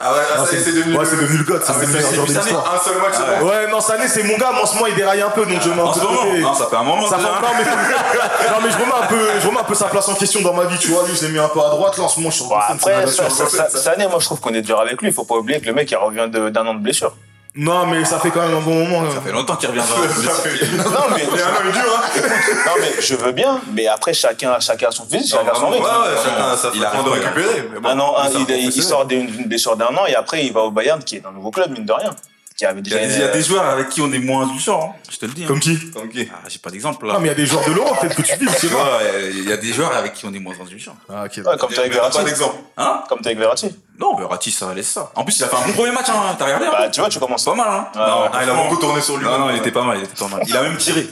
Ah 0.00 0.12
ouais, 0.12 0.18
Ah, 0.36 0.44
c'est 0.50 0.56
ouais, 0.56 0.62
c'est 0.64 0.72
devenu 1.16 1.38
le 1.38 1.44
GOT, 1.44 1.60
c'est 1.64 1.72
Ah, 1.72 1.80
devenu 1.80 1.92
le 1.92 2.00
c'est- 2.00 2.16
c'est 2.16 2.38
l'histoire. 2.38 2.74
Un 2.74 2.84
seul 2.84 2.96
match, 2.98 3.14
Ah 3.18 3.40
bon. 3.40 3.48
Ouais, 3.48 3.70
non, 3.70 3.80
cette 3.80 3.90
année, 4.00 4.08
c'est 4.08 4.22
mon 4.24 4.36
gars, 4.36 4.50
mais 4.52 4.60
en 4.62 4.66
ce 4.66 4.74
moment, 4.74 4.86
il 4.88 4.94
déraille 4.96 5.20
un 5.22 5.30
peu, 5.30 5.46
donc 5.46 5.60
je 5.62 5.68
mets 5.70 5.80
un 5.80 5.84
En 5.84 5.92
peu 5.92 6.00
ce 6.00 6.04
de 6.04 6.08
moment, 6.10 6.22
côté. 6.24 6.40
non, 6.40 6.54
ça 6.54 6.66
fait 6.66 6.76
un 6.76 6.82
moment. 6.82 7.06
Ça 7.08 7.16
fait, 7.18 7.22
non, 7.22 7.30
mais, 7.56 7.64
non, 8.50 8.56
mais 8.64 8.70
je 8.70 8.76
remets 8.78 9.02
un 9.02 9.06
peu, 9.06 9.28
je 9.40 9.46
remets 9.46 9.60
un 9.60 9.64
peu 9.64 9.74
sa 9.74 9.84
place 9.86 10.08
en 10.08 10.14
question 10.14 10.40
dans 10.42 10.54
ma 10.54 10.64
vie, 10.64 10.78
tu 10.78 10.88
vois. 10.88 11.04
Lui, 11.06 11.14
je 11.16 11.24
l'ai 11.26 11.32
mis 11.32 11.38
un 11.38 11.48
peu 11.48 11.60
à 11.60 11.68
droite, 11.70 11.96
là, 11.98 12.04
en 12.04 12.08
ce 12.08 12.18
moment, 12.18 12.30
je 12.30 12.36
suis 12.36 12.44
en 12.44 12.48
c'est 12.48 12.72
après, 12.72 12.96
ma 13.04 13.06
ça- 13.06 13.22
nation. 13.24 13.46
ça- 13.46 13.48
ça- 13.56 13.68
cette 13.70 13.86
année, 13.86 14.06
moi, 14.08 14.18
je 14.18 14.24
trouve 14.24 14.40
qu'on 14.40 14.54
est 14.54 14.62
dur 14.62 14.80
avec 14.80 15.00
lui. 15.00 15.08
Il 15.08 15.14
faut 15.14 15.24
pas 15.24 15.36
oublier 15.36 15.60
que 15.60 15.66
le 15.66 15.72
mec, 15.74 15.90
il 15.90 15.96
revient 15.96 16.28
de- 16.30 16.48
d'un 16.50 16.66
an 16.66 16.74
de 16.74 16.80
blessure. 16.80 17.14
Non, 17.56 17.86
mais 17.86 18.04
ça 18.04 18.18
fait 18.18 18.30
quand 18.30 18.42
même 18.42 18.54
un 18.56 18.60
bon 18.60 18.86
moment. 18.86 19.10
Ça 19.10 19.20
fait 19.20 19.32
longtemps 19.32 19.56
qu'il 19.56 19.68
revient 19.70 19.80
dans 19.80 19.96
Non, 20.90 21.06
mais, 21.16 21.24
non, 21.24 22.72
mais 22.80 22.92
je 23.00 23.14
veux 23.16 23.32
bien, 23.32 23.60
mais 23.72 23.86
après, 23.86 24.12
chacun, 24.12 24.58
chacun 24.60 24.88
a 24.88 24.90
son 24.90 25.06
physique, 25.06 25.30
chacun 25.30 25.52
a 25.52 25.54
son 25.54 25.66
Ouais, 25.70 25.72
rythme. 25.78 25.84
ouais, 25.84 26.22
chacun 26.22 26.44
a 26.52 26.56
sa 26.56 26.70
Il 26.74 26.84
arrive 26.84 27.04
de 27.04 27.10
pas, 27.10 27.16
il 27.16 27.22
récupérer. 27.22 27.68
mais 27.72 27.80
bon, 27.80 27.88
Un 27.88 27.98
an, 28.00 28.14
un- 28.18 28.22
un 28.24 28.28
il, 28.28 28.40
il 28.40 28.44
professionnel. 28.46 28.82
sort 28.82 29.06
d'une 29.06 29.26
d'une 29.26 29.44
blessure 29.46 29.76
d'un 29.76 29.86
an 29.96 30.06
et 30.06 30.14
après, 30.14 30.44
il 30.44 30.52
va 30.52 30.60
au 30.62 30.70
Bayern, 30.70 31.02
qui 31.02 31.16
est 31.16 31.26
un 31.26 31.32
nouveau 31.32 31.50
club, 31.50 31.70
mine 31.70 31.84
de 31.86 31.92
rien. 31.92 32.10
Qui 32.56 32.64
avait 32.64 32.80
Il 32.80 32.90
y, 32.90 32.94
a 32.94 32.98
déjà. 32.98 33.08
des, 33.08 33.14
il 33.16 33.20
y 33.20 33.24
a 33.24 33.28
des 33.28 33.42
joueurs 33.42 33.66
avec 33.66 33.90
qui 33.90 34.00
on 34.00 34.10
est 34.12 34.18
moins 34.18 34.44
indulgent, 34.44 34.94
hein, 34.96 35.00
je 35.10 35.18
te 35.18 35.26
le 35.26 35.32
dis. 35.32 35.44
hein. 35.44 35.46
Comme 35.46 35.60
qui? 35.60 35.90
Comme 35.90 36.08
qui? 36.08 36.26
Ah, 36.32 36.48
j'ai 36.48 36.58
pas 36.58 36.70
d'exemple 36.70 37.06
là. 37.06 37.12
Non, 37.14 37.20
mais 37.20 37.26
il 37.26 37.28
y 37.28 37.32
a 37.32 37.34
des 37.34 37.44
joueurs 37.46 37.64
de 37.68 37.72
l'Euro, 37.72 37.94
peut-être 38.00 38.16
que 38.16 38.22
tu 38.22 38.36
vis, 38.36 38.66
vois, 38.68 38.98
euh, 39.02 39.30
il 39.34 39.48
y 39.48 39.52
a 39.52 39.58
des 39.58 39.72
joueurs 39.74 39.94
avec 39.94 40.14
qui 40.14 40.24
on 40.24 40.32
est 40.32 40.38
moins 40.38 40.54
indulgent. 40.60 40.96
Ah, 41.08 41.24
ok. 41.26 41.32
Ouais, 41.44 41.56
comme 41.58 41.68
t'es 41.70 41.80
avec 41.80 41.92
Verratti. 41.92 42.16
Pas 42.18 42.24
d'exemple. 42.24 42.56
Hein? 42.78 43.02
Comme 43.08 43.20
t'es 43.20 43.26
avec 43.28 43.38
Verratti. 43.38 43.76
Non, 43.98 44.16
Verratti, 44.16 44.50
ça 44.50 44.72
laisse 44.72 44.88
ça. 44.90 45.12
En 45.14 45.24
plus, 45.24 45.38
il 45.38 45.44
a 45.44 45.48
fait 45.48 45.56
un 45.56 45.66
bon 45.66 45.72
premier 45.74 45.92
match, 45.92 46.08
hein. 46.08 46.34
t'as 46.38 46.44
regardé 46.46 46.66
hein 46.66 46.70
Bah, 46.72 46.88
tu 46.88 47.00
vois, 47.00 47.08
tu 47.10 47.18
commences. 47.18 47.44
Pas 47.44 47.54
mal, 47.54 47.68
hein 47.68 47.88
Ouais, 47.94 48.00
Non, 48.00 48.22
ouais. 48.22 48.28
Ah, 48.32 48.40
il 48.44 48.48
a 48.50 48.54
beaucoup 48.54 48.76
tourné 48.76 49.00
sur 49.02 49.16
lui. 49.18 49.26
Non, 49.26 49.38
non, 49.38 49.50
il 49.50 49.56
était 49.58 49.70
pas 49.72 49.82
mal, 49.82 49.98
il 49.98 50.04
était 50.04 50.16
pas 50.18 50.28
mal. 50.28 50.42
Il 50.46 50.56
a 50.56 50.62
même 50.62 50.76
tiré. 50.78 51.06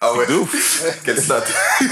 Ah 0.00 0.14
ouais. 0.14 0.26
De 0.26 0.34
ouf. 0.34 0.82
Quel 1.04 1.20
stat. 1.22 1.44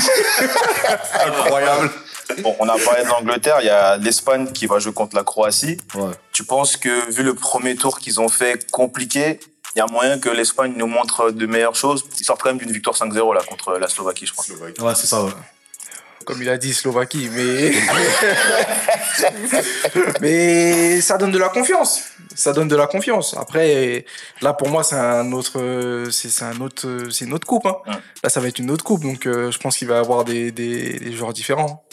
Incroyable. 1.26 1.90
Bon, 2.42 2.54
on 2.58 2.68
a 2.68 2.78
parlé 2.78 3.04
de 3.04 3.08
l'Angleterre, 3.08 3.56
il 3.60 3.66
y 3.66 3.70
a 3.70 3.96
l'Espagne 3.96 4.52
qui 4.52 4.66
va 4.66 4.78
jouer 4.78 4.92
contre 4.92 5.16
la 5.16 5.24
Croatie. 5.24 5.78
Ouais. 5.94 6.12
Tu 6.32 6.44
penses 6.44 6.76
que, 6.76 7.10
vu 7.10 7.22
le 7.22 7.34
premier 7.34 7.76
tour 7.76 7.98
qu'ils 7.98 8.20
ont 8.20 8.28
fait 8.28 8.70
compliqué, 8.70 9.40
il 9.76 9.78
y 9.78 9.82
a 9.82 9.86
moyen 9.86 10.18
que 10.18 10.28
l'Espagne 10.28 10.74
nous 10.76 10.86
montre 10.86 11.30
de 11.30 11.46
meilleures 11.46 11.76
choses? 11.76 12.04
Ils 12.18 12.24
sortent 12.24 12.42
quand 12.42 12.50
même 12.50 12.58
d'une 12.58 12.72
victoire 12.72 12.96
5-0 12.96 13.34
là 13.34 13.40
contre 13.48 13.78
la 13.78 13.88
Slovaquie, 13.88 14.26
je 14.26 14.32
crois. 14.32 14.44
Ouais, 14.86 14.94
c'est 14.96 15.06
ça, 15.06 15.22
ouais. 15.22 15.30
Comme 16.26 16.42
il 16.42 16.48
a 16.48 16.58
dit, 16.58 16.74
Slovaquie, 16.74 17.28
mais. 17.32 17.72
mais 20.20 21.00
ça 21.00 21.18
donne 21.18 21.32
de 21.32 21.38
la 21.38 21.48
confiance. 21.48 22.02
Ça 22.34 22.52
donne 22.52 22.68
de 22.68 22.76
la 22.76 22.86
confiance. 22.86 23.34
Après, 23.38 24.04
là, 24.40 24.52
pour 24.52 24.68
moi, 24.68 24.82
c'est 24.84 24.96
un 24.96 25.32
autre. 25.32 26.08
C'est 26.10 26.30
c'est 26.30 26.44
un 26.44 26.60
autre. 26.60 26.86
C'est 27.10 27.24
une 27.24 27.32
autre 27.32 27.46
coupe. 27.46 27.66
hein. 27.66 27.76
Ouais. 27.86 27.94
Là, 28.22 28.30
ça 28.30 28.40
va 28.40 28.48
être 28.48 28.58
une 28.58 28.70
autre 28.70 28.84
coupe. 28.84 29.02
Donc, 29.02 29.26
euh, 29.26 29.50
je 29.50 29.58
pense 29.58 29.76
qu'il 29.76 29.88
va 29.88 29.96
y 29.96 29.98
avoir 29.98 30.24
des, 30.24 30.52
des, 30.52 30.98
des 30.98 31.12
joueurs 31.12 31.32
différents. 31.32 31.84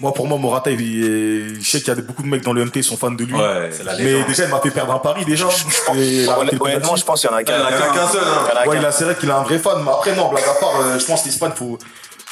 Moi, 0.00 0.14
pour 0.14 0.26
moi, 0.26 0.38
Morata, 0.38 0.70
il, 0.70 0.80
il- 0.80 1.60
je 1.62 1.70
sais 1.70 1.78
qu'il 1.80 1.88
y 1.88 1.90
a 1.90 2.00
beaucoup 2.00 2.22
de 2.22 2.28
mecs 2.28 2.42
dans 2.42 2.52
le 2.54 2.64
MT 2.64 2.72
qui 2.72 2.82
sont 2.82 2.96
fans 2.96 3.10
de 3.10 3.22
lui. 3.24 3.34
Ouais, 3.34 3.68
C'est 3.70 3.84
la 3.84 3.96
Mais 3.98 4.24
déjà, 4.24 4.44
il 4.44 4.50
m'a 4.50 4.60
fait 4.60 4.70
perdre 4.70 4.92
un 4.94 4.98
pari 4.98 5.24
déjà. 5.26 5.46
Et 5.94 6.26
Honnêtement, 6.26 6.96
je 6.96 7.04
pense 7.04 7.20
qu'il 7.20 7.30
y 7.30 7.32
en 7.32 7.36
a 7.36 7.44
qu'un. 7.44 7.54
Il 7.56 7.60
y 7.60 7.62
en 7.62 7.66
a 7.90 7.94
qu'un 7.94 8.08
seul, 8.08 8.22
hein. 8.24 8.66
Ouais, 8.68 8.76
il 8.78 8.84
a- 8.84 8.92
c'est 8.92 9.04
vrai 9.04 9.14
qu'il 9.16 9.30
a 9.30 9.36
un 9.38 9.42
vrai 9.42 9.58
fan, 9.58 9.82
mais 9.84 9.90
après, 9.90 10.16
non, 10.16 10.28
blague 10.30 10.44
à 10.44 10.54
part, 10.58 10.80
euh, 10.80 10.98
je 10.98 11.04
pense 11.04 11.22
que 11.22 11.26
l'Espagne, 11.28 11.52
faut. 11.54 11.78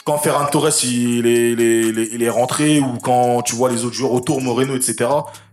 Quand 0.05 0.17
Ferran 0.17 0.47
Torres 0.47 0.71
il 0.85 1.27
est, 1.27 1.53
il, 1.53 1.61
est, 1.61 1.81
il 1.83 1.99
est- 1.99 2.09
il 2.13 2.23
est 2.23 2.31
rentré 2.31 2.81
ou 2.81 2.97
quand 3.03 3.43
tu 3.43 3.55
vois 3.55 3.69
les 3.71 3.85
autres 3.85 3.95
joueurs 3.95 4.13
autour, 4.13 4.41
Moreno, 4.41 4.75
etc., 4.75 4.97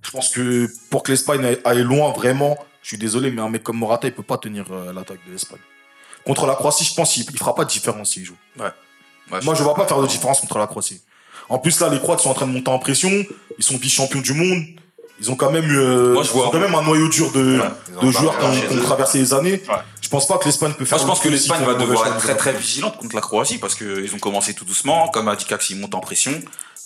je 0.02 0.12
pense 0.12 0.30
que 0.30 0.70
pour 0.90 1.04
que 1.04 1.12
l'Espagne 1.12 1.58
aille- 1.66 1.84
loin, 1.84 2.14
vraiment, 2.14 2.58
je 2.82 2.88
suis 2.88 2.98
désolé, 2.98 3.32
mais 3.32 3.42
un 3.42 3.50
mec 3.50 3.64
comme 3.64 3.78
Morata, 3.78 4.08
il 4.08 4.14
peut 4.14 4.24
pas 4.24 4.38
tenir 4.38 4.64
euh, 4.72 4.94
l'attaque 4.94 5.20
de 5.28 5.34
l'Espagne. 5.34 5.60
Contre 6.26 6.46
la 6.46 6.56
Croatie, 6.56 6.86
je 6.86 6.94
pense 6.96 7.12
qu'il 7.14 7.26
il 7.30 7.38
fera 7.38 7.54
pas 7.54 7.66
de 7.66 7.70
différence 7.70 8.12
s'il 8.12 8.24
joue. 8.24 8.38
Ouais, 8.58 8.70
Moi, 9.44 9.56
je 9.56 9.62
vois 9.64 9.76
pas 9.76 9.86
faire 9.86 10.00
de 10.02 10.08
différence 10.08 10.40
contre 10.40 10.58
la 10.58 10.68
Croatie. 10.68 11.02
En 11.50 11.60
plus, 11.60 11.80
là, 11.80 11.90
les 11.90 12.00
Croates 12.00 12.20
sont 12.22 12.30
en 12.30 12.34
train 12.34 12.48
de 12.48 12.52
monter 12.52 12.70
en 12.72 12.80
pression. 12.80 13.10
Ils 13.58 13.64
sont 13.64 13.78
vice-champions 13.78 14.22
du 14.22 14.34
monde. 14.34 14.64
Ils 15.20 15.32
ont 15.32 15.36
quand 15.36 15.50
même, 15.52 15.64
eu, 15.66 15.78
euh, 15.80 16.14
Moi, 16.14 16.24
je 16.24 16.32
ils 16.32 16.38
ont 16.38 16.50
quand 16.50 16.60
même 16.60 16.76
un 16.76 16.82
noyau 16.82 17.08
dur 17.08 17.32
de, 17.32 17.60
de 18.02 18.12
joueurs 18.12 18.38
qui 18.38 18.46
ont, 18.46 18.82
traversé 18.84 19.18
les 19.20 19.34
années. 19.34 19.64
Ouais. 19.70 19.76
Je 20.02 20.10
pense 20.10 20.28
pas 20.28 20.38
que 20.38 20.46
l'Espagne 20.46 20.74
peut 20.74 20.84
faire. 20.84 20.98
Moi, 20.98 21.06
je 21.06 21.10
pense 21.10 21.20
que 21.22 21.30
le 21.30 21.36
l'Espagne 21.36 21.64
va 21.64 21.74
devoir 21.76 22.08
être 22.08 22.18
très 22.18 22.36
très 22.36 22.52
vigilante 22.54 22.98
contre 22.98 23.16
la 23.16 23.22
Croatie 23.22 23.58
parce 23.58 23.76
qu'ils 23.76 24.14
ont 24.14 24.20
commencé 24.20 24.54
tout 24.54 24.66
doucement. 24.66 25.08
Comme 25.08 25.28
a 25.30 25.36
dit 25.38 25.46
Cax, 25.46 25.70
ils 25.70 25.80
montent 25.80 25.96
en 25.96 26.02
pression. 26.02 26.34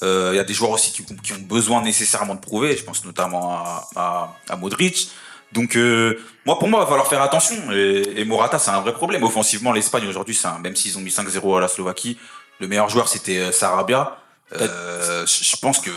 Euh, 0.04 0.30
Il 0.34 0.38
y 0.38 0.40
a 0.40 0.44
des 0.44 0.54
joueurs 0.54 0.72
aussi 0.72 0.92
qui, 0.92 1.04
qui 1.24 1.34
ont 1.34 1.40
besoin 1.42 1.82
nécessairement 1.82 2.36
de 2.36 2.40
prouver. 2.40 2.78
Je 2.78 2.84
pense 2.84 3.04
notamment 3.04 3.52
à, 3.52 3.88
à, 3.96 4.36
à 4.48 4.56
Modric. 4.58 5.10
Donc, 5.52 5.76
euh, 5.76 6.20
moi, 6.46 6.60
pour 6.60 6.68
moi, 6.68 6.82
il 6.82 6.84
va 6.84 6.88
falloir 6.88 7.08
faire 7.08 7.24
attention. 7.24 7.56
Et, 7.72 8.04
et 8.18 8.26
Morata, 8.26 8.60
c'est 8.60 8.70
un 8.70 8.82
vrai 8.82 8.94
problème. 8.94 9.24
Offensivement, 9.24 9.72
l'Espagne 9.72 10.08
aujourd'hui, 10.08 10.36
c'est 10.36 10.48
un- 10.48 10.60
même 10.60 10.76
s'ils 10.76 10.96
ont 11.00 11.02
mis 11.02 11.10
5-0 11.10 11.58
à 11.58 11.62
la 11.62 11.68
Slovaquie, 11.68 12.20
le 12.60 12.68
meilleur 12.68 12.90
joueur 12.90 13.08
c'était 13.08 13.38
euh, 13.40 13.52
Sarabia. 13.52 14.18
Euh, 14.52 15.26
je 15.28 15.44
je 15.44 15.56
pense 15.58 15.78
que 15.80 15.92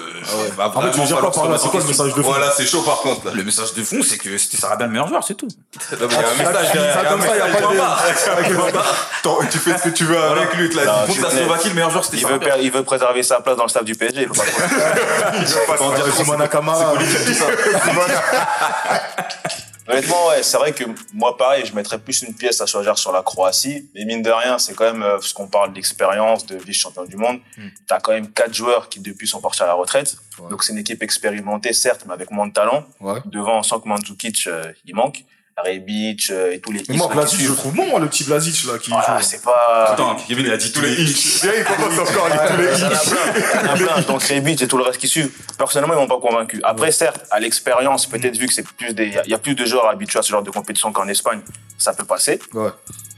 va 0.57 0.69
En 0.69 0.83
fait, 0.83 0.91
tu 0.91 1.01
veux 1.01 1.07
vraiment 1.07 1.07
dire 1.07 1.17
falloir 1.17 1.33
quoi 1.33 1.43
par 1.45 1.51
là 1.53 1.57
se 1.57 1.63
C'est 1.65 1.71
quoi 1.71 1.81
le 1.81 1.87
message 1.87 2.09
de 2.15 2.23
fond 2.23 2.29
Voilà, 2.29 2.51
c'est 2.55 2.67
chaud 2.67 2.83
par 2.83 2.99
contre. 2.99 3.25
là. 3.27 3.33
Le 3.35 3.45
message 3.45 3.73
de 3.73 3.83
fond, 3.83 4.03
c'est 4.03 4.19
que 4.19 4.37
c'était 4.37 4.59
Sarabia 4.59 4.87
le 4.87 4.93
meilleur 4.93 5.09
joueur, 5.09 5.25
c'est 5.25 5.35
tout. 5.35 5.49
Non, 5.49 5.97
mais 6.01 6.07
il 6.07 6.13
y 6.13 6.17
a 6.17 6.19
un 6.29 6.35
message 6.35 6.67
ça 6.67 6.73
derrière. 6.75 7.09
comme 7.09 7.23
ça, 7.23 7.37
y 7.37 7.41
a 7.41 7.47
pas 7.47 7.61
de- 7.61 8.79
Attends, 9.21 9.39
Tu 9.51 9.59
fais 9.59 9.79
ce 9.79 9.83
que 9.85 9.89
tu 9.89 10.05
veux 10.05 10.19
avec 10.23 10.53
lui, 10.55 10.69
la 10.75 11.07
Slovaquie, 11.31 11.69
le 11.69 11.75
meilleur 11.75 11.91
joueur 11.91 12.05
c'était 12.05 12.19
Il 12.19 12.25
veut, 12.27 12.39
Sarabia. 12.39 12.59
il 12.59 12.71
veut 12.71 12.83
préserver 12.85 13.23
sa 13.23 13.41
place 13.41 13.57
dans 13.57 13.63
le 13.65 13.69
staff 13.71 13.85
du 13.85 13.95
PSG. 13.95 14.23
il 14.23 14.29
pas. 14.29 14.45
Honnêtement, 19.93 20.29
ouais, 20.29 20.43
c'est 20.43 20.57
vrai 20.57 20.73
que 20.73 20.85
moi, 21.13 21.37
pareil, 21.37 21.65
je 21.67 21.75
mettrais 21.75 21.99
plus 21.99 22.23
une 22.23 22.35
pièce 22.35 22.61
à 22.61 22.67
choisir 22.67 22.97
sur 22.99 23.13
la 23.13 23.23
Croatie. 23.23 23.89
Mais 23.95 24.05
mine 24.05 24.23
de 24.23 24.31
rien, 24.31 24.59
c'est 24.59 24.75
quand 24.75 24.85
même, 24.85 25.03
euh, 25.03 25.13
parce 25.17 25.33
qu'on 25.33 25.47
parle 25.49 25.73
d'expérience, 25.73 26.47
de 26.47 26.57
vice-champion 26.57 27.05
du 27.05 27.17
monde, 27.17 27.39
Hmm. 27.57 27.69
t'as 27.87 28.01
quand 28.01 28.13
même 28.13 28.31
quatre 28.33 28.55
joueurs 28.55 28.89
qui, 28.89 29.01
depuis, 29.01 29.27
sont 29.29 29.41
partis 29.41 29.63
à 29.63 29.67
la 29.67 29.75
retraite. 29.75 30.17
Ouais. 30.39 30.49
Donc, 30.51 30.65
c'est 30.65 30.73
une 30.73 30.79
équipe 30.79 31.03
expérimentée, 31.03 31.73
certes, 31.73 32.05
mais 32.07 32.15
avec 32.15 32.31
moins 32.31 32.47
de 32.47 32.53
talent. 32.53 32.85
Ouais. 33.01 33.21
Devant, 33.27 33.59
on 33.59 33.63
sent 33.63 33.77
que 33.83 33.89
Mandzukic, 33.89 34.47
euh, 34.47 34.73
il 34.85 34.95
manque. 34.95 35.25
Rebic 35.57 36.31
euh, 36.31 36.53
et 36.53 36.61
tous 36.61 36.73
les 36.73 36.83
Mais 36.89 36.97
moi, 36.97 37.09
Vlasic, 37.13 37.41
je 37.41 37.53
trouve 37.53 37.75
bon, 37.75 37.87
moi, 37.87 38.01
le 38.01 38.09
petit 38.09 38.25
Vlasic, 38.25 38.65
là, 38.65 38.79
qui 38.79 38.91
Voilà. 38.91 39.07
Ah, 39.09 39.23
c'est 39.23 39.43
pas... 39.43 39.87
Attends, 39.91 40.17
Kevin 40.27 40.47
il 40.47 40.53
a 40.53 40.57
dit 40.57 40.73
tous 40.73 40.81
les 40.81 40.95
Viens, 40.95 41.53
il 41.59 41.65
commence 41.65 41.99
encore 42.09 42.27
avec 42.27 42.51
tous 42.51 42.57
les 42.63 42.81
Il 42.81 43.79
il 43.79 43.85
plein. 43.87 44.01
Donc 44.03 44.23
Rebic 44.23 44.63
et 44.63 44.67
tout 44.69 44.77
le 44.79 44.85
reste 44.85 44.99
qui 44.99 45.09
suivent. 45.09 45.31
Personnellement, 45.59 45.95
ils 45.95 45.99
m'ont 46.01 46.07
pas 46.09 46.21
convaincu. 46.21 46.61
Après, 46.65 46.91
certes, 46.91 47.21
à 47.31 47.39
l'expérience, 47.41 48.07
peut-être 48.07 48.37
vu 48.37 48.47
que 48.47 48.53
c'est 48.55 48.67
plus 48.67 48.95
des, 48.95 49.05
il 49.07 49.13
y 49.15 49.19
a- 49.19 49.23
il 49.25 49.31
y 49.31 49.35
a 49.35 49.39
plus 49.39 49.55
de 49.55 49.65
joueurs 49.65 49.89
habitués 49.89 50.19
à 50.19 50.23
ce 50.23 50.31
genre 50.31 50.43
de 50.43 50.51
compétition 50.51 50.93
qu'en 50.93 51.07
Espagne, 51.09 51.41
ça 51.79 51.93
peut 51.93 52.05
passer. 52.05 52.39
Ouais. 52.55 52.71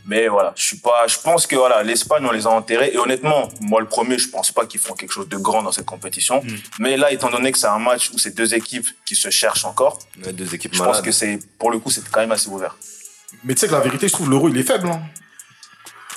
Mais 0.07 0.29
voilà, 0.29 0.53
je 0.57 0.63
suis 0.63 0.77
pas, 0.77 1.07
je 1.07 1.17
pense 1.19 1.47
que 1.47 1.57
voilà, 1.57 1.83
l'Espagne, 1.83 2.27
on 2.27 2.33
les 2.33 2.47
a 2.47 2.51
enterrés. 2.51 2.91
Et 2.93 2.99
honnêtement, 2.99 3.49
moi, 3.61 3.81
le 3.81 3.87
premier, 3.87 4.19
je 4.19 4.29
pense 4.29 4.53
pas 4.53 4.67
qu'ils 4.67 4.81
feront 4.81 4.95
quelque 4.95 5.13
chose 5.13 5.29
de 5.29 5.37
grand 5.39 5.63
dans 5.63 5.73
cette 5.73 5.87
compétition. 5.87 6.43
Mm. 6.43 6.57
Mais 6.81 6.97
là, 6.99 7.11
étant 7.11 7.31
donné 7.31 7.51
que 7.53 7.59
c'est 7.59 7.67
un 7.69 7.79
match 7.79 8.11
où 8.11 8.19
c'est 8.19 8.35
deux 8.35 8.55
équipes 8.55 8.87
qui 9.07 9.17
se 9.17 9.31
cherchent 9.31 9.65
encore, 9.65 9.99
Ouais, 10.25 10.33
Deux 10.33 10.55
équipes 10.55 10.75
je 10.75 10.83
pense 10.83 11.01
que 11.01 11.11
c'est, 11.13 11.39
pour 11.59 11.71
le 11.71 11.79
coup, 11.79 11.91
c'est 11.91 12.07
quand 12.11 12.21
même 12.21 12.33
assez 12.33 12.49
ouvert. 12.49 12.77
Mais 13.45 13.55
tu 13.55 13.61
sais 13.61 13.67
que 13.67 13.73
la 13.73 13.81
vérité, 13.81 14.07
je 14.09 14.13
trouve 14.13 14.29
l'euro, 14.31 14.49
il 14.49 14.59
est 14.59 14.63
faible. 14.63 14.89
Hein. 14.89 15.01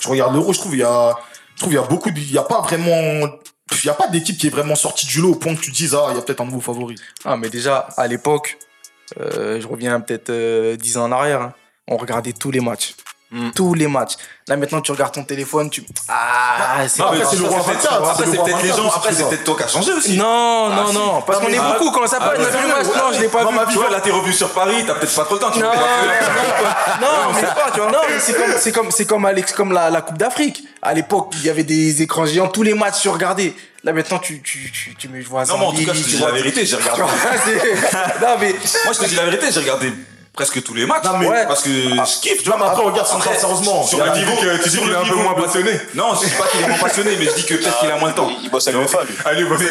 Je 0.00 0.08
regarde 0.08 0.34
l'euro, 0.34 0.52
je 0.52 0.58
trouve 0.58 0.74
il 0.74 0.80
y 0.80 0.84
a, 0.84 1.16
je 1.54 1.60
trouve 1.60 1.72
il 1.72 1.76
y 1.76 1.78
a 1.78 1.82
beaucoup, 1.82 2.10
de- 2.10 2.18
il 2.18 2.30
y 2.30 2.38
a 2.38 2.42
pas 2.42 2.60
vraiment, 2.60 3.26
il 3.72 3.84
y 3.84 3.88
a 3.88 3.94
pas 3.94 4.06
d'équipe 4.06 4.38
qui 4.38 4.46
est 4.46 4.50
vraiment 4.50 4.74
sortie 4.76 5.06
du 5.06 5.20
lot 5.20 5.32
au 5.32 5.34
point 5.34 5.54
que 5.54 5.60
tu 5.60 5.70
dises 5.70 5.94
ah, 5.94 6.08
il 6.10 6.16
y 6.16 6.18
a 6.18 6.22
peut-être 6.22 6.40
un 6.40 6.44
nouveau 6.44 6.60
favori. 6.60 6.94
Ah, 7.24 7.36
mais 7.36 7.48
déjà, 7.50 7.88
à 7.96 8.06
l'époque, 8.06 8.58
euh, 9.18 9.60
je 9.60 9.66
reviens 9.66 9.98
peut-être 10.00 10.30
euh, 10.30 10.76
10 10.76 10.98
ans 10.98 11.04
en 11.04 11.12
arrière, 11.12 11.40
hein, 11.42 11.54
on 11.88 11.96
regardait 11.96 12.32
tous 12.32 12.50
les 12.50 12.60
matchs. 12.60 12.94
Mm. 13.30 13.50
Tous 13.54 13.74
les 13.74 13.88
matchs. 13.88 14.14
Là, 14.46 14.56
maintenant, 14.56 14.80
tu 14.80 14.90
regardes 14.90 15.12
ton 15.12 15.22
téléphone, 15.22 15.68
tu. 15.68 15.84
Ah, 16.08 16.78
c'est 16.88 17.02
pas- 17.02 17.12
c'est 17.30 17.36
le 17.36 17.44
roi 17.44 17.60
24. 17.60 18.08
Après, 18.08 18.24
c'est 18.24 18.30
peut-être 18.42 18.62
les 18.62 18.68
24 18.70 18.76
gens. 18.76 18.90
Après, 18.90 19.12
c'est 19.12 19.28
peut-être 19.28 19.44
toi 19.44 19.56
qui 19.58 19.62
as 19.64 19.68
changé 19.68 19.92
aussi. 19.92 20.16
Non, 20.16 20.70
Ah, 20.72 20.76
non, 20.76 20.86
si. 20.88 20.94
non, 20.94 21.22
parce 21.26 21.38
qu'on 21.40 21.48
est 21.48 21.58
ah, 21.58 21.76
beaucoup. 21.78 21.90
Quand 21.90 22.06
ça 22.06 22.16
ah, 22.22 22.24
parle, 22.24 22.38
le 22.38 22.44
ouais, 22.44 22.66
match 22.68 22.86
Non, 22.86 23.12
je 23.12 23.20
l'ai 23.20 23.28
pas 23.28 23.44
vu. 23.44 23.54
ma 23.54 23.66
Tu 23.66 23.74
vois, 23.74 23.90
là, 23.90 24.00
t'es 24.00 24.10
revenu 24.10 24.32
sur 24.32 24.48
Paris, 24.54 24.82
t'as 24.86 24.94
peut-être 24.94 25.14
pas 25.14 25.24
trop 25.24 25.34
le 25.34 25.40
temps. 25.40 25.50
Non, 25.50 25.70
mais 27.34 27.42
pas, 27.42 27.70
tu 27.74 27.80
vois. 27.80 27.90
Non, 27.90 27.98
mais 28.08 28.18
c'est 28.18 28.32
comme, 28.32 28.54
c'est 28.58 28.72
comme, 28.72 28.90
c'est 28.90 29.04
comme 29.04 29.24
Alex, 29.26 29.52
comme 29.52 29.72
la, 29.72 30.00
Coupe 30.00 30.16
d'Afrique. 30.16 30.62
À 30.80 30.94
l'époque, 30.94 31.32
il 31.34 31.44
y 31.44 31.50
avait 31.50 31.64
des 31.64 32.00
écrans 32.00 32.24
géants, 32.24 32.48
tous 32.48 32.62
les 32.62 32.72
matchs 32.72 33.02
tu 33.02 33.10
regardais. 33.10 33.54
Là, 33.84 33.92
maintenant, 33.92 34.18
tu, 34.18 34.40
tu, 34.40 34.72
tu, 34.72 34.94
tu 34.96 35.08
me 35.08 35.22
vois 35.22 35.44
Non, 35.44 35.58
mais 35.58 35.64
en 35.66 35.72
tout 35.72 35.84
cas, 35.84 35.92
je 35.92 36.02
te 36.02 36.08
dis 36.08 36.18
la 36.18 36.30
vérité, 36.30 36.64
j'ai 36.64 36.76
regardé. 36.76 37.02
Non, 38.22 38.36
mais. 38.40 38.52
Moi, 38.84 38.92
je 38.94 38.98
te 38.98 39.04
dis 39.04 39.14
la 39.16 39.24
vérité, 39.24 39.46
j'ai 39.52 39.60
regardé 39.60 39.92
presque 40.32 40.62
tous 40.62 40.74
les 40.74 40.86
matchs. 40.86 41.04
Non, 41.04 41.18
mais- 41.18 41.28
Ouais. 41.28 41.46
Parce 41.46 41.62
que 41.62 41.70
je 41.70 42.20
kiffe, 42.20 42.42
tu 42.42 42.48
vois. 42.48 42.58
mais 42.58 42.66
après, 42.66 42.82
regarde, 42.82 43.08
Après, 43.12 43.36
sérieusement. 43.36 43.82
sur 43.84 44.04
le 44.04 44.10
niveau 44.12 44.32
que 44.36 44.62
tu 44.62 44.68
dis 44.68 44.78
qu'il 44.78 44.90
est 44.90 44.94
un 44.96 45.04
peu 45.04 45.14
moins 45.16 45.34
passionné. 45.34 45.72
Non, 45.94 46.14
je 46.14 46.26
dis 46.28 46.34
pas 46.34 46.46
qu'il 46.46 46.60
est 46.62 46.68
moins 46.68 46.78
passionné, 46.78 47.10
mais 47.18 47.24
je 47.26 47.34
dis 47.34 47.44
que 47.46 47.54
peut-être 47.54 47.78
qu'il 47.80 47.90
a 47.90 47.96
moins 47.98 48.10
de 48.10 48.14
temps. 48.14 48.30
Il 48.42 48.50
bosse 48.50 48.68
à 48.68 48.72
l'UEFA, 48.72 48.98
lui. 49.04 49.14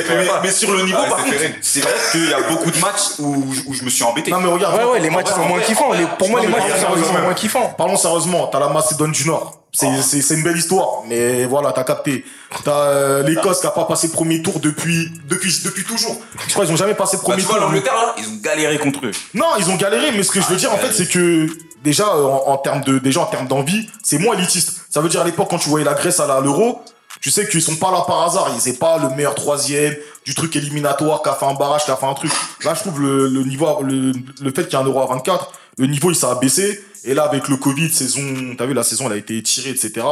Mais, 0.10 0.28
mais 0.43 0.52
sur 0.52 0.72
le 0.72 0.84
niveau, 0.84 0.98
Ouais, 1.00 1.10
par 1.10 1.20
c'est 1.26 1.32
contre, 1.32 1.56
c'est 1.62 1.80
vrai 1.82 1.93
qu'il 2.12 2.30
y 2.30 2.34
a 2.34 2.41
beaucoup 2.41 2.72
de 2.72 2.80
matchs 2.80 3.20
où, 3.20 3.46
où 3.67 3.74
je 3.74 3.84
me 3.84 3.89
suis 3.89 4.04
embêté. 4.04 4.32
Non, 4.32 4.39
mais 4.39 4.50
regarde. 4.52 4.76
Ouais, 4.78 4.84
ouais, 4.84 5.00
les 5.00 5.10
matchs 5.10 5.28
sont 5.30 5.46
moins 5.46 5.60
kiffants. 5.62 5.91
Pour 6.17 6.30
moi, 6.30 6.41
les 6.41 6.48
matchs 6.48 6.63
sont 6.82 7.22
moins 7.22 7.34
kiffants. 7.34 7.74
Parlons 7.78 7.98
sérieusement, 7.98 8.48
t'as 8.48 8.60
la 8.60 8.70
Macédoine 8.70 9.12
du 9.12 9.26
Nord. 9.28 9.63
C'est 9.80 10.34
une 10.36 10.44
belle 10.44 10.58
histoire, 10.58 11.04
mais 11.08 11.46
voilà, 11.46 11.72
t'as 11.72 11.84
capté. 11.84 12.26
T'as 12.63 12.72
euh, 12.72 13.24
l'Écosse 13.24 13.60
qui 13.62 13.68
a 13.68 13.72
pas 13.72 13.86
passé 13.86 14.08
le 14.08 14.13
premier 14.13 14.42
tour 14.42 14.60
depuis, 14.60 15.12
depuis, 15.30 15.54
depuis 15.63 15.84
toujours. 15.84 16.20
Je 16.48 16.54
crois 16.54 16.66
qu'ils 16.66 16.74
ont 16.74 16.78
jamais 16.78 16.96
passé 16.96 17.18
le 17.18 17.22
Bah, 17.22 17.24
premier 17.30 17.42
tu 17.44 17.48
vois, 17.48 17.58
tour. 17.58 17.66
l'Angleterre, 17.68 17.94
là, 17.94 18.16
ils 18.18 18.26
ont 18.28 18.38
galéré 18.42 18.80
contre 18.80 19.06
eux. 19.06 19.12
Non, 19.36 19.46
ils 19.60 19.70
ont 19.70 19.76
galéré, 19.76 20.12
mais 20.13 20.24
ce 20.24 20.32
que 20.32 20.42
je 20.42 20.48
veux 20.48 20.56
dire 20.56 20.74
en 20.74 20.78
fait, 20.78 20.92
c'est 20.92 21.08
que 21.08 21.48
déjà 21.84 22.08
euh, 22.08 22.24
en, 22.24 22.54
en 22.54 22.58
termes 22.58 22.82
de 22.82 22.98
déjà 22.98 23.22
en 23.22 23.26
termes 23.28 23.48
d'envie, 23.48 23.88
c'est 24.02 24.18
moins 24.18 24.36
élitiste. 24.36 24.82
Ça 24.90 25.02
veut 25.02 25.10
dire 25.10 25.22
à 25.22 25.26
l'époque 25.26 25.48
quand 25.50 25.60
tu 25.60 25.70
voyais 25.70 25.86
la 25.86 25.94
Grèce 25.94 26.20
à 26.20 26.40
l'Euro, 26.42 26.82
tu 27.22 27.30
sais 27.30 27.48
qu'ils 27.48 27.62
sont 27.62 27.76
pas 27.76 27.92
là 27.92 28.04
par 28.08 28.24
hasard. 28.24 28.50
Ils 28.56 28.62
c'est 28.62 28.80
pas 28.80 28.98
le 28.98 29.10
meilleur 29.16 29.36
troisième 29.36 29.96
du 30.26 30.34
truc 30.34 30.56
éliminatoire 30.56 31.22
qui 31.22 31.30
a 31.30 31.34
fait 31.36 31.46
un 31.46 31.54
barrage, 31.54 31.86
qui 31.86 31.92
a 31.92 31.98
fait 31.98 32.06
un 32.08 32.13
truc. 32.16 32.32
Là, 32.63 32.74
je 32.74 32.80
trouve 32.80 33.00
le, 33.02 33.28
le 33.28 33.44
niveau, 33.44 33.82
le, 33.84 34.12
le 34.42 34.52
fait 34.52 34.63
qu'il 34.68 34.74
y 34.74 34.82
ait 34.82 34.84
un 34.84 34.88
Euro 34.88 35.02
à 35.02 35.06
24, 35.08 35.52
le 35.78 35.86
niveau 35.88 36.10
il 36.10 36.16
s'est 36.16 36.26
abaissé. 36.26 36.84
Et 37.04 37.14
là, 37.14 37.24
avec 37.24 37.48
le 37.48 37.58
Covid, 37.58 37.90
saison, 37.92 38.56
t'as 38.58 38.66
vu 38.66 38.74
la 38.74 38.84
saison, 38.84 39.06
elle 39.08 39.14
a 39.14 39.18
été 39.18 39.38
étirée, 39.38 39.70
etc. 39.70 40.06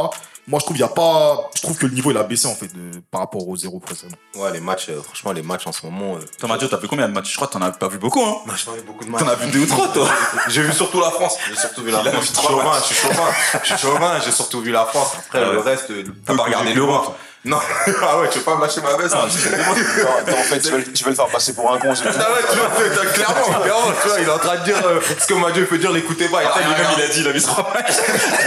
Moi, 0.48 0.60
je 0.60 0.64
trouve 0.64 0.76
il 0.76 0.80
y 0.80 0.84
a 0.84 0.88
pas, 0.88 1.50
je 1.56 1.62
trouve 1.62 1.76
que 1.76 1.86
le 1.86 1.92
niveau 1.92 2.12
il 2.12 2.16
a 2.16 2.22
baissé 2.22 2.46
en 2.46 2.54
fait 2.54 2.68
de- 2.68 3.00
par 3.10 3.20
rapport 3.22 3.48
au 3.48 3.56
zéro 3.56 3.80
précédent. 3.80 4.14
Ouais, 4.36 4.52
les 4.52 4.60
matchs, 4.60 4.86
euh, 4.90 5.02
franchement, 5.02 5.32
les 5.32 5.42
matchs 5.42 5.66
en 5.66 5.72
ce 5.72 5.84
moment. 5.84 6.14
euh, 6.14 6.20
Toi, 6.38 6.48
Mathieu, 6.48 6.68
t'as 6.68 6.76
vu 6.76 6.86
combien 6.86 7.08
de 7.08 7.12
matchs? 7.12 7.30
Je 7.32 7.34
crois 7.34 7.48
que 7.48 7.54
t'en 7.54 7.62
as 7.62 7.72
pas 7.72 7.88
vu 7.88 7.98
beaucoup, 7.98 8.22
hein. 8.24 8.36
Moi, 8.46 8.54
je 8.56 8.64
parle 8.64 8.80
beaucoup 8.82 9.04
de 9.04 9.10
T'en 9.10 9.26
as 9.26 9.34
vu 9.34 9.50
deux 9.50 9.62
ou 9.62 9.66
trois, 9.66 9.88
toi. 9.88 10.08
J'ai 10.48 10.62
vu 10.62 10.72
surtout 10.72 11.00
la 11.00 11.10
France. 11.10 11.36
J'ai 11.48 11.56
surtout 11.56 11.82
vu 11.82 11.90
la 11.90 11.98
France. 12.04 12.14
vu 12.14 12.20
Je 12.20 12.26
suis 12.38 12.46
chauvin, 12.46 12.62
matchs. 12.64 12.88
je 12.88 12.94
suis 12.94 13.08
chauvin. 13.08 13.24
Je 13.60 13.66
suis 13.66 13.78
chauvin, 13.78 14.20
j'ai 14.24 14.30
surtout 14.30 14.60
vu 14.60 14.70
la 14.70 14.84
France. 14.84 15.14
Après, 15.18 15.40
ouais. 15.44 15.52
le 15.52 15.58
reste. 15.58 15.88
peu 15.88 16.04
T'as 16.24 16.36
pas 16.36 16.44
regardé 16.44 16.68
j'ai 16.68 16.74
Non, 17.46 17.58
ah 18.02 18.18
ouais, 18.18 18.28
tu 18.28 18.38
veux 18.38 18.44
pas 18.44 18.56
me 18.56 18.60
lâcher 18.60 18.80
ma 18.80 18.96
veste 18.96 19.14
hein. 19.14 19.28
Non, 20.26 20.32
en 20.32 20.42
fait, 20.42 20.58
tu 20.58 20.70
veux, 20.70 20.82
tu 20.82 21.04
veux 21.04 21.10
le 21.10 21.16
faire 21.16 21.28
passer 21.28 21.54
pour 21.54 21.72
un 21.72 21.78
con. 21.78 21.94
Ah 21.94 22.04
ouais, 22.04 22.40
tu 22.50 22.58
vois, 22.58 23.06
clairement, 23.12 23.60
clairement, 23.62 23.92
tu 24.02 24.08
vois, 24.08 24.20
il 24.20 24.26
est 24.26 24.30
en 24.30 24.38
train 24.38 24.56
de 24.56 24.64
dire 24.64 24.76
euh, 24.84 25.00
ce 25.16 25.26
que 25.26 25.34
Mathieu 25.34 25.64
peut 25.64 25.78
dire, 25.78 25.92
l'écoutez 25.92 26.28
pas. 26.28 26.40
Après, 26.40 26.62
il 26.62 26.66
lui-même, 26.66 26.86
il 26.98 27.02
a 27.04 27.06
dit, 27.06 27.20
il 27.20 27.28
a 27.28 27.32
mis 27.32 27.40
trois 27.40 27.72
matchs. 27.74 27.94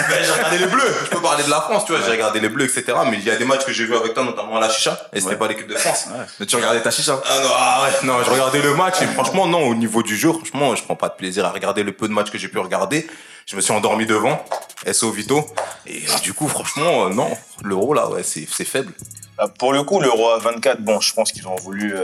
Ben, 0.09 0.17
j'ai 0.21 0.31
regardé 0.31 0.57
les 0.57 0.65
bleus. 0.65 0.95
Je 1.05 1.09
peux 1.11 1.21
parler 1.21 1.45
de 1.45 1.49
la 1.49 1.61
France, 1.61 1.85
tu 1.85 1.93
vois. 1.93 2.01
J'ai 2.05 2.11
regardé 2.11 2.41
les 2.41 2.49
bleus, 2.49 2.65
etc. 2.65 2.97
Mais 3.09 3.17
il 3.17 3.23
y 3.23 3.31
a 3.31 3.37
des 3.37 3.45
matchs 3.45 3.65
que 3.65 3.71
j'ai 3.71 3.85
vus 3.85 3.95
avec 3.95 4.13
toi, 4.13 4.25
notamment 4.25 4.57
à 4.57 4.59
la 4.59 4.69
Chicha. 4.69 4.99
Et 5.13 5.21
c'était 5.21 5.37
pas 5.37 5.47
l'équipe 5.47 5.67
de 5.67 5.75
France. 5.75 6.07
Mais 6.39 6.45
tu 6.45 6.57
regardais 6.57 6.81
ta 6.81 6.91
chicha. 6.91 7.21
Ah 7.25 7.39
non, 7.41 7.49
ah 7.55 7.83
ouais, 7.83 8.07
non, 8.07 8.23
je 8.23 8.29
regardais 8.29 8.61
le 8.61 8.75
match 8.75 9.01
et 9.01 9.07
franchement, 9.07 9.47
non, 9.47 9.63
au 9.63 9.75
niveau 9.75 10.03
du 10.03 10.17
jeu, 10.17 10.33
franchement, 10.33 10.75
je 10.75 10.83
prends 10.83 10.95
pas 10.95 11.07
de 11.07 11.15
plaisir 11.15 11.45
à 11.45 11.51
regarder 11.51 11.83
le 11.83 11.93
peu 11.93 12.07
de 12.07 12.13
matchs 12.13 12.31
que 12.31 12.37
j'ai 12.37 12.49
pu 12.49 12.59
regarder. 12.59 13.07
Je 13.49 13.55
me 13.55 13.61
suis 13.61 13.73
endormi 13.73 14.05
devant, 14.05 14.45
SO 14.91 15.09
Vito. 15.09 15.43
Et 15.87 16.03
euh, 16.07 16.19
du 16.21 16.33
coup, 16.33 16.47
franchement, 16.47 17.07
euh, 17.07 17.09
non, 17.09 17.35
l'euro 17.63 17.95
là, 17.95 18.07
ouais, 18.07 18.21
c'est 18.21 18.47
c'est 18.47 18.63
faible. 18.63 18.93
Bah, 19.39 19.51
Pour 19.57 19.73
le 19.73 19.81
coup, 19.81 19.99
l'Euro 19.99 20.29
à 20.29 20.37
24, 20.37 20.81
bon, 20.83 20.99
je 20.99 21.11
pense 21.15 21.31
qu'ils 21.31 21.47
ont 21.47 21.55
voulu 21.55 21.95
euh, 21.95 22.03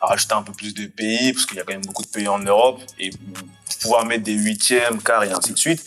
rajouter 0.00 0.34
un 0.34 0.42
peu 0.42 0.52
plus 0.52 0.74
de 0.74 0.86
pays, 0.86 1.32
parce 1.32 1.46
qu'il 1.46 1.56
y 1.56 1.60
a 1.60 1.62
quand 1.62 1.72
même 1.72 1.86
beaucoup 1.86 2.02
de 2.02 2.08
pays 2.08 2.26
en 2.26 2.40
Europe, 2.40 2.80
et 2.98 3.10
pouvoir 3.80 4.06
mettre 4.06 4.24
des 4.24 4.32
huitièmes, 4.32 5.00
quarts 5.00 5.22
et 5.22 5.30
ainsi 5.30 5.52
de 5.52 5.58
suite. 5.58 5.84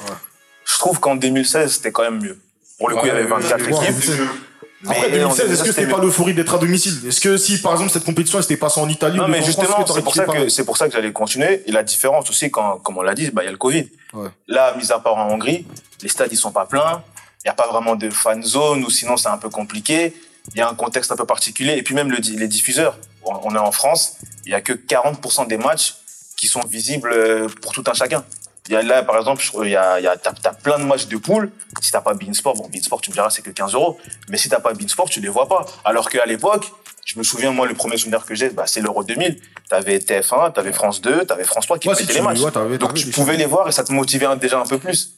Je 0.63 0.77
trouve 0.77 1.01
qu'en 1.01 1.17
2016, 1.17 1.73
c'était 1.73 1.91
quand 1.91 2.03
même 2.03 2.23
mieux. 2.23 2.39
Pour 2.77 2.87
le 2.87 2.95
coup, 2.95 3.05
il 3.05 3.09
y 3.09 3.11
avait 3.11 3.23
24 3.23 3.65
ouais, 3.65 3.89
équipes. 3.89 4.29
Après 4.87 5.07
en 5.23 5.29
2016, 5.29 5.51
est-ce 5.51 5.63
que 5.63 5.71
c'était 5.71 5.87
pas 5.87 5.99
l'euphorie 5.99 6.33
d'être 6.33 6.53
à 6.55 6.57
domicile 6.57 6.93
Est-ce 7.07 7.21
que 7.21 7.37
si 7.37 7.61
par 7.61 7.73
exemple 7.73 7.91
cette 7.91 8.03
compétition 8.03 8.39
elle 8.39 8.43
s'était 8.43 8.57
passée 8.57 8.79
en 8.79 8.89
Italie 8.89 9.17
Non, 9.17 9.27
mais 9.27 9.43
justement, 9.43 9.85
c'est 9.85 10.01
pour, 10.01 10.15
ça 10.15 10.25
que, 10.25 10.49
c'est 10.49 10.65
pour 10.65 10.77
ça 10.77 10.87
que 10.87 10.93
j'allais 10.93 11.11
continuer. 11.11 11.63
Et 11.65 11.71
la 11.71 11.83
différence 11.83 12.29
aussi, 12.29 12.51
quand, 12.51 12.77
comme 12.77 12.97
on 12.97 13.01
l'a 13.01 13.13
dit, 13.13 13.29
bah, 13.31 13.43
il 13.43 13.45
y 13.45 13.49
a 13.49 13.51
le 13.51 13.57
Covid. 13.57 13.89
Ouais. 14.13 14.29
Là, 14.47 14.75
mis 14.77 14.91
à 14.91 14.99
part 14.99 15.17
en 15.17 15.31
Hongrie, 15.31 15.65
les 16.01 16.09
stades, 16.09 16.31
ils 16.31 16.37
sont 16.37 16.51
pas 16.51 16.65
pleins. 16.65 17.03
Il 17.43 17.47
n'y 17.47 17.51
a 17.51 17.53
pas 17.53 17.67
vraiment 17.67 17.95
de 17.95 18.09
fan 18.09 18.41
zone 18.43 18.83
ou 18.83 18.89
sinon 18.89 19.17
c'est 19.17 19.29
un 19.29 19.37
peu 19.37 19.49
compliqué. 19.49 20.13
Il 20.53 20.57
y 20.57 20.61
a 20.61 20.69
un 20.69 20.75
contexte 20.75 21.11
un 21.11 21.15
peu 21.15 21.25
particulier. 21.25 21.73
Et 21.77 21.83
puis 21.83 21.95
même 21.95 22.11
le, 22.11 22.17
les 22.17 22.47
diffuseurs. 22.47 22.97
On 23.23 23.39
on 23.43 23.55
est 23.55 23.59
en 23.59 23.71
France, 23.71 24.17
il 24.45 24.51
y 24.51 24.55
a 24.55 24.61
que 24.61 24.73
40% 24.73 25.47
des 25.47 25.57
matchs 25.57 25.95
qui 26.37 26.47
sont 26.47 26.61
visibles 26.61 27.11
euh, 27.11 27.47
pour 27.61 27.71
tout 27.71 27.83
un 27.87 27.93
chacun. 27.93 28.23
Il 28.67 28.73
y 28.73 28.75
a 28.75 28.81
là, 28.81 29.03
par 29.03 29.17
exemple, 29.17 29.43
il 29.63 29.69
y 29.69 29.75
a, 29.75 29.99
y 29.99 30.07
a, 30.07 30.17
t'as, 30.17 30.53
plein 30.53 30.79
de 30.79 30.83
matchs 30.83 31.07
de 31.07 31.17
poule. 31.17 31.51
Si 31.81 31.91
t'as 31.91 32.01
pas 32.01 32.13
Beansport, 32.13 32.55
bon, 32.55 32.67
Beansport, 32.67 33.01
tu 33.01 33.11
me 33.11 33.13
diras, 33.15 33.29
c'est 33.29 33.43
que 33.43 33.51
15 33.51 33.73
euros. 33.75 33.99
Mais 34.29 34.37
si 34.37 34.49
t'as 34.49 34.59
pas 34.59 34.73
Beansport, 34.73 35.09
tu 35.09 35.19
les 35.19 35.29
vois 35.29 35.47
pas. 35.47 35.65
Alors 35.83 36.09
qu'à 36.09 36.25
l'époque, 36.25 36.71
je 37.05 37.19
me 37.19 37.23
souviens, 37.23 37.51
moi, 37.51 37.67
le 37.67 37.75
premier 37.75 37.97
souvenir 37.97 38.25
que 38.25 38.33
j'ai, 38.33 38.49
bah, 38.49 38.63
c'est 38.65 38.81
l'Euro 38.81 39.03
2000. 39.03 39.39
T'avais 39.69 39.99
TF1, 39.99 40.53
t'avais 40.53 40.73
France 40.73 41.01
2, 41.01 41.25
t'avais 41.25 41.43
France 41.43 41.65
3 41.65 41.77
qui 41.77 41.87
Ouais, 41.87 41.93
mettaient 41.93 42.11
si 42.11 42.17
les 42.17 42.21
matchs. 42.21 42.39
Donc 42.79 42.93
tu 42.95 43.07
pouvais 43.11 43.37
les 43.37 43.45
voir 43.45 43.67
et 43.67 43.71
ça 43.71 43.83
te 43.83 43.93
motivait 43.93 44.27
déjà 44.37 44.59
un 44.59 44.65
peu 44.65 44.79
plus. 44.79 45.15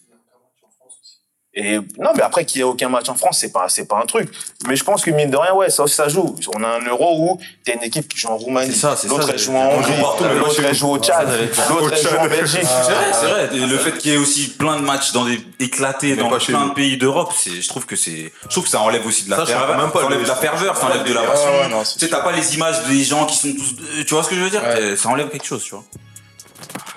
Et 1.59 1.77
non, 1.97 2.11
mais 2.15 2.21
après 2.21 2.45
qu'il 2.45 2.59
y 2.59 2.61
ait 2.61 2.63
aucun 2.63 2.87
match 2.87 3.09
en 3.09 3.15
France, 3.15 3.39
c'est 3.39 3.51
pas, 3.51 3.67
c'est 3.67 3.87
pas 3.87 3.97
un 3.97 4.05
truc. 4.05 4.29
Mais 4.67 4.75
je 4.75 4.83
pense 4.83 5.03
que 5.03 5.09
mine 5.09 5.31
de 5.31 5.37
rien, 5.37 5.55
ouais, 5.55 5.71
ça 5.71 5.81
aussi 5.81 5.95
ça 5.95 6.07
joue. 6.07 6.35
On 6.55 6.63
a 6.63 6.67
un 6.67 6.85
euro 6.85 7.17
où 7.19 7.39
t'as 7.65 7.73
une 7.73 7.81
équipe 7.81 8.07
qui 8.07 8.19
joue 8.19 8.27
en 8.27 8.37
Roumanie, 8.37 8.71
C'est 8.71 8.77
ça, 8.77 8.95
c'est 8.95 9.07
l'autre 9.07 9.25
ça, 9.25 9.31
elle 9.33 9.39
joue 9.39 9.55
en. 9.55 9.71
Hongrie, 9.71 9.93
l'autre 10.37 10.63
elle 10.63 10.75
joue 10.75 10.89
au 10.89 10.99
Tchad, 10.99 11.27
l'autre 11.69 11.93
elle 11.93 12.07
joue 12.07 12.15
en 12.15 12.27
Belgique. 12.27 12.61
C'est 12.61 12.91
vrai, 12.93 13.11
c'est 13.11 13.25
vrai. 13.25 13.49
Et 13.53 13.65
le 13.65 13.77
fait 13.79 13.97
qu'il 13.97 14.11
y 14.11 14.13
ait 14.13 14.17
aussi 14.17 14.49
plein 14.49 14.75
de 14.75 14.83
matchs 14.83 15.13
dans 15.13 15.25
des 15.25 15.41
éclatés 15.59 16.15
dans 16.15 16.29
plein 16.29 16.67
de 16.67 16.73
pays 16.73 16.95
d'Europe, 16.97 17.33
c'est, 17.35 17.59
je 17.59 17.67
trouve 17.67 17.87
que 17.87 17.95
c'est, 17.95 18.31
je 18.43 18.49
trouve 18.49 18.65
que 18.65 18.69
ça 18.69 18.81
enlève 18.81 19.05
aussi 19.07 19.25
de 19.25 19.31
la 19.31 19.43
ferveur. 19.43 19.79
même 19.79 19.89
pas, 19.89 20.01
ça 20.01 20.05
enlève 20.05 20.21
de 20.21 20.27
la 20.27 20.35
ferveur, 20.35 20.77
ça 20.77 20.85
enlève 20.85 21.05
de 21.05 21.13
la 21.13 21.23
passion. 21.23 21.49
tu 21.71 21.99
sais, 21.99 22.09
t'as 22.09 22.21
pas 22.21 22.33
les 22.33 22.53
images 22.53 22.83
des 22.87 23.03
gens 23.03 23.25
qui 23.25 23.35
sont 23.35 23.53
tous, 23.55 23.75
euh, 23.81 24.03
tu 24.05 24.13
vois 24.13 24.21
ce 24.21 24.29
que 24.29 24.35
je 24.35 24.41
veux 24.41 24.51
dire? 24.51 24.61
Ça 24.95 25.09
enlève 25.09 25.29
quelque 25.29 25.47
chose, 25.47 25.63
tu 25.63 25.71
vois. 25.71 25.83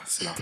C'est 0.06 0.24
là. 0.24 0.32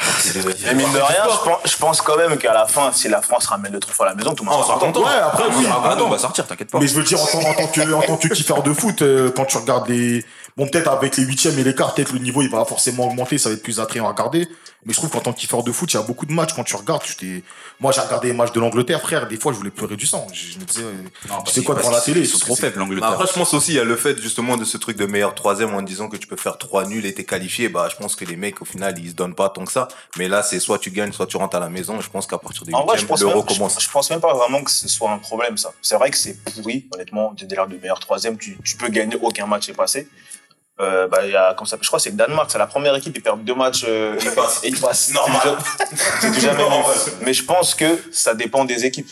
Partie 0.00 0.32
de. 0.32 0.42
Mais 0.66 0.74
mine 0.74 0.92
de 0.92 0.98
rien, 0.98 1.24
je 1.24 1.44
pense, 1.48 1.58
je 1.64 1.76
pense 1.76 2.00
quand 2.02 2.16
même 2.16 2.36
qu'à 2.38 2.52
la 2.52 2.66
fin, 2.66 2.92
si 2.92 3.08
la 3.08 3.22
France 3.22 3.46
ramène 3.46 3.72
le 3.72 3.80
trophée 3.80 4.02
à 4.02 4.06
la 4.06 4.14
maison, 4.14 4.34
tout 4.34 4.44
le 4.44 4.50
monde 4.50 4.60
Oh, 4.62 4.66
sera 4.66 4.78
content. 4.78 5.00
Ouais, 5.00 5.10
après 5.22 5.44
oui. 5.56 5.66
Ah, 5.70 5.80
bah, 5.82 5.90
attends. 5.92 6.04
on 6.06 6.10
va 6.10 6.18
sortir, 6.18 6.46
t'inquiète 6.46 6.70
pas. 6.70 6.78
Mais 6.78 6.86
je 6.86 6.94
veux 6.94 7.02
dire, 7.02 7.20
en 7.20 7.26
tant, 7.26 7.38
en 7.40 7.54
tant 7.54 7.66
que, 7.66 7.92
en 7.92 8.02
tant 8.02 8.16
que 8.16 8.28
kiffeur 8.28 8.62
de 8.62 8.72
foot, 8.72 9.02
euh, 9.02 9.30
quand 9.34 9.44
tu 9.46 9.56
regardes 9.56 9.88
les, 9.88 10.24
bon, 10.56 10.66
peut-être 10.68 10.88
avec 10.88 11.16
les 11.16 11.24
huitièmes 11.24 11.58
et 11.58 11.64
les 11.64 11.74
quarts, 11.74 11.94
peut-être 11.94 12.12
le 12.12 12.18
niveau, 12.18 12.42
il 12.42 12.50
va 12.50 12.64
forcément 12.64 13.06
augmenter, 13.08 13.38
ça 13.38 13.48
va 13.50 13.54
être 13.54 13.62
plus 13.62 13.80
attrayant 13.80 14.06
à 14.06 14.10
regarder. 14.12 14.48
Mais 14.84 14.92
je 14.92 14.98
trouve 14.98 15.10
qu'en 15.10 15.18
tant 15.20 15.32
que 15.32 15.38
kiffeur 15.40 15.64
de 15.64 15.72
foot, 15.72 15.92
il 15.92 15.96
y 15.96 15.98
a 15.98 16.02
beaucoup 16.02 16.26
de 16.26 16.32
matchs, 16.32 16.52
quand 16.54 16.62
tu 16.62 16.76
regardes, 16.76 17.02
tu 17.02 17.16
t'es, 17.16 17.42
moi, 17.80 17.90
j'ai 17.90 18.00
regardé 18.00 18.28
les 18.28 18.34
matchs 18.34 18.52
de 18.52 18.60
l'Angleterre, 18.60 19.00
frère, 19.00 19.26
des 19.26 19.36
fois, 19.36 19.52
je 19.52 19.56
voulais 19.58 19.70
pleurer 19.72 19.96
du 19.96 20.06
sang. 20.06 20.28
Je, 20.32 20.58
me 20.58 20.64
disais, 20.64 20.82
euh, 20.84 20.92
Non, 21.28 21.42
tu 21.42 21.52
sais 21.54 21.64
quoi 21.64 21.74
devant 21.74 21.90
la 21.90 22.00
télé? 22.00 22.20
Ils 22.20 22.26
sont 22.28 22.38
trop 22.38 22.54
c'est- 22.54 22.62
faibles, 22.62 22.78
l'Angleterre. 22.78 23.10
après, 23.10 23.26
je 23.26 23.32
pense 23.32 23.52
aussi, 23.52 23.72
il 23.72 23.76
y 23.76 23.80
a 23.80 23.84
le 23.84 23.96
fait 23.96 24.16
justement 24.22 24.56
de 24.56 24.64
ce 24.64 24.76
truc 24.76 24.96
de 24.96 25.06
meilleur 25.06 25.34
troisième 25.34 25.74
en 25.74 25.82
disant 25.82 26.08
que 26.08 26.16
tu 26.16 26.28
peux 26.28 26.36
faire 26.36 26.56
trois 26.56 26.86
nuls 26.86 27.04
et 27.04 27.12
t'es 27.12 27.24
qualifié. 27.24 27.68
Bah, 27.68 27.88
je 27.90 27.96
pense 27.96 28.14
que 28.14 28.24
les 28.24 28.36
mecs, 28.36 28.62
au 28.62 28.64
final, 28.64 28.94
ils 28.98 29.10
se 29.10 29.14
donnent 29.14 29.34
pas 29.34 29.48
tant 29.48 29.64
que 29.64 29.72
ça. 29.72 29.88
Mais 30.18 30.28
là, 30.28 30.44
c'est 30.44 30.60
soit 30.60 30.78
tu 30.78 30.92
gagnes, 30.92 31.10
soit 31.12 31.26
tu 31.26 31.36
rentres 31.36 31.56
à 31.56 31.60
la 31.60 31.68
maison. 31.68 32.00
Je 32.00 32.08
pense 32.08 32.28
qu'à 32.28 32.38
partir 32.38 32.62
du 32.64 32.72
En 32.72 32.84
vrai, 32.84 32.96
je 32.96 33.02
huitième, 33.02 33.08
pense, 33.08 33.20
l'euro 33.22 33.42
commence. 33.42 33.76
je 33.82 33.90
pense 33.90 34.08
même 34.10 34.20
pas 34.20 34.34
vraiment 34.34 34.62
que 34.62 34.70
ce 34.70 34.86
soit 34.88 35.10
un 35.10 35.18
problème, 35.18 35.56
ça. 35.58 35.72
C'est 35.82 35.96
vrai 35.96 36.10
que 36.12 36.16
c'est 36.16 36.38
pourri, 36.44 36.86
honnêtement, 36.92 37.32
du 37.32 37.46
délire 37.46 37.66
de 37.66 37.76
meilleur 37.76 37.98
troisième, 37.98 38.38
tu, 38.38 38.56
tu 38.64 38.76
peux 38.76 38.88
gagner, 38.88 39.16
aucun 39.20 39.46
match 39.46 39.68
est 39.68 39.72
passé. 39.74 40.06
Euh, 40.78 41.08
bah, 41.08 41.24
il 41.24 41.30
y 41.30 41.36
a, 41.36 41.54
comment 41.54 41.66
ça 41.66 41.78
je 41.80 41.86
crois 41.86 41.98
que 41.98 42.02
c'est 42.02 42.10
le 42.10 42.16
Danemark, 42.16 42.50
c'est 42.50 42.58
la 42.58 42.66
première 42.66 42.94
équipe, 42.94 43.16
ils 43.16 43.22
perdent 43.22 43.44
deux 43.44 43.54
matchs, 43.54 43.84
euh, 43.88 44.18
et 44.20 44.24
ils 44.24 44.30
passent. 44.30 44.60
Et 44.64 44.68
ils 44.68 44.78
passent. 44.78 45.10
Normal. 45.14 45.56
C'est 46.20 46.30
du 46.30 46.40
jamais 46.40 46.62
vu. 46.64 47.12
Mais 47.22 47.32
je 47.32 47.44
pense 47.44 47.74
que 47.74 47.98
ça 48.12 48.34
dépend 48.34 48.64
des 48.64 48.84
équipes. 48.84 49.08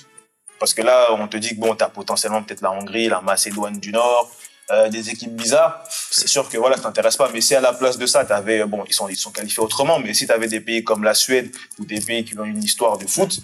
Parce 0.59 0.75
que 0.75 0.83
là, 0.83 1.09
on 1.13 1.27
te 1.27 1.37
dit 1.37 1.51
que 1.51 1.61
bon, 1.61 1.75
t'as 1.75 1.89
potentiellement 1.89 2.43
peut-être 2.43 2.61
la 2.61 2.71
Hongrie, 2.71 3.09
la 3.09 3.21
Macédoine 3.21 3.79
du 3.79 3.93
Nord, 3.93 4.31
euh, 4.71 4.89
des 4.89 5.11
équipes 5.11 5.35
bizarres. 5.35 5.85
C'est 6.11 6.29
sûr 6.29 6.49
que 6.49 6.57
voilà, 6.57 6.77
ça 6.77 6.85
t'intéresse 6.85 7.17
pas. 7.17 7.29
Mais 7.33 7.41
si 7.41 7.55
à 7.55 7.61
la 7.61 7.73
place 7.73 7.99
de 7.99 8.07
ça, 8.07 8.25
t'avais, 8.25 8.61
euh, 8.61 8.67
bon, 8.67 8.83
ils 8.87 8.95
sont, 8.95 9.09
ils 9.09 9.17
sont 9.17 9.31
qualifiés 9.31 9.63
autrement, 9.63 9.99
mais 9.99 10.15
si 10.15 10.27
t'avais 10.27 10.49
des 10.49 10.61
pays 10.61 10.83
comme 10.83 11.05
la 11.05 11.13
Suède 11.13 11.55
ou 11.79 11.85
des 11.85 12.01
pays 12.01 12.25
qui 12.25 12.39
ont 12.39 12.45
une 12.45 12.63
histoire 12.63 12.97
de 12.97 13.07
foot, 13.07 13.41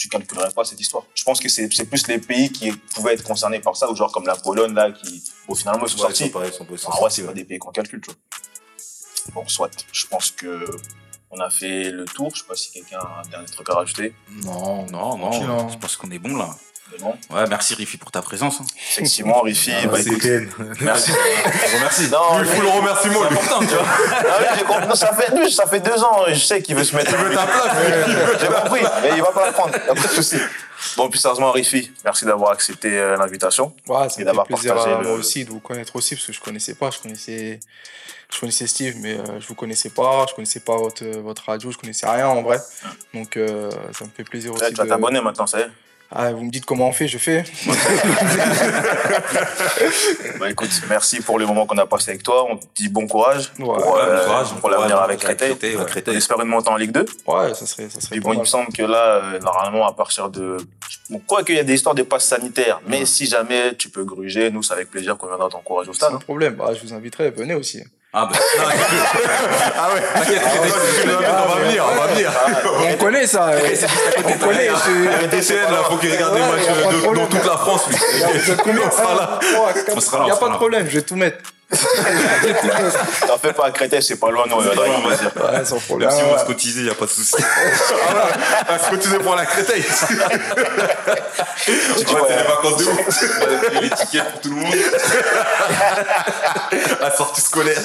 tu 0.00 0.08
calculerais 0.08 0.50
pas 0.52 0.64
cette 0.64 0.80
histoire. 0.80 1.04
Je 1.14 1.22
pense 1.24 1.38
que 1.40 1.48
c'est 1.50 1.68
c'est 1.70 1.84
plus 1.84 2.06
les 2.08 2.18
pays 2.18 2.50
qui 2.50 2.72
pouvaient 2.72 3.12
être 3.12 3.22
concernés 3.22 3.60
par 3.60 3.76
ça, 3.76 3.90
ou 3.90 3.94
genre 3.94 4.10
comme 4.10 4.26
la 4.26 4.34
Pologne, 4.34 4.72
là, 4.74 4.90
qui, 4.90 5.22
finalement, 5.54 5.84
ils 5.84 5.90
sont 5.90 5.96
Ouais, 5.98 6.02
sortis. 6.14 6.30
sont 6.30 6.38
vrai, 6.38 6.50
sortis, 6.50 7.14
c'est 7.16 7.22
pas 7.22 7.28
ouais. 7.28 7.34
des 7.34 7.44
pays 7.44 7.58
qu'on 7.58 7.70
calcule, 7.70 8.00
tu 8.00 8.10
vois. 8.10 8.16
Bon, 9.34 9.46
soit. 9.46 9.70
Je 9.92 10.06
pense 10.06 10.30
que 10.30 10.64
on 11.30 11.38
a 11.38 11.50
fait 11.50 11.90
le 11.90 12.06
tour. 12.06 12.30
Je 12.34 12.40
sais 12.40 12.46
pas 12.48 12.56
si 12.56 12.70
quelqu'un 12.72 12.98
a 12.98 13.22
un 13.24 13.28
dernier 13.28 13.46
truc 13.46 13.68
à 13.68 13.74
rajouter. 13.74 14.14
Non, 14.44 14.86
Non, 14.86 15.16
Tranquille, 15.18 15.46
non, 15.46 15.60
hein. 15.60 15.68
je 15.70 15.76
pense 15.76 15.96
qu'on 15.96 16.10
est 16.10 16.18
bon 16.18 16.34
là. 16.36 16.48
Bon, 16.98 17.14
Ouais, 17.30 17.46
merci 17.48 17.74
Riffy 17.74 17.96
pour 17.96 18.10
ta 18.10 18.20
présence. 18.20 18.60
hein. 18.60 18.64
effectivement, 18.90 19.40
Rifi, 19.42 19.70
bah 19.86 19.98
c'est 20.02 20.08
écoute, 20.08 20.22
PN. 20.22 20.48
merci. 20.80 21.12
Remercie. 21.74 22.08
Non, 22.10 22.40
Il 22.40 22.44
faut 22.46 22.62
le 22.62 22.68
remerciement, 22.68 23.22
lui. 23.24 23.36
important, 23.38 23.60
tu 23.60 23.66
vois. 23.66 23.84
Ah 23.86 24.36
oui, 24.40 24.46
j'ai 24.58 24.64
compris. 24.64 24.86
Non, 24.88 24.94
ça 24.94 25.14
fait, 25.14 25.34
lui, 25.36 25.50
ça 25.52 25.66
fait 25.66 25.80
deux 25.80 26.02
ans, 26.02 26.24
je 26.28 26.34
sais 26.34 26.60
qu'il 26.62 26.74
veut 26.76 26.84
se 26.84 26.94
mettre. 26.96 27.10
ta 27.12 27.16
place. 27.46 28.38
J'ai 28.40 28.46
compris, 28.48 28.80
mais 29.02 29.10
il 29.16 29.22
va 29.22 29.30
pas 29.32 29.46
la 29.46 29.52
prendre. 29.52 29.74
Y 29.74 29.88
a 29.90 29.94
pas 29.94 30.02
de 30.02 30.08
souci. 30.08 30.36
Bon, 30.96 31.08
plus 31.08 31.18
sérieusement, 31.18 31.52
Rifi, 31.52 31.92
merci 32.04 32.24
d'avoir 32.24 32.50
accepté 32.52 32.98
euh, 32.98 33.16
l'invitation. 33.16 33.74
Ouais, 33.86 34.06
Et 34.18 34.24
d'avoir 34.24 34.46
plaisir 34.46 34.74
partagé 34.74 34.94
à 34.96 34.98
le- 35.00 35.08
moi 35.08 35.16
aussi 35.18 35.44
de 35.44 35.50
vous 35.50 35.60
connaître 35.60 35.94
aussi 35.96 36.14
parce 36.16 36.26
que 36.26 36.32
je 36.32 36.40
connaissais 36.40 36.74
pas, 36.74 36.90
je 36.90 36.98
connaissais, 36.98 37.60
je 38.32 38.40
connaissais 38.40 38.66
Steve, 38.66 38.96
mais 38.98 39.14
euh, 39.14 39.40
je 39.40 39.46
vous 39.46 39.54
connaissais 39.54 39.90
pas, 39.90 40.24
je 40.28 40.34
connaissais 40.34 40.60
pas 40.60 40.76
votre, 40.78 41.04
votre 41.04 41.44
radio, 41.46 41.70
je 41.70 41.76
connaissais 41.76 42.08
rien 42.08 42.28
en 42.28 42.40
vrai. 42.42 42.58
Donc 43.12 43.36
euh, 43.36 43.70
ça 43.92 44.04
me 44.06 44.10
fait 44.16 44.24
plaisir 44.24 44.52
aussi. 44.54 44.62
Ouais, 44.64 44.70
tu 44.70 44.76
vas 44.76 44.84
de- 44.84 44.88
t'abonner 44.88 45.20
maintenant, 45.20 45.46
ça 45.46 45.58
y 45.60 45.62
est. 45.62 45.70
Ah, 46.12 46.32
vous 46.32 46.42
me 46.42 46.50
dites 46.50 46.66
comment 46.66 46.88
on 46.88 46.92
fait, 46.92 47.06
je 47.06 47.18
fais. 47.18 47.44
Bah 50.38 50.50
écoute, 50.50 50.70
merci 50.88 51.20
pour 51.20 51.38
le 51.38 51.46
moment 51.46 51.66
qu'on 51.66 51.78
a 51.78 51.86
passé 51.86 52.10
avec 52.10 52.22
toi. 52.22 52.46
On 52.50 52.56
te 52.56 52.64
dit 52.74 52.88
bon 52.88 53.06
courage 53.06 53.52
Ouais, 53.58 53.64
pour, 53.64 53.94
ouais, 53.94 54.00
euh, 54.00 54.18
bon 54.18 54.24
courage, 54.24 54.48
pour 54.48 54.60
bon 54.60 54.68
l'avenir 54.68 54.98
avec 54.98 55.20
Créteil. 55.20 55.50
Créteil, 55.50 55.76
ouais. 55.76 55.84
On 56.08 56.12
espère 56.12 56.40
une 56.40 56.48
montée 56.48 56.70
en 56.70 56.76
Ligue 56.76 56.92
2. 56.92 57.04
Ouais, 57.26 57.54
ça 57.54 57.66
serait, 57.66 57.88
ça 57.90 58.00
serait 58.00 58.16
pas 58.16 58.22
bon, 58.22 58.32
il 58.32 58.40
me 58.40 58.44
semble 58.44 58.72
que 58.72 58.82
là, 58.82 59.22
euh, 59.22 59.38
normalement, 59.40 59.86
à 59.86 59.92
partir 59.92 60.30
de. 60.30 60.56
Bon, 61.10 61.20
quoi 61.26 61.44
qu'il 61.44 61.56
y 61.56 61.58
a 61.58 61.64
des 61.64 61.74
histoires 61.74 61.94
de 61.94 62.02
passes 62.02 62.24
sanitaires, 62.24 62.80
mais 62.86 63.04
si 63.04 63.26
jamais 63.26 63.74
tu 63.76 63.90
peux 63.90 64.04
gruger, 64.04 64.50
nous, 64.50 64.62
c'est 64.62 64.72
avec 64.72 64.90
plaisir 64.90 65.16
qu'on 65.16 65.26
viendra 65.26 65.48
t'encourager 65.48 65.90
au 65.90 65.94
stade. 65.94 66.10
Sans 66.10 66.16
hein. 66.16 66.20
problème, 66.20 66.54
bah, 66.54 66.72
je 66.74 66.80
vous 66.80 66.94
inviterai, 66.94 67.30
venez 67.30 67.54
aussi. 67.54 67.82
Ah 68.12 68.26
bah, 68.26 68.36
Ah 69.78 69.88
ouais. 69.94 70.02
T'inquiète, 70.14 70.42
on 70.44 71.48
va 71.48 71.60
venir, 71.60 71.84
on 71.92 71.94
va 71.94 72.06
venir. 72.08 72.32
On 72.92 72.96
connaît 72.96 73.26
ça, 73.26 73.50
on 74.18 74.32
connaît. 74.38 74.68
je- 74.68 75.26
TCN, 75.28 75.70
là, 75.70 75.76
faut 75.88 75.96
qu'il 75.96 76.12
regarde 76.12 76.34
des 76.34 76.40
matchs 76.40 77.14
dans 77.14 77.26
toute 77.26 77.44
la 77.44 77.56
France, 77.56 77.82
On 77.88 78.90
sera 78.90 79.14
là. 79.14 79.38
On 79.94 80.00
sera 80.00 80.18
là, 80.18 80.24
Il 80.24 80.26
n'y 80.26 80.32
on 80.32 80.34
a 80.34 80.38
pas 80.38 80.48
de 80.48 80.54
problème, 80.56 80.86
je 80.88 80.96
vais 80.96 81.02
tout 81.02 81.14
mettre. 81.16 81.38
T'en 83.26 83.38
fais 83.38 83.52
pas 83.52 83.66
à 83.66 83.70
Créteil, 83.70 84.02
c'est 84.02 84.16
pas 84.16 84.30
loin, 84.30 84.44
nous, 84.48 84.56
on 84.56 84.60
viendra 84.60 84.84
avec 84.86 85.04
plaisir. 85.04 85.30
Ouais, 85.36 85.64
sans 85.64 85.78
problème. 85.78 86.08
Même 86.08 86.18
si 86.18 86.24
on 86.24 86.32
va 86.32 86.38
se 86.40 86.44
cotiser, 86.44 86.82
y 86.82 86.90
a 86.90 86.94
pas 86.94 87.06
de 87.06 87.10
souci. 87.10 87.36
Ah, 88.68 88.78
ce 88.78 88.90
que 88.90 88.96
tu 88.96 89.08
sais 89.08 89.18
pour 89.18 89.34
la 89.34 89.46
Créteil. 89.46 89.82
Tu 91.64 91.72
ouais, 91.72 92.20
c'est 92.26 92.36
les 92.36 92.42
vacances 92.42 92.76
de 92.78 92.84
ouf. 92.84 92.98
On 93.40 93.74
va 93.74 93.80
les 93.80 93.90
tickets 93.90 94.24
pour 94.30 94.40
tout 94.40 94.50
le 94.50 94.56
monde. 94.56 94.74
La 97.00 97.10
sortie 97.10 97.40
scolaire. 97.40 97.80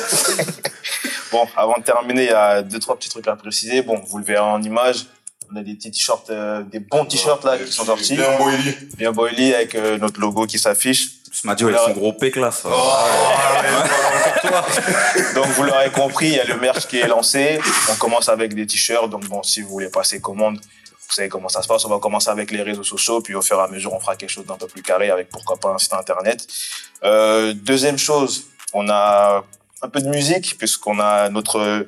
Bon, 1.32 1.48
avant 1.56 1.76
de 1.78 1.84
terminer, 1.84 2.24
il 2.24 2.30
y 2.30 2.34
a 2.34 2.62
deux, 2.62 2.80
trois 2.80 2.96
petits 2.96 3.10
trucs 3.10 3.28
à 3.28 3.36
préciser. 3.36 3.82
Bon, 3.82 4.02
vous 4.08 4.18
le 4.18 4.24
verrez 4.24 4.40
en 4.40 4.62
image. 4.62 5.08
On 5.52 5.58
a 5.58 5.62
des 5.62 5.76
petits 5.76 5.92
t-shirts, 5.92 6.30
euh, 6.30 6.64
des 6.64 6.80
bons 6.80 7.06
t-shirts 7.06 7.44
là 7.44 7.58
qui 7.58 7.72
sont 7.72 7.86
sortis. 7.86 8.16
Bien 8.16 8.38
boily. 8.38 8.78
Bien 8.98 9.12
boily 9.12 9.54
avec 9.54 9.76
euh, 9.76 9.98
notre 9.98 10.20
logo 10.20 10.46
qui 10.48 10.58
s'affiche. 10.58 11.10
Ce 11.36 11.46
Madio 11.46 11.68
avec 11.68 11.82
son 11.82 11.92
gros 11.92 12.14
pec 12.14 12.38
là, 12.38 12.50
ça. 12.50 12.70
Donc 15.36 15.48
vous 15.48 15.64
l'aurez 15.64 15.92
compris, 15.92 16.28
il 16.28 16.36
y 16.36 16.40
a 16.40 16.46
le 16.46 16.58
merch 16.58 16.88
qui 16.88 16.98
est 16.98 17.08
lancé. 17.08 17.60
On 17.92 17.96
commence 17.96 18.30
avec 18.30 18.54
des 18.54 18.66
t-shirts. 18.66 19.10
Donc 19.10 19.26
bon, 19.26 19.44
si 19.44 19.62
vous 19.62 19.68
voulez 19.68 19.90
passer 19.90 20.22
commande, 20.22 20.62
Vous 21.08 21.14
savez 21.14 21.28
comment 21.28 21.50
ça 21.50 21.62
se 21.62 21.68
passe. 21.68 21.84
On 21.84 21.90
va 21.90 22.00
commencer 22.00 22.30
avec 22.30 22.52
les 22.52 22.62
réseaux 22.62 22.86
sociaux, 22.86 23.20
puis 23.20 23.36
au 23.36 23.42
fur 23.42 23.60
et 23.60 23.64
à 23.64 23.68
mesure, 23.68 23.92
on 23.92 24.00
fera 24.00 24.16
quelque 24.16 24.30
chose 24.30 24.46
d'un 24.46 24.56
peu 24.56 24.68
plus 24.68 24.82
carré 24.82 25.10
avec 25.10 25.28
pourquoi 25.28 25.58
pas 25.58 25.72
un 25.72 25.78
site 25.78 25.92
internet. 25.92 26.48
Euh, 27.04 27.54
deuxième 27.54 27.98
chose, 27.98 28.46
on 28.74 28.88
a 28.90 29.44
un 29.82 29.90
peu 29.90 30.00
de 30.00 30.08
musique, 30.08 30.58
puisqu'on 30.58 31.00
a 31.02 31.28
notre, 31.28 31.86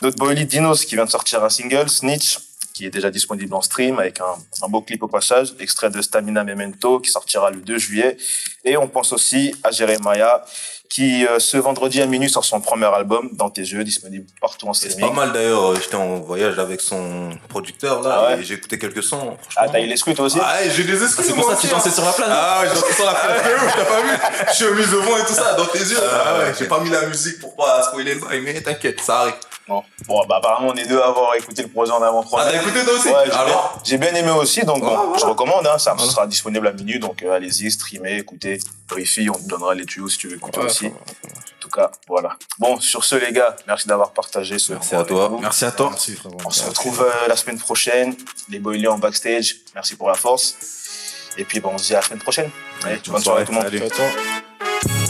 notre 0.00 0.16
boy 0.16 0.46
Dinos 0.46 0.86
qui 0.86 0.94
vient 0.94 1.04
de 1.04 1.10
sortir 1.10 1.44
un 1.44 1.50
single, 1.50 1.90
Snitch, 1.90 2.38
qui 2.76 2.84
est 2.84 2.90
déjà 2.90 3.08
disponible 3.10 3.54
en 3.54 3.62
stream 3.62 3.98
avec 3.98 4.20
un, 4.20 4.34
un 4.62 4.68
beau 4.68 4.82
clip 4.82 5.02
au 5.02 5.08
passage, 5.08 5.54
extrait 5.60 5.88
de 5.88 6.02
Stamina 6.02 6.44
Memento 6.44 7.00
qui 7.00 7.10
sortira 7.10 7.50
le 7.50 7.56
2 7.62 7.78
juillet. 7.78 8.18
Et 8.66 8.76
on 8.76 8.86
pense 8.86 9.14
aussi 9.14 9.54
à 9.64 9.70
Jeremiah 9.70 10.44
qui 10.90 11.26
euh, 11.26 11.38
ce 11.38 11.56
vendredi 11.56 12.02
à 12.02 12.06
minuit 12.06 12.28
sort 12.28 12.44
son 12.44 12.60
premier 12.60 12.84
album 12.86 13.30
dans 13.32 13.48
tes 13.48 13.62
yeux, 13.62 13.82
disponible 13.82 14.26
partout 14.42 14.68
en 14.68 14.74
C'est 14.74 14.90
streaming. 14.90 15.14
pas 15.14 15.20
mal 15.24 15.32
d'ailleurs, 15.32 15.70
euh, 15.72 15.76
j'étais 15.82 15.96
en 15.96 16.16
voyage 16.20 16.58
avec 16.58 16.82
son 16.82 17.30
producteur 17.48 18.02
là, 18.02 18.18
Ah 18.18 18.26
ouais 18.34 18.40
et 18.40 18.44
j'ai 18.44 18.54
écouté 18.54 18.78
quelques 18.78 19.02
sons. 19.02 19.38
Ah, 19.56 19.68
t'as 19.72 19.80
eu 19.80 19.86
les 19.86 19.96
scouts 19.96 20.12
toi 20.12 20.26
aussi 20.26 20.38
Ah, 20.40 20.58
j'ai 20.68 20.84
des 20.84 21.02
excuses. 21.02 21.24
C'est 21.26 21.32
pour 21.34 21.48
ça 21.50 21.56
que 21.56 21.60
tu 21.62 21.68
dansais 21.68 21.90
sur 21.90 22.04
la 22.04 22.12
plage. 22.12 22.28
Ah 22.30 22.60
ouais, 22.60 22.68
j'ai 22.68 22.74
dansé 22.80 22.92
sur 22.92 23.06
la 23.06 23.14
plage. 23.14 23.40
T'as 23.76 23.84
pas 23.84 24.00
vu 24.02 24.10
Je 24.50 24.54
suis 24.54 24.74
mise 24.74 24.92
au 24.94 25.00
vent 25.00 25.16
et 25.16 25.24
tout 25.26 25.32
ça, 25.32 25.54
dans 25.54 25.64
tes 25.66 25.78
yeux. 25.78 25.96
Ah 26.02 26.38
ouais, 26.40 26.52
j'ai 26.58 26.66
pas 26.66 26.78
mis 26.80 26.90
la 26.90 27.06
musique 27.06 27.40
pour 27.40 27.56
pas 27.56 27.82
spoiler 27.84 28.14
le 28.14 28.20
bail, 28.20 28.42
mais 28.42 28.60
t'inquiète, 28.60 29.00
ça 29.00 29.20
arrive. 29.20 29.34
Bon, 29.68 29.82
bon 30.06 30.24
bah, 30.28 30.36
apparemment 30.38 30.68
on 30.68 30.74
est 30.76 30.86
deux 30.86 31.00
à 31.00 31.06
avoir 31.08 31.34
écouté 31.34 31.62
le 31.62 31.68
projet 31.68 31.90
en 31.90 32.00
avant 32.00 32.22
3 32.22 32.40
Ah, 32.40 32.50
t'as 32.52 32.60
écouté 32.62 32.84
toi 32.84 32.94
aussi 32.94 33.08
Ouais, 33.08 33.14
j'ai 33.26 33.32
Alors 33.32 33.46
bien- 33.74 33.80
j'ai 33.84 33.98
bien, 33.98 34.14
aimé 34.14 34.30
aussi, 34.30 34.64
donc 34.64 34.80
bon, 34.80 34.96
voilà. 34.96 35.18
je 35.18 35.26
recommande, 35.26 35.66
hein, 35.66 35.76
ça 35.78 35.96
sera 35.98 36.26
disponible 36.28 36.68
à 36.68 36.72
minuit, 36.72 37.00
donc 37.00 37.22
euh, 37.24 37.32
allez-y, 37.32 37.70
streamez, 37.72 38.18
écoutez, 38.18 38.58
Briefy, 38.88 39.28
on 39.28 39.34
te 39.34 39.48
donnera 39.48 39.74
les 39.74 39.84
tuyaux 39.84 40.08
si 40.08 40.18
tu 40.18 40.28
veux 40.28 40.36
écouter 40.36 40.60
Ouais, 40.60 40.66
aussi. 40.66 40.84
ça 40.84 40.90
va, 40.90 40.94
En 40.96 41.58
tout 41.60 41.68
cas, 41.68 41.90
voilà. 42.06 42.36
Bon, 42.60 42.78
sur 42.78 43.02
ce 43.04 43.16
les 43.16 43.32
gars, 43.32 43.56
merci 43.66 43.88
d'avoir 43.88 44.12
partagé 44.12 44.60
ce 44.60 44.74
Merci 44.74 44.94
à 44.94 45.02
toi. 45.02 45.20
avec 45.24 45.32
nous. 45.32 45.38
Merci 45.40 45.64
à 45.64 45.72
toi. 45.72 45.88
Merci. 45.90 46.16
On 46.44 46.50
se 46.50 46.64
retrouve 46.64 47.02
euh, 47.02 47.26
la 47.28 47.34
semaine 47.34 47.58
prochaine, 47.58 48.14
les 48.48 48.60
boiliers 48.60 48.86
en 48.86 48.98
backstage, 48.98 49.56
merci 49.74 49.96
pour 49.96 50.08
la 50.08 50.14
force. 50.14 50.54
Et 51.38 51.44
puis 51.44 51.58
bon, 51.58 51.72
on 51.74 51.78
se 51.78 51.86
dit 51.86 51.94
à 51.94 51.96
la 51.96 52.02
semaine 52.02 52.20
prochaine. 52.20 52.50
Allez, 52.84 53.00
bonne 53.08 53.20
soirée 53.22 53.44
tout 53.44 53.50
le 53.50 53.56
monde. 53.58 53.64
Salut. 53.66 55.05